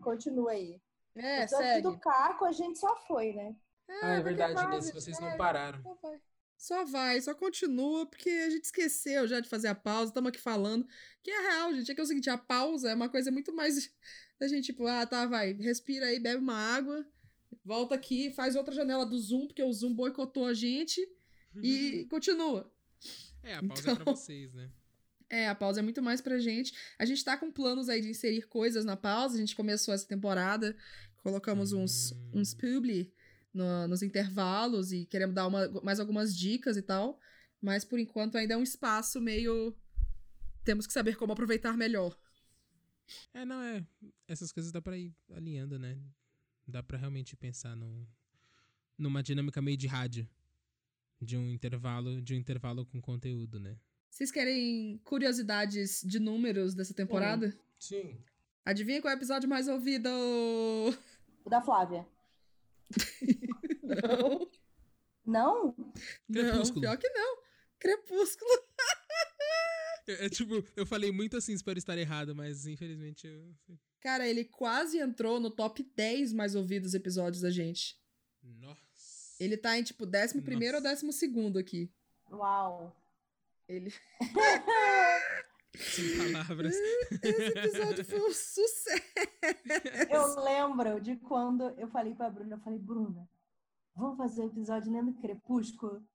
continua 0.00 0.52
aí. 0.52 0.80
É, 1.14 1.40
o 1.40 1.42
episódio 1.42 1.66
segue. 1.66 1.82
do 1.82 1.98
Caco 1.98 2.44
a 2.44 2.52
gente 2.52 2.78
só 2.78 2.96
foi, 3.06 3.32
né? 3.32 3.54
Ah, 4.02 4.14
é 4.14 4.22
verdade, 4.22 4.54
vai, 4.54 4.68
nesse 4.70 4.92
vocês 4.92 5.18
não 5.20 5.36
pararam. 5.36 5.82
Só 6.56 6.84
vai, 6.84 7.20
só 7.20 7.34
continua, 7.34 8.06
porque 8.06 8.30
a 8.30 8.48
gente 8.50 8.64
esqueceu 8.64 9.26
já 9.26 9.40
de 9.40 9.48
fazer 9.48 9.66
a 9.68 9.74
pausa, 9.74 10.10
estamos 10.10 10.28
aqui 10.28 10.40
falando. 10.40 10.86
Que 11.22 11.30
é 11.30 11.40
real, 11.50 11.74
gente. 11.74 11.90
É 11.90 11.94
que 11.94 12.00
é 12.00 12.04
o 12.04 12.06
seguinte, 12.06 12.30
a 12.30 12.38
pausa 12.38 12.90
é 12.90 12.94
uma 12.94 13.08
coisa 13.08 13.30
muito 13.32 13.52
mais 13.52 13.92
da 14.38 14.46
gente, 14.48 14.66
tipo, 14.66 14.86
ah, 14.86 15.04
tá, 15.04 15.26
vai, 15.26 15.52
respira 15.54 16.06
aí, 16.06 16.20
bebe 16.20 16.40
uma 16.40 16.54
água, 16.56 17.04
volta 17.64 17.94
aqui, 17.96 18.30
faz 18.30 18.54
outra 18.56 18.72
janela 18.72 19.04
do 19.04 19.18
Zoom, 19.18 19.46
porque 19.48 19.62
o 19.62 19.72
Zoom 19.72 19.92
boicotou 19.92 20.46
a 20.46 20.54
gente 20.54 21.00
e 21.62 22.06
continua. 22.10 22.72
É, 23.42 23.54
a 23.56 23.62
pausa 23.62 23.82
é 23.82 23.94
pra 23.94 24.02
Então- 24.02 24.16
vocês, 24.16 24.54
né? 24.54 24.70
É, 25.34 25.48
a 25.48 25.54
pausa 25.54 25.80
é 25.80 25.82
muito 25.82 26.02
mais 26.02 26.20
pra 26.20 26.38
gente. 26.38 26.74
A 26.98 27.06
gente 27.06 27.24
tá 27.24 27.38
com 27.38 27.50
planos 27.50 27.88
aí 27.88 28.02
de 28.02 28.08
inserir 28.10 28.42
coisas 28.48 28.84
na 28.84 28.98
pausa. 28.98 29.34
A 29.34 29.38
gente 29.38 29.56
começou 29.56 29.94
essa 29.94 30.06
temporada, 30.06 30.76
colocamos 31.22 31.72
uns, 31.72 32.12
Hum. 32.12 32.30
uns 32.34 32.52
publi 32.52 33.10
no- 33.54 33.88
nos 33.88 34.02
intervalos 34.02 34.92
e 34.92 35.06
queremos 35.06 35.34
dar 35.34 35.46
uma- 35.46 35.68
mais 35.82 35.98
algumas 35.98 36.36
dicas 36.36 36.76
e 36.76 36.82
tal. 36.82 37.18
Mas 37.62 37.82
por 37.82 37.98
enquanto 37.98 38.36
ainda 38.36 38.52
é 38.52 38.56
um 38.58 38.62
espaço 38.62 39.22
meio. 39.22 39.74
Temos 40.64 40.86
que 40.86 40.92
saber 40.92 41.16
como 41.16 41.32
aproveitar 41.32 41.78
melhor. 41.78 42.14
É, 43.32 43.42
não, 43.46 43.62
é. 43.62 43.82
Essas 44.28 44.52
coisas 44.52 44.70
dá 44.70 44.82
pra 44.82 44.98
ir 44.98 45.14
alinhando, 45.30 45.78
né? 45.78 45.98
Dá 46.68 46.82
pra 46.82 46.98
realmente 46.98 47.34
pensar 47.36 47.74
num, 47.74 48.06
numa 48.98 49.22
dinâmica 49.22 49.62
meio 49.62 49.78
de 49.78 49.86
rádio. 49.86 50.28
De 51.20 51.36
um 51.38 51.48
intervalo, 51.48 52.20
de 52.20 52.34
um 52.34 52.36
intervalo 52.36 52.84
com 52.84 53.00
conteúdo, 53.00 53.58
né? 53.58 53.78
Vocês 54.12 54.30
querem 54.30 55.00
curiosidades 55.04 56.02
de 56.02 56.18
números 56.18 56.74
dessa 56.74 56.92
temporada? 56.92 57.58
Sim. 57.78 58.22
Adivinha 58.62 59.00
qual 59.00 59.10
é 59.10 59.16
o 59.16 59.18
episódio 59.18 59.48
mais 59.48 59.68
ouvido? 59.68 60.06
O 61.42 61.48
da 61.48 61.62
Flávia. 61.62 62.06
Não. 63.82 64.50
Não? 65.24 65.74
Não, 66.28 66.42
Crepúsculo. 66.42 66.80
pior 66.82 66.98
que 66.98 67.08
não. 67.08 67.38
Crepúsculo. 67.78 68.50
É, 70.06 70.26
é 70.26 70.28
tipo, 70.28 70.62
eu 70.76 70.84
falei 70.84 71.10
muito 71.10 71.36
assim, 71.36 71.54
espero 71.54 71.78
estar 71.78 71.96
errado, 71.96 72.34
mas 72.34 72.66
infelizmente 72.66 73.26
eu. 73.26 73.54
Cara, 74.00 74.28
ele 74.28 74.44
quase 74.44 74.98
entrou 74.98 75.40
no 75.40 75.50
top 75.50 75.82
10 75.96 76.34
mais 76.34 76.54
ouvidos 76.54 76.92
episódios 76.92 77.40
da 77.42 77.50
gente. 77.50 77.96
Nossa. 78.42 78.82
Ele 79.40 79.56
tá 79.56 79.78
em, 79.78 79.82
tipo, 79.82 80.04
11 80.04 80.42
primeiro 80.42 80.76
ou 80.76 80.82
Nossa. 80.82 80.94
décimo 80.94 81.12
segundo 81.12 81.58
aqui. 81.58 81.90
Uau. 82.30 82.94
Ele... 83.68 83.92
Sem 85.74 86.18
palavras. 86.18 86.74
Esse 87.22 87.58
episódio 87.58 88.04
foi 88.04 88.20
um 88.20 88.32
sucesso. 88.32 89.02
Eu 90.10 90.42
lembro 90.42 91.00
de 91.00 91.16
quando 91.16 91.70
eu 91.78 91.88
falei 91.88 92.14
pra 92.14 92.28
Bruna, 92.28 92.56
eu 92.56 92.60
falei, 92.60 92.78
Bruna, 92.78 93.28
vamos 93.94 94.18
fazer 94.18 94.42
o 94.42 94.46
episódio 94.46 94.92
lendo 94.92 95.18
Crepúsculo? 95.20 96.06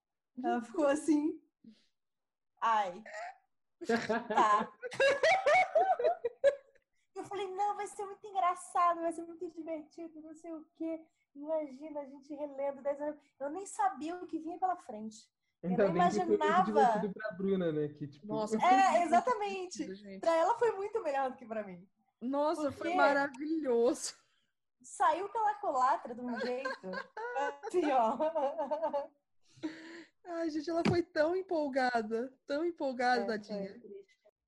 Ela 0.43 0.61
ficou 0.61 0.85
assim. 0.85 1.41
Ai, 2.61 3.03
tá. 4.27 4.71
Eu 7.15 7.23
falei, 7.23 7.47
não, 7.55 7.75
vai 7.75 7.87
ser 7.87 8.05
muito 8.05 8.27
engraçado, 8.27 9.01
vai 9.01 9.11
ser 9.11 9.23
muito 9.23 9.49
divertido, 9.49 10.21
não 10.21 10.35
sei 10.35 10.51
o 10.53 10.63
quê. 10.75 11.03
Imagina 11.35 12.01
a 12.01 12.05
gente 12.05 12.33
relendo 12.33 12.81
10 12.81 13.01
anos. 13.01 13.19
Eu 13.39 13.49
nem 13.49 13.65
sabia 13.65 14.15
o 14.15 14.27
que 14.27 14.39
vinha 14.39 14.59
pela 14.59 14.75
frente. 14.75 15.27
Ainda 15.63 15.85
não 15.87 15.93
bem 15.93 16.03
que 16.09 16.15
foi 16.15 16.25
muito 16.25 16.43
imaginava. 16.43 16.65
divertido 16.65 17.13
pra 17.13 17.31
Bruna, 17.31 17.71
né? 17.71 17.87
Que, 17.89 18.07
tipo, 18.07 18.27
Nossa, 18.27 18.57
É, 18.63 19.03
exatamente. 19.03 19.85
Pra 20.19 20.35
ela 20.35 20.57
foi 20.57 20.71
muito 20.71 21.01
melhor 21.03 21.31
do 21.31 21.35
que 21.37 21.45
pra 21.45 21.63
mim. 21.63 21.87
Nossa, 22.21 22.63
Por 22.63 22.73
foi 22.73 22.93
maravilhoso. 22.95 24.13
Saiu 24.81 25.27
pela 25.29 25.53
culatra 25.55 26.13
de 26.15 26.21
um 26.21 26.39
jeito. 26.39 26.69
Assim, 27.67 27.91
ó. 27.91 28.17
Ai, 30.25 30.49
gente, 30.49 30.69
ela 30.69 30.83
foi 30.87 31.01
tão 31.01 31.35
empolgada, 31.35 32.33
tão 32.45 32.65
empolgada, 32.65 33.21
É, 33.23 33.25
tadinha. 33.37 33.81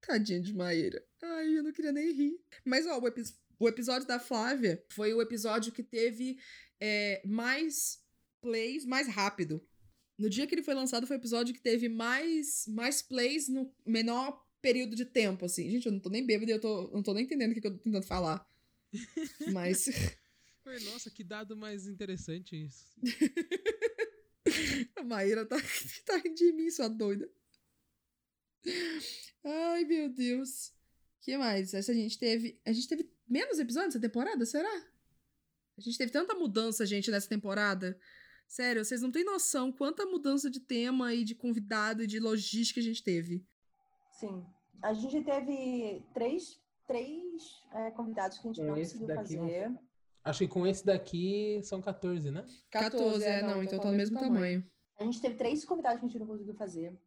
Tadinha 0.02 0.42
de 0.42 0.54
Maíra. 0.54 1.04
Ai, 1.22 1.58
eu 1.58 1.64
não 1.64 1.72
queria 1.72 1.92
nem 1.92 2.12
rir. 2.12 2.40
Mas, 2.66 2.86
ó, 2.86 3.00
o, 3.00 3.08
epi- 3.08 3.24
o 3.60 3.68
episódio 3.68 4.08
da 4.08 4.20
Flávia 4.20 4.84
foi 4.92 5.14
o 5.14 5.22
episódio 5.22 5.72
que 5.74 5.84
teve 5.84 6.38
é, 6.80 7.22
mais 7.26 8.02
plays 8.42 8.86
mais 8.86 9.08
rápido. 9.08 9.62
No 10.20 10.30
dia 10.30 10.46
que 10.46 10.54
ele 10.54 10.62
foi 10.62 10.74
lançado, 10.74 11.08
foi 11.08 11.16
o 11.16 11.20
episódio 11.20 11.54
que 11.54 11.62
teve 11.62 11.88
mais, 11.88 12.68
mais 12.68 13.02
plays 13.02 13.48
no 13.48 13.74
menor 13.86 14.46
período 14.62 14.94
de 14.94 15.06
tempo, 15.06 15.46
assim. 15.46 15.70
Gente, 15.70 15.86
eu 15.86 15.94
não 15.94 16.00
tô 16.02 16.10
nem 16.10 16.26
bêbada 16.26 16.52
e 16.52 16.56
eu 16.56 16.60
tô, 16.60 16.92
não 16.92 17.02
tô 17.02 17.14
nem 17.14 17.24
entendendo 17.24 17.52
o 17.52 17.54
que, 17.54 17.62
que 17.62 17.68
eu 17.68 17.72
tô 17.72 17.78
tentando 17.78 18.06
falar. 18.06 18.46
Mas. 19.54 19.86
Nossa, 20.92 21.10
que 21.10 21.24
dado 21.24 21.56
mais 21.56 21.88
interessante 21.88 22.62
isso. 22.66 22.86
A 24.98 25.04
Maíra 25.04 25.46
tá, 25.46 25.56
tá 26.06 26.18
rindo 26.18 26.36
de 26.36 26.52
mim, 26.52 26.70
sua 26.70 26.90
doida. 26.90 27.30
Ai, 29.42 29.86
meu 29.86 30.10
Deus. 30.10 30.74
que 31.22 31.38
mais? 31.38 31.74
Essa 31.74 31.94
a 31.94 31.96
gente 31.96 32.20
teve. 32.20 32.60
A 32.66 32.74
gente 32.74 32.90
teve 32.90 33.10
menos 33.26 33.58
episódios 33.58 33.96
essa 33.96 34.02
temporada, 34.02 34.46
será? 34.46 34.86
A 35.78 35.82
gente 35.82 35.98
teve 35.98 36.12
tanta 36.12 36.36
mudança, 36.36 36.86
gente, 36.86 37.10
nessa 37.10 37.30
temporada. 37.30 37.98
Sério, 38.50 38.84
vocês 38.84 39.04
não 39.04 39.12
têm 39.12 39.24
noção 39.24 39.72
quanta 39.72 40.08
mudança 40.08 40.50
de 40.50 40.60
tema 40.60 41.14
e 41.14 41.24
de 41.24 41.36
convidado 41.36 42.02
e 42.02 42.08
de 42.08 42.20
logística 42.20 42.80
a 42.80 42.84
gente 42.84 43.04
teve. 43.04 43.46
Sim. 44.12 44.44
A 44.82 44.92
gente 44.92 45.24
teve 45.24 46.04
três, 46.16 46.60
três 46.88 47.62
é, 47.72 47.92
convidados 47.92 48.40
que 48.40 48.48
a 48.48 48.52
gente 48.52 48.66
não 48.66 48.76
É, 48.76 48.82
esse 48.82 48.94
conseguiu 48.94 49.16
daqui 49.16 49.36
não 49.36 49.44
fazer. 49.44 49.80
Acho 50.24 50.40
que 50.40 50.48
com 50.48 50.66
esse 50.66 50.84
daqui 50.84 51.62
são 51.62 51.80
14, 51.80 52.32
né? 52.32 52.44
14, 52.72 53.24
é, 53.24 53.44
não, 53.44 53.62
então 53.62 53.80
tá 53.80 53.92
no 53.92 53.96
mesmo 53.96 54.20
tamanho. 54.20 54.68
A 54.98 55.04
gente 55.04 55.22
teve 55.22 55.36
três 55.36 55.64
convidados 55.64 56.00
que 56.00 56.08
a 56.08 56.10
gente 56.10 56.20
não 56.20 56.28
conseguiu 56.28 56.56
fazer. 56.56 57.00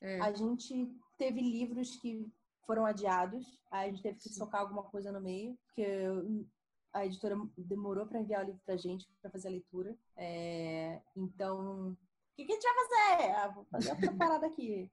É. 0.00 0.18
A 0.20 0.32
gente 0.32 0.90
teve 1.18 1.42
livros 1.42 1.94
que 1.96 2.26
foram 2.66 2.86
adiados. 2.86 3.60
Aí 3.70 3.90
a 3.90 3.92
gente 3.92 4.02
teve 4.02 4.18
que 4.18 4.30
socar 4.30 4.62
alguma 4.62 4.84
coisa 4.84 5.12
no 5.12 5.20
meio, 5.20 5.58
porque 5.66 5.86
a 6.96 7.04
editora 7.04 7.36
demorou 7.56 8.06
para 8.06 8.20
enviar 8.20 8.42
o 8.42 8.46
livro 8.46 8.60
pra 8.64 8.76
gente 8.76 9.06
para 9.20 9.30
fazer 9.30 9.48
a 9.48 9.50
leitura. 9.50 9.94
É, 10.16 11.00
então, 11.14 11.90
o 11.90 11.96
que, 12.34 12.44
que 12.44 12.52
a 12.52 12.54
gente 12.54 12.64
vai 12.64 12.74
fazer? 12.74 13.32
Ah, 13.32 13.48
vou 13.48 13.64
fazer 13.66 13.90
outra 13.90 14.12
parada 14.16 14.46
aqui. 14.46 14.90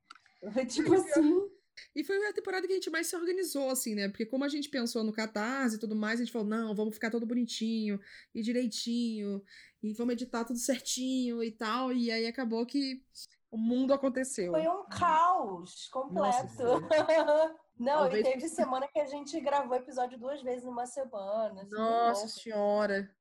tipo 0.68 0.94
assim. 0.94 1.50
E 1.96 2.04
foi 2.04 2.24
a 2.28 2.34
temporada 2.34 2.68
que 2.68 2.74
a 2.74 2.76
gente 2.76 2.90
mais 2.90 3.08
se 3.08 3.16
organizou, 3.16 3.70
assim, 3.70 3.96
né? 3.96 4.10
Porque 4.10 4.26
como 4.26 4.44
a 4.44 4.50
gente 4.50 4.70
pensou 4.70 5.04
no 5.04 5.14
Catarse 5.14 5.78
e 5.78 5.80
tudo 5.80 5.96
mais, 5.96 6.20
a 6.20 6.24
gente 6.24 6.34
falou, 6.34 6.48
não, 6.48 6.76
vamos 6.76 6.94
ficar 6.94 7.10
todo 7.10 7.26
bonitinho 7.26 8.00
e 8.36 8.42
direitinho, 8.42 9.42
e 9.82 9.94
vamos 9.94 10.14
editar 10.14 10.44
tudo 10.44 10.60
certinho 10.60 11.42
e 11.42 11.52
tal. 11.52 11.94
E 11.94 12.12
aí 12.12 12.28
acabou 12.28 12.66
que 12.66 13.02
o 13.50 13.58
mundo 13.58 13.94
aconteceu. 13.94 14.52
Foi 14.52 14.68
um 14.68 14.84
caos 14.90 15.88
completo. 15.88 16.64
Não, 17.84 18.00
Talvez 18.00 18.26
e 18.26 18.32
teve 18.32 18.48
semana 18.48 18.88
que 18.88 19.00
a 19.00 19.06
gente 19.06 19.40
gravou 19.42 19.76
episódio 19.76 20.18
duas 20.18 20.42
vezes 20.42 20.64
numa 20.64 20.86
semana. 20.86 21.62
assim, 21.62 21.76
Nossa 21.76 22.28
senhora. 22.28 23.14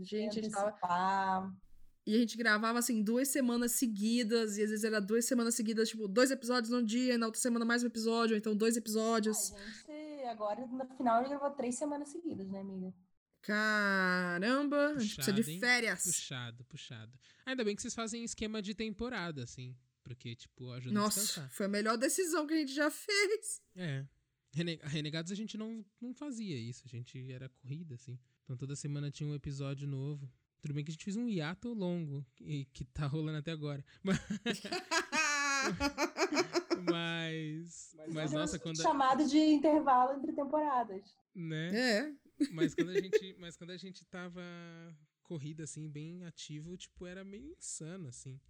Gente, 0.00 0.38
a 0.38 0.42
gente 0.42 0.50
tava... 0.50 1.54
E 2.06 2.14
a 2.14 2.18
gente 2.18 2.38
gravava, 2.38 2.78
assim, 2.78 3.02
duas 3.02 3.28
semanas 3.28 3.72
seguidas, 3.72 4.56
e 4.56 4.62
às 4.62 4.70
vezes 4.70 4.82
era 4.82 4.98
duas 4.98 5.26
semanas 5.26 5.54
seguidas, 5.54 5.90
tipo, 5.90 6.08
dois 6.08 6.30
episódios 6.30 6.70
num 6.72 6.82
dia, 6.82 7.14
e 7.14 7.18
na 7.18 7.26
outra 7.26 7.38
semana 7.38 7.66
mais 7.66 7.82
um 7.82 7.86
episódio, 7.86 8.32
ou 8.32 8.38
então 8.38 8.56
dois 8.56 8.78
episódios. 8.78 9.52
A 9.52 9.58
gente, 9.58 10.24
agora, 10.24 10.66
no 10.66 10.86
final, 10.96 11.20
ele 11.20 11.28
gravou 11.28 11.50
três 11.50 11.76
semanas 11.76 12.08
seguidas, 12.08 12.48
né, 12.48 12.60
amiga? 12.60 12.94
Caramba, 13.42 14.94
a 14.96 14.98
gente 14.98 15.16
precisa 15.16 15.36
Puxado, 15.36 15.42
de 15.42 15.50
hein? 15.50 15.60
férias. 15.60 16.02
Puxado, 16.04 16.64
puxado. 16.64 17.12
Ainda 17.44 17.62
bem 17.62 17.76
que 17.76 17.82
vocês 17.82 17.94
fazem 17.94 18.24
esquema 18.24 18.62
de 18.62 18.74
temporada, 18.74 19.42
assim. 19.42 19.76
Porque, 20.14 20.34
tipo, 20.34 20.70
ajuda 20.72 20.90
a 20.98 21.02
Nossa, 21.02 21.20
descansar. 21.20 21.50
foi 21.50 21.66
a 21.66 21.68
melhor 21.68 21.96
decisão 21.96 22.46
que 22.46 22.54
a 22.54 22.56
gente 22.58 22.74
já 22.74 22.90
fez. 22.90 23.62
É. 23.76 24.06
Rene- 24.52 24.80
Renegados 24.82 25.30
a 25.30 25.34
gente 25.34 25.56
não, 25.58 25.84
não 26.00 26.14
fazia 26.14 26.56
isso. 26.58 26.82
A 26.86 26.88
gente 26.88 27.30
era 27.30 27.48
corrida, 27.50 27.94
assim. 27.94 28.18
Então 28.44 28.56
toda 28.56 28.74
semana 28.74 29.10
tinha 29.10 29.28
um 29.28 29.34
episódio 29.34 29.86
novo. 29.86 30.30
Tudo 30.60 30.74
bem 30.74 30.82
que 30.84 30.90
a 30.90 30.94
gente 30.94 31.04
fez 31.04 31.16
um 31.16 31.28
hiato 31.28 31.72
longo, 31.72 32.26
que, 32.34 32.64
que 32.72 32.84
tá 32.84 33.06
rolando 33.06 33.38
até 33.38 33.52
agora. 33.52 33.84
Mas. 36.90 37.92
Mas. 37.96 37.96
Mas, 38.14 38.32
nossa, 38.32 38.58
quando. 38.58 38.80
a- 38.80 38.82
Chamado 38.82 39.26
de 39.28 39.38
intervalo 39.38 40.18
entre 40.18 40.32
temporadas. 40.32 41.14
Né? 41.34 41.76
é, 41.76 42.14
Mas 42.52 42.74
quando 42.74 42.90
a 42.90 43.00
gente, 43.00 43.36
mas 43.38 43.56
quando 43.56 43.70
a 43.70 43.76
gente 43.76 44.04
tava 44.06 44.42
corrida 45.22 45.64
assim, 45.64 45.88
bem 45.88 46.24
ativo, 46.24 46.76
tipo, 46.76 47.06
era 47.06 47.24
meio 47.24 47.52
insano 47.52 48.08
assim. 48.08 48.40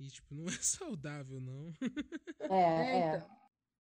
E 0.00 0.08
tipo, 0.08 0.34
não 0.34 0.46
é 0.46 0.52
saudável 0.60 1.40
não. 1.40 1.72
É, 2.40 2.46
É, 2.48 3.00
é. 3.00 3.16
então. 3.16 3.30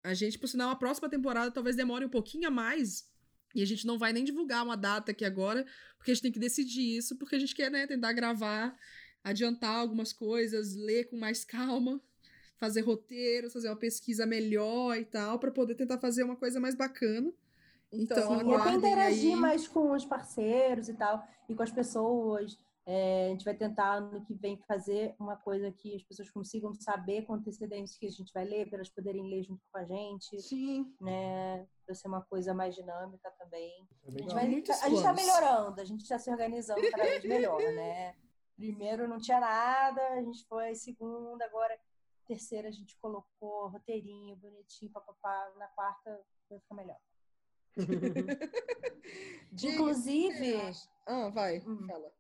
A 0.04 0.14
gente, 0.14 0.40
por 0.40 0.48
sinal, 0.48 0.70
a 0.70 0.76
próxima 0.76 1.10
temporada 1.10 1.52
talvez 1.52 1.76
demore 1.76 2.06
um 2.06 2.10
pouquinho 2.10 2.48
a 2.48 2.52
mais. 2.52 3.10
E 3.54 3.62
a 3.62 3.66
gente 3.66 3.86
não 3.86 3.98
vai 3.98 4.14
nem 4.14 4.24
divulgar 4.24 4.64
uma 4.64 4.78
data 4.78 5.12
aqui 5.12 5.26
agora, 5.26 5.66
porque 5.98 6.12
a 6.12 6.14
gente 6.14 6.24
tem 6.24 6.32
que 6.32 6.40
decidir 6.40 6.98
isso, 6.98 7.18
porque 7.18 7.36
a 7.36 7.40
gente 7.40 7.56
quer, 7.56 7.72
né, 7.72 7.88
tentar 7.88 8.14
gravar, 8.14 8.78
adiantar 9.24 9.76
algumas 9.76 10.14
coisas, 10.14 10.76
ler 10.76 11.06
com 11.10 11.18
mais 11.18 11.44
calma, 11.44 12.00
fazer 12.58 12.82
roteiros, 12.82 13.54
fazer 13.54 13.70
uma 13.70 13.76
pesquisa 13.76 14.26
melhor 14.26 14.98
e 14.98 15.06
tal, 15.06 15.40
pra 15.40 15.52
poder 15.52 15.76
tentar 15.76 15.98
fazer 15.98 16.24
uma 16.24 16.36
coisa 16.36 16.60
mais 16.60 16.76
bacana. 16.76 17.34
Então, 17.92 18.18
Sim, 18.40 18.46
e 18.46 18.54
até 18.54 18.74
aguardem 18.74 18.78
interagir 18.78 19.34
aí. 19.34 19.40
mais 19.40 19.68
com 19.68 19.92
os 19.92 20.06
parceiros 20.06 20.90
e 20.90 20.94
tal, 20.94 21.26
e 21.50 21.56
com 21.56 21.64
as 21.64 21.72
pessoas. 21.72 22.58
É, 22.90 23.26
a 23.28 23.30
gente 23.32 23.44
vai 23.44 23.54
tentar 23.54 24.00
no 24.00 24.24
que 24.24 24.34
vem 24.34 24.56
fazer 24.66 25.14
uma 25.20 25.36
coisa 25.36 25.70
que 25.74 25.94
as 25.94 26.04
pessoas 26.04 26.30
consigam 26.30 26.74
saber 26.74 27.24
com 27.26 27.34
antecedência 27.34 28.00
que 28.00 28.08
a 28.08 28.10
gente 28.10 28.32
vai 28.34 28.46
ler, 28.46 28.66
para 28.70 28.78
elas 28.78 28.90
poderem 28.90 29.28
ler 29.30 29.44
junto 29.44 29.62
com 29.70 29.78
a 29.78 29.84
gente, 29.84 30.40
Sim. 30.40 30.96
né? 31.02 31.68
Para 31.86 31.94
ser 31.94 32.08
uma 32.08 32.22
coisa 32.24 32.54
mais 32.54 32.74
dinâmica 32.74 33.30
também. 33.32 33.86
É 34.06 34.08
A 34.08 34.12
gente, 34.12 34.34
vai, 34.34 34.46
a 34.46 34.90
gente 34.90 35.04
tá 35.04 35.14
melhorando, 35.14 35.82
a 35.82 35.84
gente 35.84 36.02
está 36.04 36.18
se 36.18 36.32
organizando 36.32 36.80
cada 36.90 37.04
vez 37.04 37.26
melhor, 37.26 37.60
né? 37.74 38.16
Primeiro 38.56 39.06
não 39.06 39.20
tinha 39.20 39.42
nada, 39.42 40.02
a 40.14 40.22
gente 40.24 40.46
foi 40.48 40.74
segunda, 40.74 41.44
agora 41.44 41.78
terceira 42.26 42.70
a 42.70 42.72
gente 42.72 42.98
colocou 43.00 43.68
roteirinho, 43.68 44.36
bonitinho, 44.38 44.92
papapá, 44.92 45.52
na 45.58 45.68
quarta 45.68 46.22
vai 46.50 46.60
ficar 46.60 46.76
melhor. 46.76 47.00
Inclusive, 49.62 50.56
Ah, 51.06 51.30
vai, 51.30 51.60
Hum. 51.60 51.86
fala. 51.86 52.17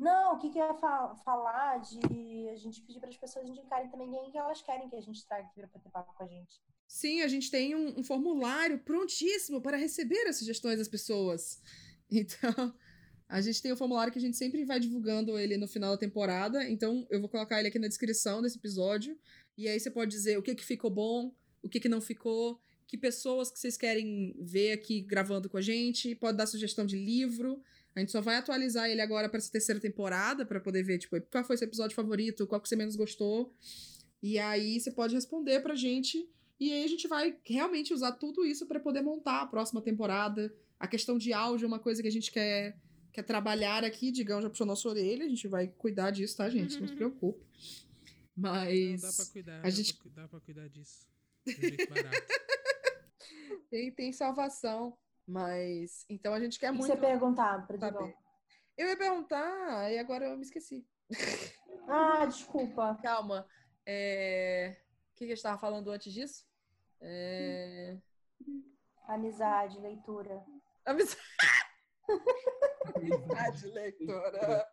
Não, 0.00 0.34
o 0.34 0.38
que, 0.38 0.48
que 0.50 0.58
ia 0.58 0.72
fa- 0.74 1.14
falar 1.24 1.78
de 1.78 2.48
a 2.48 2.56
gente 2.56 2.80
pedir 2.82 2.98
para 2.98 3.10
as 3.10 3.16
pessoas 3.18 3.46
indicarem 3.46 3.90
também 3.90 4.10
quem 4.10 4.30
que 4.30 4.38
elas 4.38 4.62
querem 4.62 4.88
que 4.88 4.96
a 4.96 5.00
gente 5.00 5.26
traga 5.26 5.44
aqui 5.44 5.60
para 5.60 5.68
bater 5.68 5.90
papo 5.90 6.14
com 6.16 6.24
a 6.24 6.26
gente. 6.26 6.60
Sim, 6.88 7.20
a 7.20 7.28
gente 7.28 7.50
tem 7.50 7.74
um, 7.74 8.00
um 8.00 8.02
formulário 8.02 8.78
prontíssimo 8.80 9.60
para 9.60 9.76
receber 9.76 10.26
as 10.26 10.36
sugestões 10.38 10.78
das 10.78 10.88
pessoas. 10.88 11.60
Então, 12.12 12.74
a 13.28 13.40
gente 13.40 13.62
tem 13.62 13.70
o 13.70 13.76
formulário 13.76 14.12
que 14.12 14.18
a 14.18 14.20
gente 14.20 14.36
sempre 14.36 14.64
vai 14.64 14.80
divulgando 14.80 15.38
ele 15.38 15.56
no 15.56 15.68
final 15.68 15.92
da 15.92 15.96
temporada. 15.96 16.68
Então, 16.68 17.06
eu 17.08 17.20
vou 17.20 17.28
colocar 17.28 17.60
ele 17.60 17.68
aqui 17.68 17.78
na 17.78 17.86
descrição 17.86 18.42
desse 18.42 18.58
episódio. 18.58 19.16
E 19.56 19.68
aí 19.68 19.78
você 19.78 19.88
pode 19.92 20.10
dizer 20.10 20.36
o 20.36 20.42
que, 20.42 20.52
que 20.56 20.64
ficou 20.64 20.90
bom, 20.90 21.32
o 21.62 21.68
que, 21.68 21.78
que 21.78 21.88
não 21.88 22.00
ficou, 22.00 22.60
que 22.88 22.98
pessoas 22.98 23.48
que 23.48 23.60
vocês 23.60 23.76
querem 23.76 24.34
ver 24.40 24.72
aqui 24.72 25.02
gravando 25.02 25.48
com 25.48 25.56
a 25.56 25.60
gente. 25.60 26.16
Pode 26.16 26.36
dar 26.36 26.46
sugestão 26.46 26.84
de 26.84 26.96
livro. 26.96 27.62
A 27.94 28.00
gente 28.00 28.12
só 28.12 28.20
vai 28.20 28.36
atualizar 28.36 28.88
ele 28.88 29.00
agora 29.00 29.28
para 29.28 29.38
essa 29.38 29.50
terceira 29.50 29.80
temporada, 29.80 30.46
para 30.46 30.60
poder 30.60 30.82
ver, 30.84 30.98
tipo, 30.98 31.20
qual 31.22 31.42
foi 31.44 31.56
seu 31.56 31.66
episódio 31.66 31.94
favorito, 31.96 32.46
qual 32.46 32.60
que 32.60 32.68
você 32.68 32.76
menos 32.76 32.94
gostou. 32.96 33.52
E 34.22 34.38
aí 34.38 34.78
você 34.78 34.90
pode 34.92 35.14
responder 35.14 35.60
pra 35.60 35.74
gente. 35.74 36.28
E 36.58 36.72
aí 36.72 36.84
a 36.84 36.88
gente 36.88 37.08
vai 37.08 37.36
realmente 37.44 37.92
usar 37.92 38.12
tudo 38.12 38.44
isso 38.44 38.66
para 38.66 38.78
poder 38.78 39.02
montar 39.02 39.40
a 39.42 39.46
próxima 39.46 39.80
temporada. 39.82 40.54
A 40.78 40.86
questão 40.86 41.18
de 41.18 41.32
áudio 41.32 41.64
é 41.64 41.68
uma 41.68 41.78
coisa 41.78 42.00
que 42.02 42.08
a 42.08 42.12
gente 42.12 42.30
quer, 42.30 42.78
quer 43.12 43.22
trabalhar 43.22 43.82
aqui. 43.82 44.12
Digão 44.12 44.40
já 44.40 44.48
puxou 44.48 44.66
nossa 44.66 44.88
orelha, 44.88 45.24
a 45.24 45.28
gente 45.28 45.48
vai 45.48 45.66
cuidar 45.68 46.10
disso, 46.10 46.36
tá, 46.36 46.48
gente? 46.48 46.78
Não 46.78 46.86
se 46.86 46.94
preocupe. 46.96 47.44
Não, 48.36 48.50
Mas 48.52 49.00
dá 49.02 49.12
pra 49.12 49.26
cuidar, 49.32 49.58
a 49.58 49.62
dá, 49.62 49.70
gente- 49.70 49.94
pra, 49.94 50.02
cu- 50.04 50.10
dá 50.10 50.28
pra 50.28 50.40
cuidar 50.40 50.68
disso. 50.68 51.06
De 51.46 51.52
jeito 51.52 51.88
barato. 51.92 52.16
tem, 53.70 53.90
tem 53.92 54.12
salvação. 54.12 54.96
Mas 55.30 56.04
então 56.08 56.34
a 56.34 56.40
gente 56.40 56.58
quer 56.58 56.72
que 56.72 56.78
muito 56.78 56.90
você 56.90 56.96
perguntar 56.96 57.64
para 57.64 57.78
saber. 57.78 58.16
Eu 58.76 58.88
ia 58.88 58.96
perguntar, 58.96 59.92
e 59.92 59.98
agora 59.98 60.24
eu 60.26 60.36
me 60.36 60.42
esqueci. 60.42 60.84
Ah, 61.86 62.26
desculpa. 62.26 62.98
Calma. 63.00 63.46
É... 63.86 64.76
O 65.12 65.14
que, 65.14 65.26
que 65.26 65.32
a 65.32 65.34
gente 65.36 65.42
tava 65.42 65.58
falando 65.58 65.88
antes 65.90 66.12
disso? 66.12 66.44
É... 67.00 67.96
Amizade, 69.06 69.78
leitura. 69.78 70.44
Amizade, 70.84 71.20
leitora. 73.66 74.68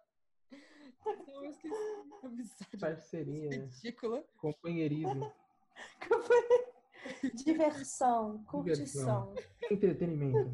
Não, 1.05 1.43
eu 1.43 1.49
esqueci. 1.51 1.75
Amizade 2.23 2.77
Parceria, 2.79 3.49
ridícula. 3.51 4.25
companheirismo, 4.37 5.31
Diversão, 7.33 8.43
curtição. 8.45 9.33
entretenimento. 9.71 10.51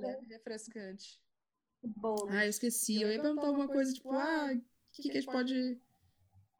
Leve 0.00 0.26
e 0.26 0.28
refrescante. 0.28 1.20
Bolo. 1.82 2.28
Ah, 2.30 2.44
eu 2.44 2.50
esqueci. 2.50 3.00
Eu 3.02 3.10
ia 3.10 3.20
perguntar 3.20 3.46
alguma 3.46 3.68
coisa, 3.68 3.92
tipo, 3.92 4.10
ah, 4.12 4.50
o 4.52 4.60
que, 4.92 5.02
que 5.02 5.10
a 5.10 5.14
gente 5.14 5.26
pode. 5.26 5.78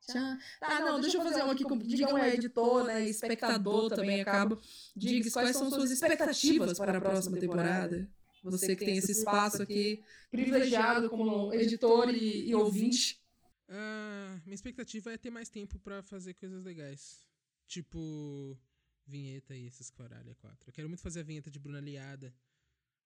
Tchá. 0.06 0.38
Ah, 0.60 0.80
não, 0.80 1.00
deixa 1.00 1.16
eu 1.16 1.22
fazer 1.22 1.42
uma 1.42 1.52
aqui 1.52 1.64
com. 1.64 1.78
Digam 1.78 2.18
é 2.18 2.34
editor, 2.34 2.84
né? 2.84 3.08
Espectador 3.08 3.88
também 3.90 4.20
acaba. 4.20 4.58
Diga 4.94 5.30
quais 5.30 5.56
são 5.56 5.70
suas 5.70 5.90
expectativas 5.90 6.78
para 6.78 6.98
a 6.98 7.00
próxima 7.00 7.38
temporada. 7.38 8.08
Você 8.42 8.76
que 8.76 8.84
tem 8.84 8.98
esse 8.98 9.12
espaço 9.12 9.62
aqui, 9.62 10.04
privilegiado 10.30 11.08
como 11.08 11.52
editor 11.54 12.10
e, 12.10 12.50
e 12.50 12.54
ouvinte. 12.54 13.18
Ah, 13.66 14.38
minha 14.44 14.54
expectativa 14.54 15.10
é 15.12 15.16
ter 15.16 15.30
mais 15.30 15.48
tempo 15.48 15.78
pra 15.78 16.02
fazer 16.02 16.34
coisas 16.34 16.62
legais. 16.62 17.24
Tipo, 17.66 18.58
vinheta 19.06 19.54
e 19.54 19.66
esses 19.66 19.90
caralho 19.90 20.30
é 20.30 20.34
quatro. 20.34 20.68
Eu 20.68 20.72
quero 20.72 20.88
muito 20.88 21.02
fazer 21.02 21.20
a 21.20 21.24
vinheta 21.24 21.50
de 21.50 21.58
Bruna 21.58 21.80
Liada. 21.80 22.34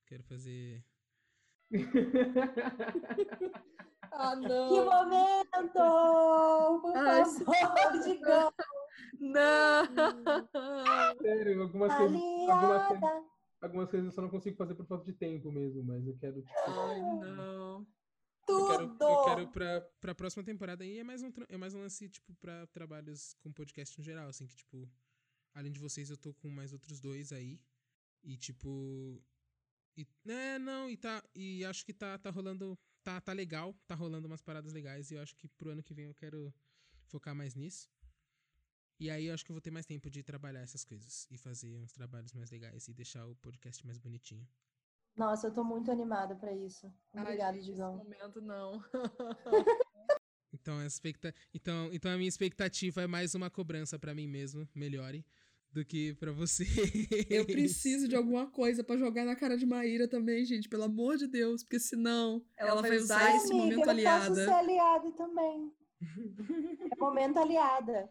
Quero 0.06 0.22
fazer. 0.24 0.84
Ah, 4.10 4.34
Que 4.36 4.48
não! 4.48 4.84
momento! 4.86 6.80
Por 6.80 6.96
Ai, 6.96 7.24
favor, 7.24 8.02
digam. 8.02 8.52
Não! 9.20 9.84
Sério, 11.20 11.62
algumas 11.62 11.94
coisas, 11.94 12.16
algumas, 12.16 12.86
coisas, 12.88 13.02
Aliada. 13.04 13.26
algumas 13.60 13.90
coisas 13.90 14.06
eu 14.06 14.12
só 14.12 14.22
não 14.22 14.30
consigo 14.30 14.56
fazer 14.56 14.74
por 14.74 14.86
falta 14.86 15.04
de 15.04 15.12
tempo 15.12 15.52
mesmo, 15.52 15.84
mas 15.84 16.06
eu 16.06 16.16
quero, 16.18 16.40
tipo, 16.40 16.54
Ai, 16.66 17.00
não. 17.00 17.86
Eu 18.48 18.66
quero, 18.66 18.88
Tudo. 18.88 19.04
eu 19.04 19.24
quero 19.24 19.48
pra, 19.48 19.80
pra 20.00 20.14
próxima 20.14 20.42
temporada 20.42 20.82
aí 20.82 20.98
é 20.98 21.04
mais 21.04 21.22
um, 21.22 21.30
é 21.48 21.56
mais 21.58 21.74
um 21.74 21.80
lance, 21.80 22.08
tipo, 22.08 22.34
pra 22.36 22.66
trabalhos 22.68 23.34
com 23.42 23.52
podcast 23.52 23.96
no 23.98 24.04
geral, 24.04 24.26
assim, 24.28 24.46
que, 24.46 24.56
tipo, 24.56 24.88
além 25.58 25.72
de 25.72 25.80
vocês, 25.80 26.08
eu 26.08 26.16
tô 26.16 26.32
com 26.34 26.48
mais 26.48 26.72
outros 26.72 27.00
dois 27.00 27.32
aí. 27.32 27.60
E, 28.22 28.36
tipo. 28.36 29.20
E, 29.96 30.06
é, 30.26 30.58
não, 30.58 30.88
e 30.88 30.96
tá. 30.96 31.22
E 31.34 31.64
acho 31.64 31.84
que 31.84 31.92
tá, 31.92 32.16
tá 32.18 32.30
rolando. 32.30 32.78
Tá, 33.02 33.20
tá 33.20 33.32
legal, 33.32 33.74
tá 33.86 33.94
rolando 33.94 34.26
umas 34.26 34.42
paradas 34.42 34.72
legais. 34.72 35.10
E 35.10 35.14
eu 35.14 35.22
acho 35.22 35.34
que 35.34 35.48
pro 35.48 35.70
ano 35.70 35.82
que 35.82 35.94
vem 35.94 36.06
eu 36.06 36.14
quero 36.14 36.54
focar 37.06 37.34
mais 37.34 37.54
nisso. 37.54 37.90
E 39.00 39.10
aí 39.10 39.26
eu 39.26 39.34
acho 39.34 39.44
que 39.44 39.50
eu 39.50 39.54
vou 39.54 39.60
ter 39.60 39.70
mais 39.70 39.86
tempo 39.86 40.10
de 40.10 40.22
trabalhar 40.22 40.60
essas 40.60 40.84
coisas. 40.84 41.26
E 41.30 41.36
fazer 41.36 41.76
uns 41.78 41.92
trabalhos 41.92 42.32
mais 42.32 42.50
legais 42.50 42.86
e 42.88 42.94
deixar 42.94 43.26
o 43.26 43.34
podcast 43.36 43.84
mais 43.86 43.98
bonitinho. 43.98 44.46
Nossa, 45.16 45.48
eu 45.48 45.54
tô 45.54 45.64
muito 45.64 45.90
animada 45.90 46.36
pra 46.36 46.52
isso. 46.52 46.86
Obrigada, 47.12 47.56
Ai, 47.56 47.60
gente, 47.60 47.72
Digão. 47.72 47.96
Nesse 47.96 48.04
momento, 48.04 48.40
não. 48.40 48.84
Então, 50.52 50.78
a 50.78 50.86
expecta... 50.86 51.34
então, 51.54 51.90
então 51.92 52.10
a 52.10 52.16
minha 52.16 52.28
expectativa 52.28 53.02
é 53.02 53.06
mais 53.06 53.34
uma 53.34 53.50
cobrança 53.50 53.98
pra 53.98 54.14
mim 54.14 54.26
mesmo, 54.26 54.68
melhore, 54.74 55.24
do 55.72 55.84
que 55.84 56.14
pra 56.14 56.32
você. 56.32 56.64
Eu 57.28 57.44
preciso 57.46 58.08
de 58.08 58.16
alguma 58.16 58.50
coisa 58.50 58.82
pra 58.82 58.96
jogar 58.96 59.24
na 59.24 59.36
cara 59.36 59.56
de 59.56 59.66
Maíra 59.66 60.08
também, 60.08 60.44
gente, 60.44 60.68
pelo 60.68 60.84
amor 60.84 61.16
de 61.16 61.26
Deus, 61.26 61.62
porque 61.62 61.78
senão 61.78 62.44
ela, 62.56 62.80
vai 62.80 62.96
usar 62.96 63.36
esse 63.36 63.52
Amiga, 63.52 63.56
momento 63.56 63.72
eu 63.72 63.78
posso 63.78 63.90
aliada. 63.90 64.34
ser 64.34 64.50
aliada 64.50 65.12
também. 65.12 65.72
É 66.90 66.96
momento 67.00 67.38
aliada. 67.38 68.08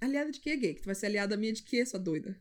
Aliada 0.00 0.30
de 0.30 0.40
quê, 0.40 0.56
gay? 0.56 0.74
Que 0.74 0.82
tu 0.82 0.86
vai 0.86 0.94
ser 0.94 1.06
aliada 1.06 1.36
minha 1.36 1.52
de 1.52 1.62
quê, 1.62 1.84
sua 1.84 1.98
doida? 1.98 2.38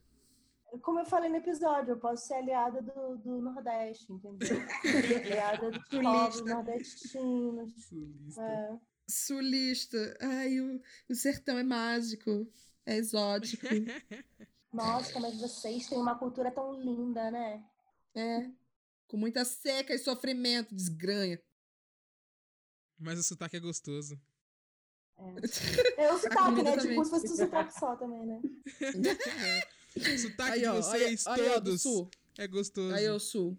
Como 0.82 1.00
eu 1.00 1.06
falei 1.06 1.30
no 1.30 1.38
episódio, 1.38 1.92
eu 1.92 2.00
posso 2.00 2.28
ser 2.28 2.36
aliada 2.36 2.82
do, 2.82 3.18
do 3.18 3.42
Nordeste, 3.42 4.12
entendeu? 4.12 4.58
aliada 5.26 5.72
dos 5.72 5.88
povos 5.88 6.36
Sulista. 6.36 6.56
nordestinos. 6.56 8.38
É. 8.38 8.80
Sulista. 9.08 10.18
Ai, 10.20 10.60
o, 10.60 10.82
o 11.10 11.16
sertão 11.16 11.58
é 11.58 11.64
mágico. 11.64 12.48
É 12.86 12.96
exótico. 12.98 13.66
Nossa, 14.72 15.20
mas 15.20 15.40
vocês 15.40 15.88
têm 15.88 15.98
uma 16.00 16.18
cultura 16.18 16.52
tão 16.52 16.74
linda, 16.80 17.30
né? 17.32 17.64
é. 18.16 18.50
Com 19.08 19.18
muita 19.18 19.46
seca 19.46 19.94
e 19.94 20.00
sofrimento, 20.00 20.74
desgranha. 20.74 21.40
Mas 22.98 23.20
o 23.20 23.24
sotaque 23.24 23.58
é 23.58 23.60
gostoso. 23.60 24.20
É 25.98 26.12
o 26.12 26.18
sotaque, 26.18 26.64
né? 26.64 26.78
Tipo, 26.78 27.06
se 27.06 27.12
fosse 27.12 27.32
um 27.32 27.36
sotaque 27.36 27.74
só 27.78 27.96
também, 27.96 28.26
né? 28.26 28.42
O 29.96 30.18
sotaque 30.18 30.52
Aí, 30.54 30.60
de 30.62 30.66
ó, 30.68 30.74
vocês, 30.76 31.28
aí, 31.28 31.42
aí, 31.42 31.50
ó, 31.50 31.54
todos, 31.54 31.84
é 32.40 32.48
gostoso. 32.48 32.96
Aí, 32.96 33.08
ó, 33.08 33.20
sul. 33.20 33.56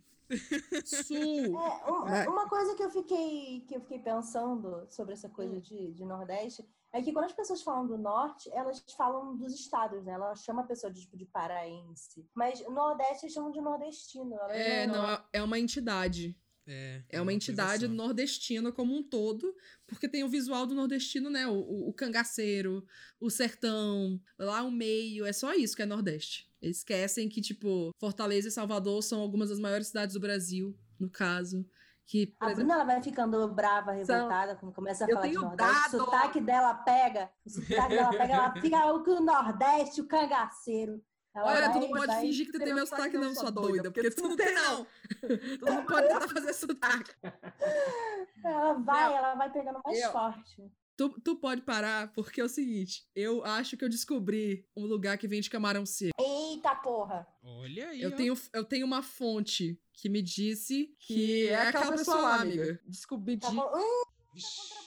Sul. 0.84 1.16
É, 1.60 1.92
um- 1.92 2.04
Vai. 2.04 2.26
uma 2.26 2.48
coisa 2.48 2.74
que 2.74 2.82
eu 2.82 2.90
fiquei 2.90 3.60
que 3.68 3.76
eu 3.76 3.80
fiquei 3.82 4.00
pensando 4.00 4.84
sobre 4.90 5.12
essa 5.12 5.28
coisa 5.28 5.60
de, 5.60 5.92
de 5.92 6.04
Nordeste 6.04 6.66
é 6.94 7.02
que 7.02 7.12
quando 7.12 7.24
as 7.26 7.32
pessoas 7.32 7.60
falam 7.62 7.86
do 7.86 7.98
Norte, 7.98 8.48
elas 8.52 8.82
falam 8.96 9.36
dos 9.36 9.52
estados, 9.52 10.04
né? 10.04 10.12
Ela 10.12 10.34
chama 10.36 10.62
a 10.62 10.66
pessoa 10.66 10.92
de, 10.92 11.00
tipo, 11.02 11.16
de 11.16 11.26
paraense. 11.26 12.26
Mas 12.34 12.60
o 12.60 12.70
Nordeste 12.70 13.26
eles 13.26 13.34
chamam 13.34 13.50
de 13.50 13.60
nordestino. 13.60 14.32
Ela 14.34 14.52
É, 14.56 14.86
não, 14.86 15.04
é- 15.10 15.24
é 15.34 15.42
uma 15.42 15.58
entidade. 15.58 16.36
É, 16.66 17.02
É 17.10 17.18
uma 17.20 17.26
coisa 17.26 17.36
entidade 17.36 17.86
só. 17.86 17.92
nordestina 17.92 18.72
como 18.72 18.96
um 18.96 19.02
todo, 19.02 19.54
porque 19.86 20.08
tem 20.08 20.24
o 20.24 20.28
visual 20.30 20.64
do 20.64 20.74
nordestino, 20.74 21.28
né? 21.28 21.46
O, 21.46 21.52
o, 21.56 21.88
o 21.90 21.92
cangaceiro, 21.92 22.86
o 23.20 23.28
sertão, 23.28 24.18
lá 24.38 24.62
o 24.62 24.70
meio, 24.70 25.26
é 25.26 25.32
só 25.32 25.52
isso 25.52 25.76
que 25.76 25.82
é 25.82 25.86
Nordeste. 25.86 26.50
Eles 26.62 26.78
esquecem 26.78 27.28
que, 27.28 27.42
tipo, 27.42 27.90
Fortaleza 28.00 28.48
e 28.48 28.50
Salvador 28.50 29.02
são 29.02 29.20
algumas 29.20 29.50
das 29.50 29.58
maiores 29.60 29.88
cidades 29.88 30.14
do 30.14 30.20
Brasil, 30.20 30.74
no 30.98 31.10
caso. 31.10 31.68
Que, 32.06 32.36
A 32.38 32.46
exemplo, 32.46 32.56
Bruna 32.66 32.74
ela 32.74 32.84
vai 32.84 33.02
ficando 33.02 33.48
brava, 33.48 33.92
revoltada, 33.92 34.56
quando 34.56 34.74
começa 34.74 35.04
a 35.04 35.08
Eu 35.08 35.14
falar 35.16 35.26
de 35.28 35.34
Nordeste. 35.34 35.72
dado! 35.82 35.94
O 35.94 36.04
sotaque 36.04 36.40
dela 36.40 36.74
pega, 36.74 37.30
o 37.46 37.50
sotaque 37.50 37.88
dela 37.88 38.10
pega, 38.10 38.34
ela 38.34 38.52
fica 38.60 38.92
o 38.92 39.02
que 39.02 39.10
o 39.10 39.20
Nordeste, 39.20 40.00
o 40.02 40.06
cangaceiro. 40.06 41.02
Ela 41.34 41.50
olha, 41.50 41.72
tu 41.72 41.80
não 41.80 41.88
pode 41.88 42.06
vai- 42.06 42.20
fingir 42.20 42.46
que 42.46 42.52
tu 42.52 42.58
tem 42.58 42.74
meu 42.74 42.86
sotaque, 42.86 43.16
não, 43.18 43.34
sua 43.34 43.50
doida, 43.50 43.90
porque 43.90 44.10
tu 44.10 44.22
não 44.28 44.36
tem, 44.36 44.54
não. 44.54 44.86
Tu 45.20 45.64
não 45.64 45.84
pode 45.84 46.06
tentar 46.08 46.28
fazer 46.28 46.52
sotaque. 46.52 47.10
Ela 48.44 48.74
vai, 48.74 49.14
ela 49.14 49.34
vai 49.34 49.50
pegando 49.50 49.80
mais 49.84 50.00
Eu- 50.00 50.12
forte. 50.12 50.70
Tu, 50.96 51.08
tu 51.20 51.36
pode 51.36 51.62
parar, 51.62 52.12
porque 52.12 52.40
é 52.40 52.44
o 52.44 52.48
seguinte, 52.48 53.04
eu 53.16 53.44
acho 53.44 53.76
que 53.76 53.84
eu 53.84 53.88
descobri 53.88 54.64
um 54.76 54.86
lugar 54.86 55.18
que 55.18 55.26
vende 55.26 55.50
camarão 55.50 55.84
seco. 55.84 56.14
Eita 56.20 56.74
porra! 56.76 57.26
Olha 57.42 57.88
aí, 57.88 58.00
Eu 58.00 58.10
ó. 58.10 58.16
tenho, 58.16 58.34
eu 58.52 58.64
tenho 58.64 58.86
uma 58.86 59.02
fonte 59.02 59.80
que 59.92 60.08
me 60.08 60.22
disse 60.22 60.94
que, 61.00 61.48
é 61.48 61.68
aquela 61.68 61.92
pessoa 61.92 62.20
lá, 62.20 62.40
amiga. 62.42 62.80
Descobri 62.86 63.36
Tá 63.38 63.48
de... 63.50 63.56
bom. 63.56 63.70
Vixe. 64.32 64.83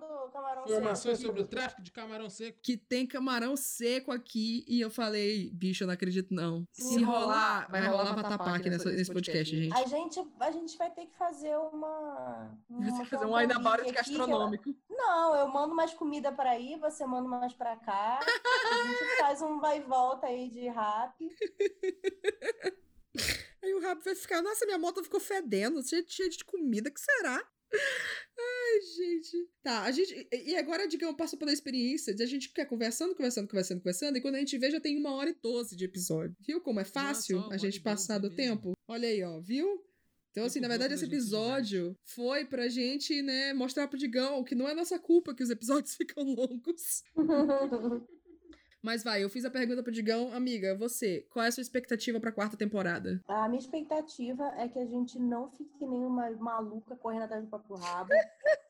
Contrabandeando 0.00 0.30
camarão 0.32 0.64
Informações 0.64 1.18
seco. 1.18 1.26
sobre 1.28 1.42
o 1.42 1.46
tráfico 1.46 1.82
de 1.82 1.90
camarão 1.92 2.28
seco. 2.30 2.58
Que 2.62 2.76
tem 2.76 3.06
camarão 3.06 3.56
seco 3.56 4.10
aqui. 4.12 4.64
E 4.68 4.80
eu 4.80 4.90
falei, 4.90 5.50
bicho, 5.52 5.82
eu 5.84 5.86
não 5.86 5.94
acredito, 5.94 6.32
não. 6.34 6.64
Se 6.72 6.82
Se 6.94 7.02
rolar, 7.02 7.70
vai 7.70 7.86
rolar 7.86 8.14
vatapá 8.14 8.56
aqui 8.56 8.70
nessa- 8.70 8.90
nesse 8.90 9.12
podcast, 9.12 9.56
gente. 9.56 9.74
A 9.74 9.86
gente, 9.86 10.20
a 10.40 10.50
gente 10.50 10.76
vai 10.78 10.90
ter 10.90 11.06
que 11.06 11.16
fazer 11.16 11.56
uma. 11.56 12.56
Você 12.70 12.90
uma 12.90 13.04
fazer 13.06 13.26
um 13.26 13.36
Ainda 13.36 13.54
aqui 13.54 14.10
que 14.10 14.16
gastronômico. 14.18 14.68
eu- 14.68 14.96
Não, 14.96 15.34
eu 15.36 15.48
mando 15.48 15.74
mais 15.74 15.92
comida 15.94 16.30
para 16.32 16.50
aí, 16.50 16.76
você 16.78 17.04
manda 17.06 17.28
mais 17.28 17.52
para 17.52 17.76
cá. 17.76 18.20
A 18.20 18.86
gente 18.86 19.16
faz 19.18 19.42
um 19.42 19.58
vai 19.60 19.78
e 19.78 19.80
volta 19.82 20.26
aí 20.26 20.48
de 20.48 20.68
rap. 20.68 21.14
Aí 23.62 23.74
o 23.74 23.80
rabo 23.80 24.00
vai 24.02 24.14
ficar, 24.14 24.42
nossa, 24.42 24.64
minha 24.66 24.78
moto 24.78 25.04
ficou 25.04 25.20
fedendo, 25.20 25.86
cheia, 25.86 26.04
cheia 26.08 26.28
de 26.28 26.44
comida, 26.44 26.90
que 26.90 27.00
será? 27.00 27.40
Ai, 27.72 28.80
gente. 28.96 29.48
Tá, 29.62 29.82
a 29.82 29.90
gente. 29.90 30.28
E 30.32 30.56
agora, 30.56 30.86
digamos, 30.86 31.16
passou 31.16 31.38
pela 31.38 31.52
experiência 31.52 32.14
de 32.14 32.22
a 32.22 32.26
gente 32.26 32.48
ficar 32.48 32.66
conversando, 32.66 33.14
conversando, 33.14 33.48
conversando, 33.48 33.78
conversando, 33.78 34.16
e 34.16 34.20
quando 34.20 34.36
a 34.36 34.38
gente 34.38 34.56
vê, 34.58 34.70
já 34.70 34.80
tem 34.80 34.96
uma 34.98 35.12
hora 35.12 35.30
e 35.30 35.36
doze 35.40 35.76
de 35.76 35.84
episódio. 35.84 36.36
Viu 36.40 36.60
como 36.60 36.80
é 36.80 36.84
fácil 36.84 37.38
uma 37.38 37.54
a 37.54 37.56
gente 37.56 37.80
passar 37.80 38.18
do 38.18 38.34
tempo? 38.34 38.72
Olha 38.88 39.08
aí, 39.08 39.22
ó, 39.22 39.40
viu? 39.40 39.84
Então, 40.32 40.46
assim, 40.46 40.60
Tempo 40.60 40.62
na 40.62 40.68
verdade, 40.68 40.94
esse 40.94 41.04
se 41.04 41.10
episódio 41.10 41.94
foi 42.04 42.46
pra 42.46 42.66
gente, 42.66 43.20
né, 43.20 43.52
mostrar 43.52 43.86
pro 43.86 43.98
Digão 43.98 44.42
que 44.42 44.54
não 44.54 44.66
é 44.66 44.74
nossa 44.74 44.98
culpa 44.98 45.34
que 45.34 45.42
os 45.42 45.50
episódios 45.50 45.94
ficam 45.96 46.24
longos. 46.24 47.02
Mas 48.82 49.04
vai, 49.04 49.22
eu 49.22 49.30
fiz 49.30 49.44
a 49.44 49.50
pergunta 49.50 49.82
pro 49.82 49.92
Digão, 49.92 50.32
amiga, 50.32 50.76
você, 50.76 51.24
qual 51.30 51.44
é 51.44 51.48
a 51.48 51.52
sua 51.52 51.60
expectativa 51.62 52.18
pra 52.18 52.32
quarta 52.32 52.56
temporada? 52.56 53.20
A 53.28 53.48
minha 53.48 53.60
expectativa 53.60 54.44
é 54.56 54.66
que 54.68 54.78
a 54.78 54.84
gente 54.86 55.20
não 55.20 55.50
fique 55.52 55.70
que 55.78 55.86
nem 55.86 56.04
uma 56.04 56.28
maluca 56.32 56.96
correndo 56.96 57.22
atrás 57.22 57.44
do 57.44 57.48
próprio 57.48 57.76
rabo. 57.76 58.10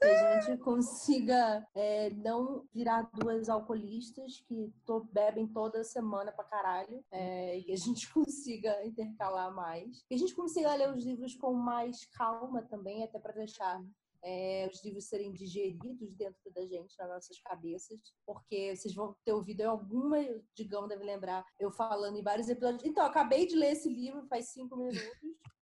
que 0.00 0.04
a 0.06 0.40
gente 0.42 0.58
consiga 0.62 1.66
é, 1.74 2.10
não 2.10 2.64
virar 2.74 3.08
duas 3.14 3.48
alcoolistas 3.48 4.40
que 4.46 4.70
to- 4.84 5.08
bebem 5.12 5.46
toda 5.46 5.82
semana 5.82 6.30
pra 6.30 6.44
caralho. 6.44 7.02
é, 7.10 7.56
e 7.58 7.64
que 7.64 7.72
a 7.72 7.76
gente 7.76 8.06
consiga 8.12 8.84
intercalar 8.84 9.54
mais. 9.54 10.02
Que 10.08 10.14
a 10.14 10.18
gente 10.18 10.34
consiga 10.34 10.74
ler 10.74 10.90
os 10.94 11.04
livros 11.06 11.34
com 11.36 11.54
mais 11.54 12.04
calma 12.16 12.60
também, 12.62 13.02
até 13.02 13.18
para 13.18 13.32
deixar 13.32 13.82
é, 14.24 14.68
os 14.72 14.84
livros 14.84 15.08
serem 15.08 15.32
digeridos 15.32 16.14
dentro 16.14 16.52
da 16.52 16.64
gente, 16.66 16.94
nas 16.98 17.08
nossas 17.08 17.40
cabeças, 17.40 17.98
porque 18.24 18.74
vocês 18.76 18.94
vão 18.94 19.16
ter 19.24 19.32
ouvido 19.32 19.60
em 19.60 19.64
alguma, 19.64 20.18
digamos, 20.56 20.88
deve 20.88 21.04
lembrar, 21.04 21.44
eu 21.58 21.70
falando 21.70 22.16
em 22.18 22.22
vários 22.22 22.48
episódios. 22.48 22.84
Então, 22.84 23.04
acabei 23.04 23.46
de 23.46 23.56
ler 23.56 23.72
esse 23.72 23.88
livro 23.88 24.26
faz 24.28 24.52
cinco 24.52 24.76
minutos. 24.76 25.02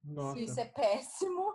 Nossa. 0.05 0.39
Isso 0.39 0.61
é 0.61 0.67
péssimo. 0.67 1.55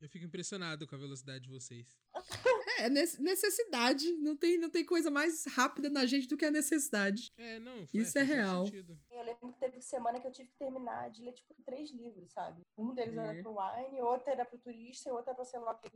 Eu 0.00 0.08
fico 0.08 0.24
impressionado 0.24 0.86
com 0.86 0.96
a 0.96 0.98
velocidade 0.98 1.44
de 1.44 1.50
vocês. 1.50 1.96
É, 2.78 2.88
nece- 2.88 3.20
necessidade. 3.22 4.12
Não 4.18 4.36
tem, 4.36 4.58
não 4.58 4.70
tem 4.70 4.84
coisa 4.84 5.10
mais 5.10 5.44
rápida 5.46 5.88
na 5.90 6.04
gente 6.06 6.26
do 6.28 6.36
que 6.36 6.44
a 6.44 6.50
necessidade. 6.50 7.32
É, 7.36 7.58
não. 7.58 7.86
Isso 7.92 8.18
é 8.18 8.22
real. 8.22 8.64
sentido. 8.66 8.98
Eu 9.10 9.22
lembro 9.22 9.52
que 9.52 9.58
teve 9.60 9.80
semana 9.80 10.20
que 10.20 10.26
eu 10.26 10.32
tive 10.32 10.48
que 10.50 10.56
terminar 10.58 11.10
de 11.10 11.22
ler, 11.22 11.32
tipo, 11.32 11.54
três 11.64 11.90
livros, 11.92 12.32
sabe? 12.32 12.62
Um 12.76 12.94
deles 12.94 13.16
É. 13.16 13.20
era 13.20 13.42
pro 13.42 13.56
Wine, 13.58 14.00
outro 14.02 14.30
era 14.30 14.44
pro 14.44 14.58
turista 14.58 15.08
e 15.08 15.12
outro 15.12 15.30
era 15.30 15.36
pra, 15.36 15.44
sei 15.44 15.60
lá, 15.60 15.74
que 15.74 15.90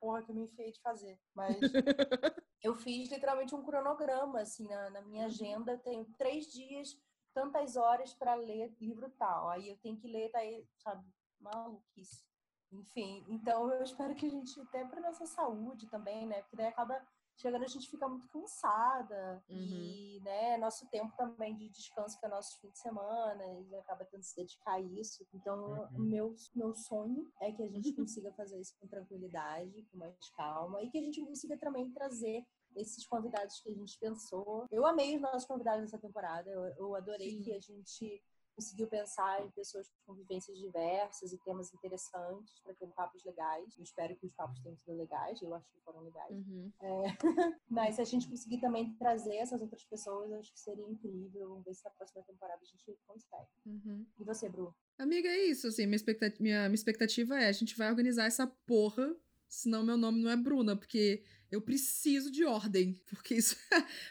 porra 0.00 0.22
que 0.22 0.30
eu 0.30 0.34
me 0.34 0.42
enfiei 0.42 0.70
de 0.72 0.80
fazer. 0.80 1.18
Mas 1.34 1.56
eu 2.62 2.74
fiz 2.76 3.10
literalmente 3.10 3.54
um 3.54 3.62
cronograma, 3.64 4.40
assim, 4.40 4.66
na, 4.68 4.90
na 4.90 5.02
minha 5.02 5.26
agenda. 5.26 5.72
Eu 5.72 5.78
tenho 5.78 6.04
três 6.18 6.46
dias, 6.46 6.96
tantas 7.34 7.76
horas 7.76 8.14
pra 8.14 8.34
ler 8.34 8.72
livro 8.80 9.10
tal. 9.18 9.48
Aí 9.50 9.68
eu 9.68 9.76
tenho 9.78 9.96
que 9.98 10.06
ler, 10.08 10.30
daí, 10.32 10.66
sabe? 10.78 11.04
Maluquice. 11.40 12.24
Enfim, 12.72 13.24
então 13.28 13.70
eu 13.72 13.82
espero 13.82 14.14
que 14.14 14.26
a 14.26 14.30
gente, 14.30 14.58
até 14.60 14.84
pra 14.84 15.00
nossa 15.00 15.26
saúde 15.26 15.88
também, 15.88 16.26
né? 16.26 16.40
Porque 16.42 16.56
daí 16.56 16.66
acaba 16.66 17.00
chegando, 17.36 17.64
a 17.64 17.68
gente 17.68 17.88
fica 17.88 18.08
muito 18.08 18.28
cansada. 18.28 19.42
Uhum. 19.48 19.56
E, 19.56 20.20
né, 20.22 20.56
nosso 20.58 20.86
tempo 20.88 21.14
também 21.16 21.56
de 21.56 21.68
descanso, 21.68 22.18
que 22.18 22.26
é 22.26 22.28
nosso 22.28 22.58
fim 22.60 22.70
de 22.70 22.78
semana, 22.78 23.44
e 23.60 23.74
acaba 23.76 24.04
tendo 24.04 24.20
que 24.20 24.26
se 24.26 24.36
dedicar 24.36 24.74
a 24.74 24.80
isso. 24.80 25.26
Então, 25.34 25.88
Uhum. 25.92 26.04
meu, 26.04 26.34
meu 26.54 26.74
sonho 26.74 27.30
é 27.40 27.52
que 27.52 27.62
a 27.62 27.68
gente 27.68 27.92
consiga 27.96 28.32
fazer 28.32 28.60
isso 28.60 28.74
com 28.78 28.86
tranquilidade, 28.86 29.86
com 29.90 29.98
mais 29.98 30.16
calma, 30.36 30.82
e 30.82 30.90
que 30.90 30.98
a 30.98 31.02
gente 31.02 31.24
consiga 31.24 31.58
também 31.58 31.90
trazer 31.90 32.44
esses 32.76 33.06
convidados 33.06 33.60
que 33.60 33.70
a 33.70 33.74
gente 33.74 33.98
pensou. 33.98 34.66
Eu 34.70 34.86
amei 34.86 35.14
os 35.16 35.20
nossos 35.20 35.44
convidados 35.44 35.82
dessa 35.82 35.98
temporada, 35.98 36.48
eu, 36.48 36.64
eu 36.76 36.94
adorei 36.94 37.30
Sim. 37.30 37.42
que 37.42 37.52
a 37.52 37.60
gente 37.60 38.22
conseguiu 38.54 38.86
pensar 38.86 39.44
em 39.44 39.50
pessoas 39.50 39.90
com 40.06 40.14
vivências 40.14 40.56
diversas 40.58 41.32
e 41.32 41.38
temas 41.38 41.72
interessantes 41.72 42.60
para 42.62 42.74
ter 42.74 42.88
papos 42.88 43.24
legais. 43.24 43.76
Eu 43.76 43.82
espero 43.82 44.16
que 44.16 44.26
os 44.26 44.32
papos 44.34 44.60
tenham 44.60 44.76
sido 44.76 44.96
legais, 44.96 45.40
eu 45.42 45.54
acho 45.54 45.70
que 45.70 45.80
foram 45.80 46.00
legais. 46.00 46.30
Uhum. 46.30 46.72
Mas 47.68 47.96
se 47.96 48.02
a 48.02 48.04
gente 48.04 48.28
conseguir 48.28 48.60
também 48.60 48.94
trazer 48.96 49.36
essas 49.36 49.60
outras 49.60 49.84
pessoas, 49.84 50.32
acho 50.32 50.52
que 50.52 50.60
seria 50.60 50.86
incrível. 50.88 51.48
Vamos 51.48 51.64
ver 51.64 51.74
se 51.74 51.84
na 51.84 51.90
próxima 51.90 52.22
temporada 52.24 52.60
a 52.62 52.64
gente 52.64 52.98
consegue. 53.06 53.48
Uhum. 53.66 54.06
E 54.18 54.24
você, 54.24 54.48
Bru? 54.48 54.74
Amiga, 54.98 55.28
é 55.28 55.46
isso, 55.46 55.66
assim, 55.66 55.86
minha 55.86 55.96
expectativa, 55.96 56.42
minha, 56.42 56.68
minha 56.68 56.74
expectativa 56.74 57.40
é, 57.40 57.48
a 57.48 57.52
gente 57.52 57.76
vai 57.76 57.90
organizar 57.90 58.26
essa 58.26 58.46
porra, 58.46 59.16
senão 59.48 59.84
meu 59.84 59.96
nome 59.96 60.22
não 60.22 60.30
é 60.30 60.36
Bruna, 60.36 60.76
porque 60.76 61.24
eu 61.50 61.60
preciso 61.60 62.30
de 62.30 62.44
ordem, 62.44 62.94
porque 63.08 63.34
isso, 63.34 63.56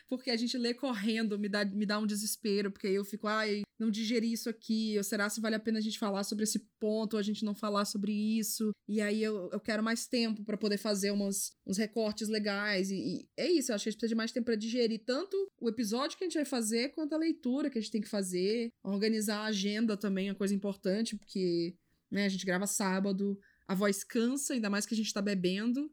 porque 0.08 0.30
a 0.30 0.38
gente 0.38 0.58
lê 0.58 0.74
correndo, 0.74 1.40
me 1.40 1.50
dá, 1.50 1.64
me 1.66 1.86
dá 1.86 1.98
um 1.98 2.06
desespero, 2.06 2.72
porque 2.72 2.88
aí 2.88 2.96
eu 2.96 3.06
fico, 3.06 3.28
ai, 3.28 3.62
não 3.82 3.90
digeri 3.90 4.32
isso 4.32 4.48
aqui, 4.48 4.96
ou 4.96 5.04
será 5.04 5.28
se 5.28 5.42
vale 5.42 5.56
a 5.56 5.60
pena 5.60 5.80
a 5.80 5.82
gente 5.82 5.98
falar 5.98 6.24
sobre 6.24 6.44
esse 6.44 6.60
ponto, 6.80 7.16
ou 7.16 7.20
a 7.20 7.24
gente 7.24 7.44
não 7.44 7.56
falar 7.56 7.84
sobre 7.86 8.14
isso, 8.14 8.72
e 8.88 9.02
aí 9.02 9.24
eu, 9.24 9.50
eu 9.52 9.60
quero 9.60 9.82
mais 9.82 10.06
tempo 10.06 10.44
pra 10.44 10.56
poder 10.56 10.78
fazer 10.78 11.10
umas, 11.10 11.52
uns 11.66 11.78
recortes 11.78 12.28
legais, 12.30 12.92
e, 12.92 12.96
e 12.96 13.30
é 13.36 13.52
isso, 13.52 13.72
eu 13.72 13.76
acho 13.76 13.84
que 13.84 13.90
a 13.90 13.92
gente 13.92 14.00
precisa 14.00 14.14
de 14.14 14.16
mais 14.16 14.32
tempo 14.32 14.46
pra 14.46 14.56
digerir 14.56 15.04
tanto 15.04 15.36
o 15.60 15.68
episódio 15.68 16.16
que 16.16 16.24
a 16.24 16.28
gente 16.28 16.36
vai 16.36 16.46
fazer, 16.46 16.90
quanto 16.90 17.14
a 17.14 17.18
leitura 17.18 17.72
que 17.72 17.80
a 17.80 17.82
gente 17.82 17.92
tem 17.92 18.02
que 18.02 18.08
fazer, 18.08 18.70
organizar 18.84 19.40
a 19.40 19.46
agenda 19.46 19.98
também 19.98 20.28
é 20.28 20.32
uma 20.32 20.38
coisa 20.38 20.54
importante, 20.54 21.18
porque 21.18 21.76
né, 22.12 22.26
a 22.26 22.30
gente 22.30 22.46
grava 22.46 22.68
sábado, 22.68 23.40
a 23.68 23.74
voz 23.74 24.04
cansa, 24.04 24.54
ainda 24.54 24.70
mais 24.70 24.86
que 24.86 24.94
a 24.94 24.98
gente 24.98 25.12
tá 25.12 25.24
bebendo, 25.24 25.92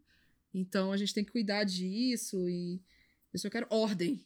então 0.53 0.93
a 0.93 0.97
gente 0.99 1.15
tem 1.15 1.25
que 1.25 1.33
cuidar 1.33 1.65
disso 1.65 2.49
e 2.51 2.83
eu 3.33 3.39
só 3.39 3.49
quero 3.49 3.67
ordem. 3.71 4.23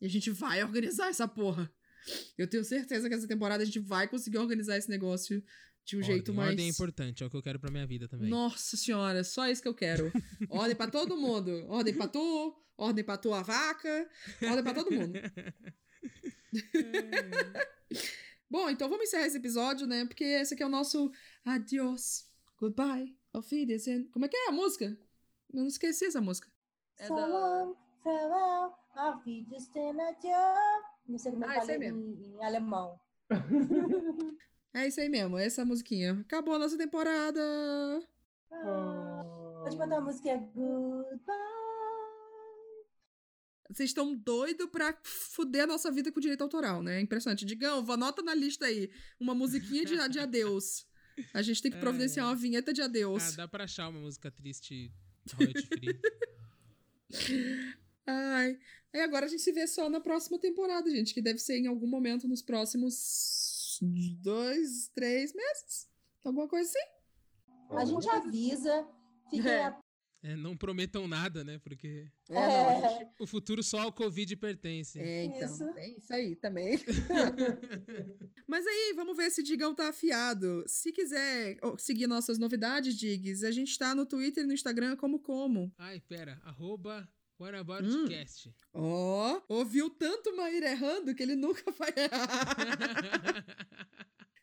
E 0.00 0.06
a 0.06 0.08
gente 0.08 0.30
vai 0.30 0.62
organizar 0.64 1.08
essa 1.08 1.28
porra. 1.28 1.70
Eu 2.36 2.48
tenho 2.48 2.64
certeza 2.64 3.08
que 3.08 3.14
essa 3.14 3.28
temporada 3.28 3.62
a 3.62 3.66
gente 3.66 3.78
vai 3.78 4.08
conseguir 4.08 4.38
organizar 4.38 4.76
esse 4.76 4.90
negócio 4.90 5.42
de 5.84 5.96
um 5.96 6.00
Ordem, 6.00 6.14
jeito 6.14 6.34
mais. 6.34 6.50
Ordem 6.50 6.66
é 6.66 6.70
importante, 6.70 7.22
é 7.22 7.26
o 7.26 7.30
que 7.30 7.36
eu 7.36 7.42
quero 7.42 7.60
pra 7.60 7.70
minha 7.70 7.86
vida 7.86 8.08
também. 8.08 8.28
Nossa 8.30 8.76
senhora, 8.76 9.22
só 9.24 9.48
isso 9.48 9.62
que 9.62 9.68
eu 9.68 9.74
quero. 9.74 10.10
Ordem 10.48 10.74
pra 10.76 10.90
todo 10.90 11.16
mundo. 11.16 11.50
Ordem 11.68 11.94
pra 11.94 12.08
tu, 12.08 12.54
ordem 12.76 13.04
pra 13.04 13.16
tua 13.16 13.42
vaca, 13.42 14.08
ordem 14.42 14.64
pra 14.64 14.74
todo 14.74 14.90
mundo. 14.90 15.12
Bom, 18.50 18.68
então 18.70 18.88
vamos 18.88 19.06
encerrar 19.06 19.26
esse 19.26 19.38
episódio, 19.38 19.86
né? 19.86 20.04
Porque 20.04 20.24
esse 20.24 20.54
aqui 20.54 20.62
é 20.62 20.66
o 20.66 20.70
nosso 20.70 21.10
adiós, 21.44 22.28
goodbye, 22.58 23.16
auf 23.32 23.52
Wiedersehen. 23.54 24.04
Como 24.10 24.24
é 24.24 24.28
que 24.28 24.36
é 24.36 24.48
a 24.48 24.52
música? 24.52 24.84
Eu 25.52 25.60
não 25.60 25.66
esqueci 25.66 26.04
essa 26.06 26.20
música. 26.20 26.48
É 26.98 27.06
so 27.08 27.14
da- 27.16 27.74
farewell, 28.02 28.72
auf 28.94 29.24
Wiedersehen. 29.28 29.96
Não 31.06 31.18
sei 31.18 31.32
como 31.32 31.44
é 31.44 31.48
Ah, 31.48 31.52
que 31.54 31.58
isso 31.60 31.70
aí 31.70 31.78
fala 31.78 32.00
em, 32.00 32.34
em 32.36 32.44
alemão. 32.44 32.98
É 34.76 34.88
isso 34.88 35.00
aí 35.00 35.08
mesmo, 35.08 35.38
essa 35.38 35.64
musiquinha. 35.64 36.18
Acabou 36.22 36.52
a 36.52 36.58
nossa 36.58 36.76
temporada. 36.76 37.40
Ah, 38.50 39.22
Pode 39.62 39.76
botar 39.76 39.98
a 39.98 40.00
música 40.00 40.36
Goodbye. 40.52 41.34
Vocês 43.70 43.90
estão 43.90 44.16
doidos 44.16 44.66
pra 44.70 44.98
fuder 45.04 45.62
a 45.62 45.66
nossa 45.68 45.92
vida 45.92 46.10
com 46.10 46.18
direito 46.18 46.42
autoral, 46.42 46.82
né? 46.82 47.00
Impressionante. 47.00 47.44
Digão, 47.44 47.88
anota 47.88 48.20
na 48.20 48.34
lista 48.34 48.66
aí 48.66 48.90
uma 49.20 49.32
musiquinha 49.32 49.84
de, 49.84 50.08
de 50.08 50.18
adeus. 50.18 50.84
A 51.32 51.40
gente 51.40 51.62
tem 51.62 51.70
que 51.70 51.76
É, 51.78 51.80
providenciar 51.80 52.26
é. 52.26 52.28
uma 52.30 52.34
vinheta 52.34 52.72
de 52.72 52.82
Ah, 52.82 52.86
adeus. 52.86 53.36
dá 53.36 53.46
pra 53.46 53.64
achar 53.64 53.88
uma 53.88 54.00
música 54.00 54.28
triste 54.28 54.92
royalty 55.36 55.66
free. 55.66 56.00
Ai. 58.06 58.58
E 58.92 58.98
agora 59.00 59.26
a 59.26 59.28
gente 59.28 59.42
se 59.42 59.52
vê 59.52 59.66
só 59.66 59.88
na 59.90 60.00
próxima 60.00 60.38
temporada, 60.38 60.88
gente, 60.90 61.12
que 61.14 61.20
deve 61.22 61.38
ser 61.38 61.58
em 61.58 61.66
algum 61.66 61.86
momento 61.86 62.28
nos 62.28 62.42
próximos 62.42 63.78
dois, 64.22 64.88
três 64.94 65.34
meses. 65.34 65.88
Alguma 66.24 66.46
coisa 66.48 66.68
assim. 66.70 67.76
A 67.76 67.84
gente 67.84 68.08
avisa. 68.08 68.86
Fiquem 69.30 69.50
É. 69.50 69.64
a- 69.64 69.80
É, 70.26 70.34
não 70.36 70.56
prometam 70.56 71.06
nada, 71.06 71.44
né? 71.44 71.58
Porque 71.58 72.10
É, 72.30 72.38
É. 73.02 73.10
o 73.20 73.26
futuro 73.26 73.62
só 73.62 73.80
ao 73.80 73.92
Covid 73.92 74.34
pertence. 74.36 74.98
é, 74.98 75.24
então. 75.24 75.40
Isso. 75.52 75.64
É 75.76 75.88
isso 75.90 76.14
aí 76.14 76.34
também. 76.36 76.78
Mas 78.46 78.66
aí, 78.66 78.92
vamos 78.96 79.16
ver 79.16 79.30
se 79.30 79.42
Digão 79.42 79.74
tá 79.74 79.88
afiado. 79.88 80.64
Se 80.66 80.92
quiser 80.92 81.58
seguir 81.78 82.06
nossas 82.06 82.38
novidades, 82.38 82.94
Diggs, 82.96 83.44
a 83.44 83.50
gente 83.50 83.76
tá 83.78 83.94
no 83.94 84.06
Twitter 84.06 84.44
e 84.44 84.46
no 84.46 84.52
Instagram 84.54 84.96
como 84.96 85.18
como. 85.18 85.70
Ai, 85.76 86.00
pera. 86.00 86.40
Arroba 86.44 87.06
Hum. 87.38 87.44
WhataboutCast. 87.44 88.54
Ó, 88.72 89.40
ouviu 89.48 89.90
tanto 89.90 90.34
Maír 90.36 90.62
errando 90.62 91.14
que 91.14 91.22
ele 91.22 91.36
nunca 91.36 91.70
vai 91.78 91.92
errar. 91.96 93.44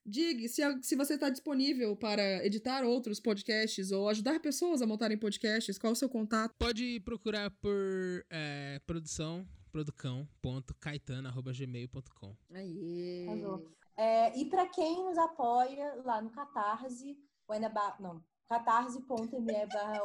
Dig, 0.06 0.48
se, 0.50 0.62
se 0.82 0.96
você 0.96 1.14
está 1.14 1.30
disponível 1.30 1.96
para 1.96 2.44
editar 2.46 2.84
outros 2.84 3.20
podcasts 3.20 3.92
ou 3.92 4.10
ajudar 4.10 4.39
pessoas 4.42 4.82
a 4.82 4.88
montarem 4.88 5.18
podcasts, 5.18 5.78
qual 5.78 5.94
o 5.94 5.96
seu 5.96 6.10
contato? 6.10 6.54
Pode 6.60 7.00
procurar 7.02 7.50
por 7.52 8.26
é, 8.30 8.80
produção, 8.86 9.48
producão.caetano.gmail.com. 9.72 12.36
Aê. 12.54 13.26
Arrasou. 13.30 13.72
É, 13.96 14.38
e 14.38 14.50
para 14.50 14.68
quem 14.68 15.06
nos 15.06 15.18
apoia 15.18 15.96
lá 16.04 16.22
no 16.22 16.30
Catarse, 16.32 17.18
Wineaba- 17.50 17.96
não, 18.00 18.22
catarse.me 18.50 19.66
barra 19.68 20.04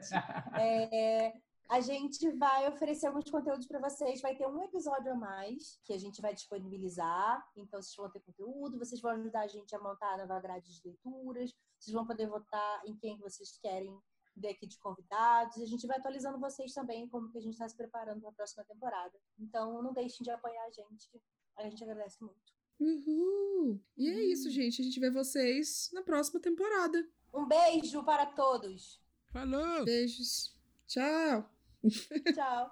é, 0.60 1.32
a 1.68 1.80
gente 1.80 2.30
vai 2.32 2.66
oferecer 2.68 3.06
alguns 3.06 3.30
conteúdos 3.30 3.66
para 3.66 3.78
vocês. 3.78 4.22
Vai 4.22 4.34
ter 4.34 4.46
um 4.46 4.62
episódio 4.62 5.12
a 5.12 5.14
mais 5.14 5.78
que 5.84 5.92
a 5.92 5.98
gente 5.98 6.20
vai 6.20 6.32
disponibilizar. 6.34 7.46
Então, 7.56 7.82
vocês 7.82 7.94
vão 7.94 8.10
ter 8.10 8.20
conteúdo, 8.20 8.78
vocês 8.78 9.00
vão 9.00 9.10
ajudar 9.12 9.42
a 9.42 9.46
gente 9.46 9.74
a 9.76 9.78
montar 9.78 10.14
a 10.14 10.18
nova 10.18 10.40
grade 10.40 10.72
de 10.74 10.80
leituras, 10.84 11.54
vocês 11.78 11.92
vão 11.94 12.06
poder 12.06 12.26
votar 12.26 12.82
em 12.86 12.96
quem 12.96 13.18
vocês 13.18 13.58
querem 13.60 14.00
ver 14.34 14.48
aqui 14.50 14.66
de 14.66 14.78
convidados. 14.78 15.60
A 15.60 15.66
gente 15.66 15.86
vai 15.86 15.98
atualizando 15.98 16.38
vocês 16.38 16.72
também, 16.72 17.08
como 17.08 17.30
que 17.30 17.38
a 17.38 17.42
gente 17.42 17.52
está 17.52 17.68
se 17.68 17.76
preparando 17.76 18.20
para 18.20 18.30
a 18.30 18.34
próxima 18.34 18.64
temporada. 18.64 19.18
Então, 19.38 19.82
não 19.82 19.92
deixem 19.92 20.24
de 20.24 20.30
apoiar 20.30 20.64
a 20.64 20.70
gente. 20.70 21.22
A 21.58 21.64
gente 21.64 21.84
agradece 21.84 22.22
muito. 22.22 22.56
Uhul. 22.80 23.78
E 23.96 24.08
é 24.08 24.24
isso, 24.24 24.48
gente. 24.48 24.80
A 24.80 24.84
gente 24.84 25.00
vê 25.00 25.10
vocês 25.10 25.90
na 25.92 26.02
próxima 26.02 26.40
temporada. 26.40 27.06
Um 27.34 27.46
beijo 27.46 28.02
para 28.04 28.24
todos. 28.24 29.02
Falou! 29.32 29.84
Beijos. 29.84 30.56
Tchau. 30.86 31.57
Tchau. 32.34 32.70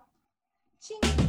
Tchim. 0.81 1.26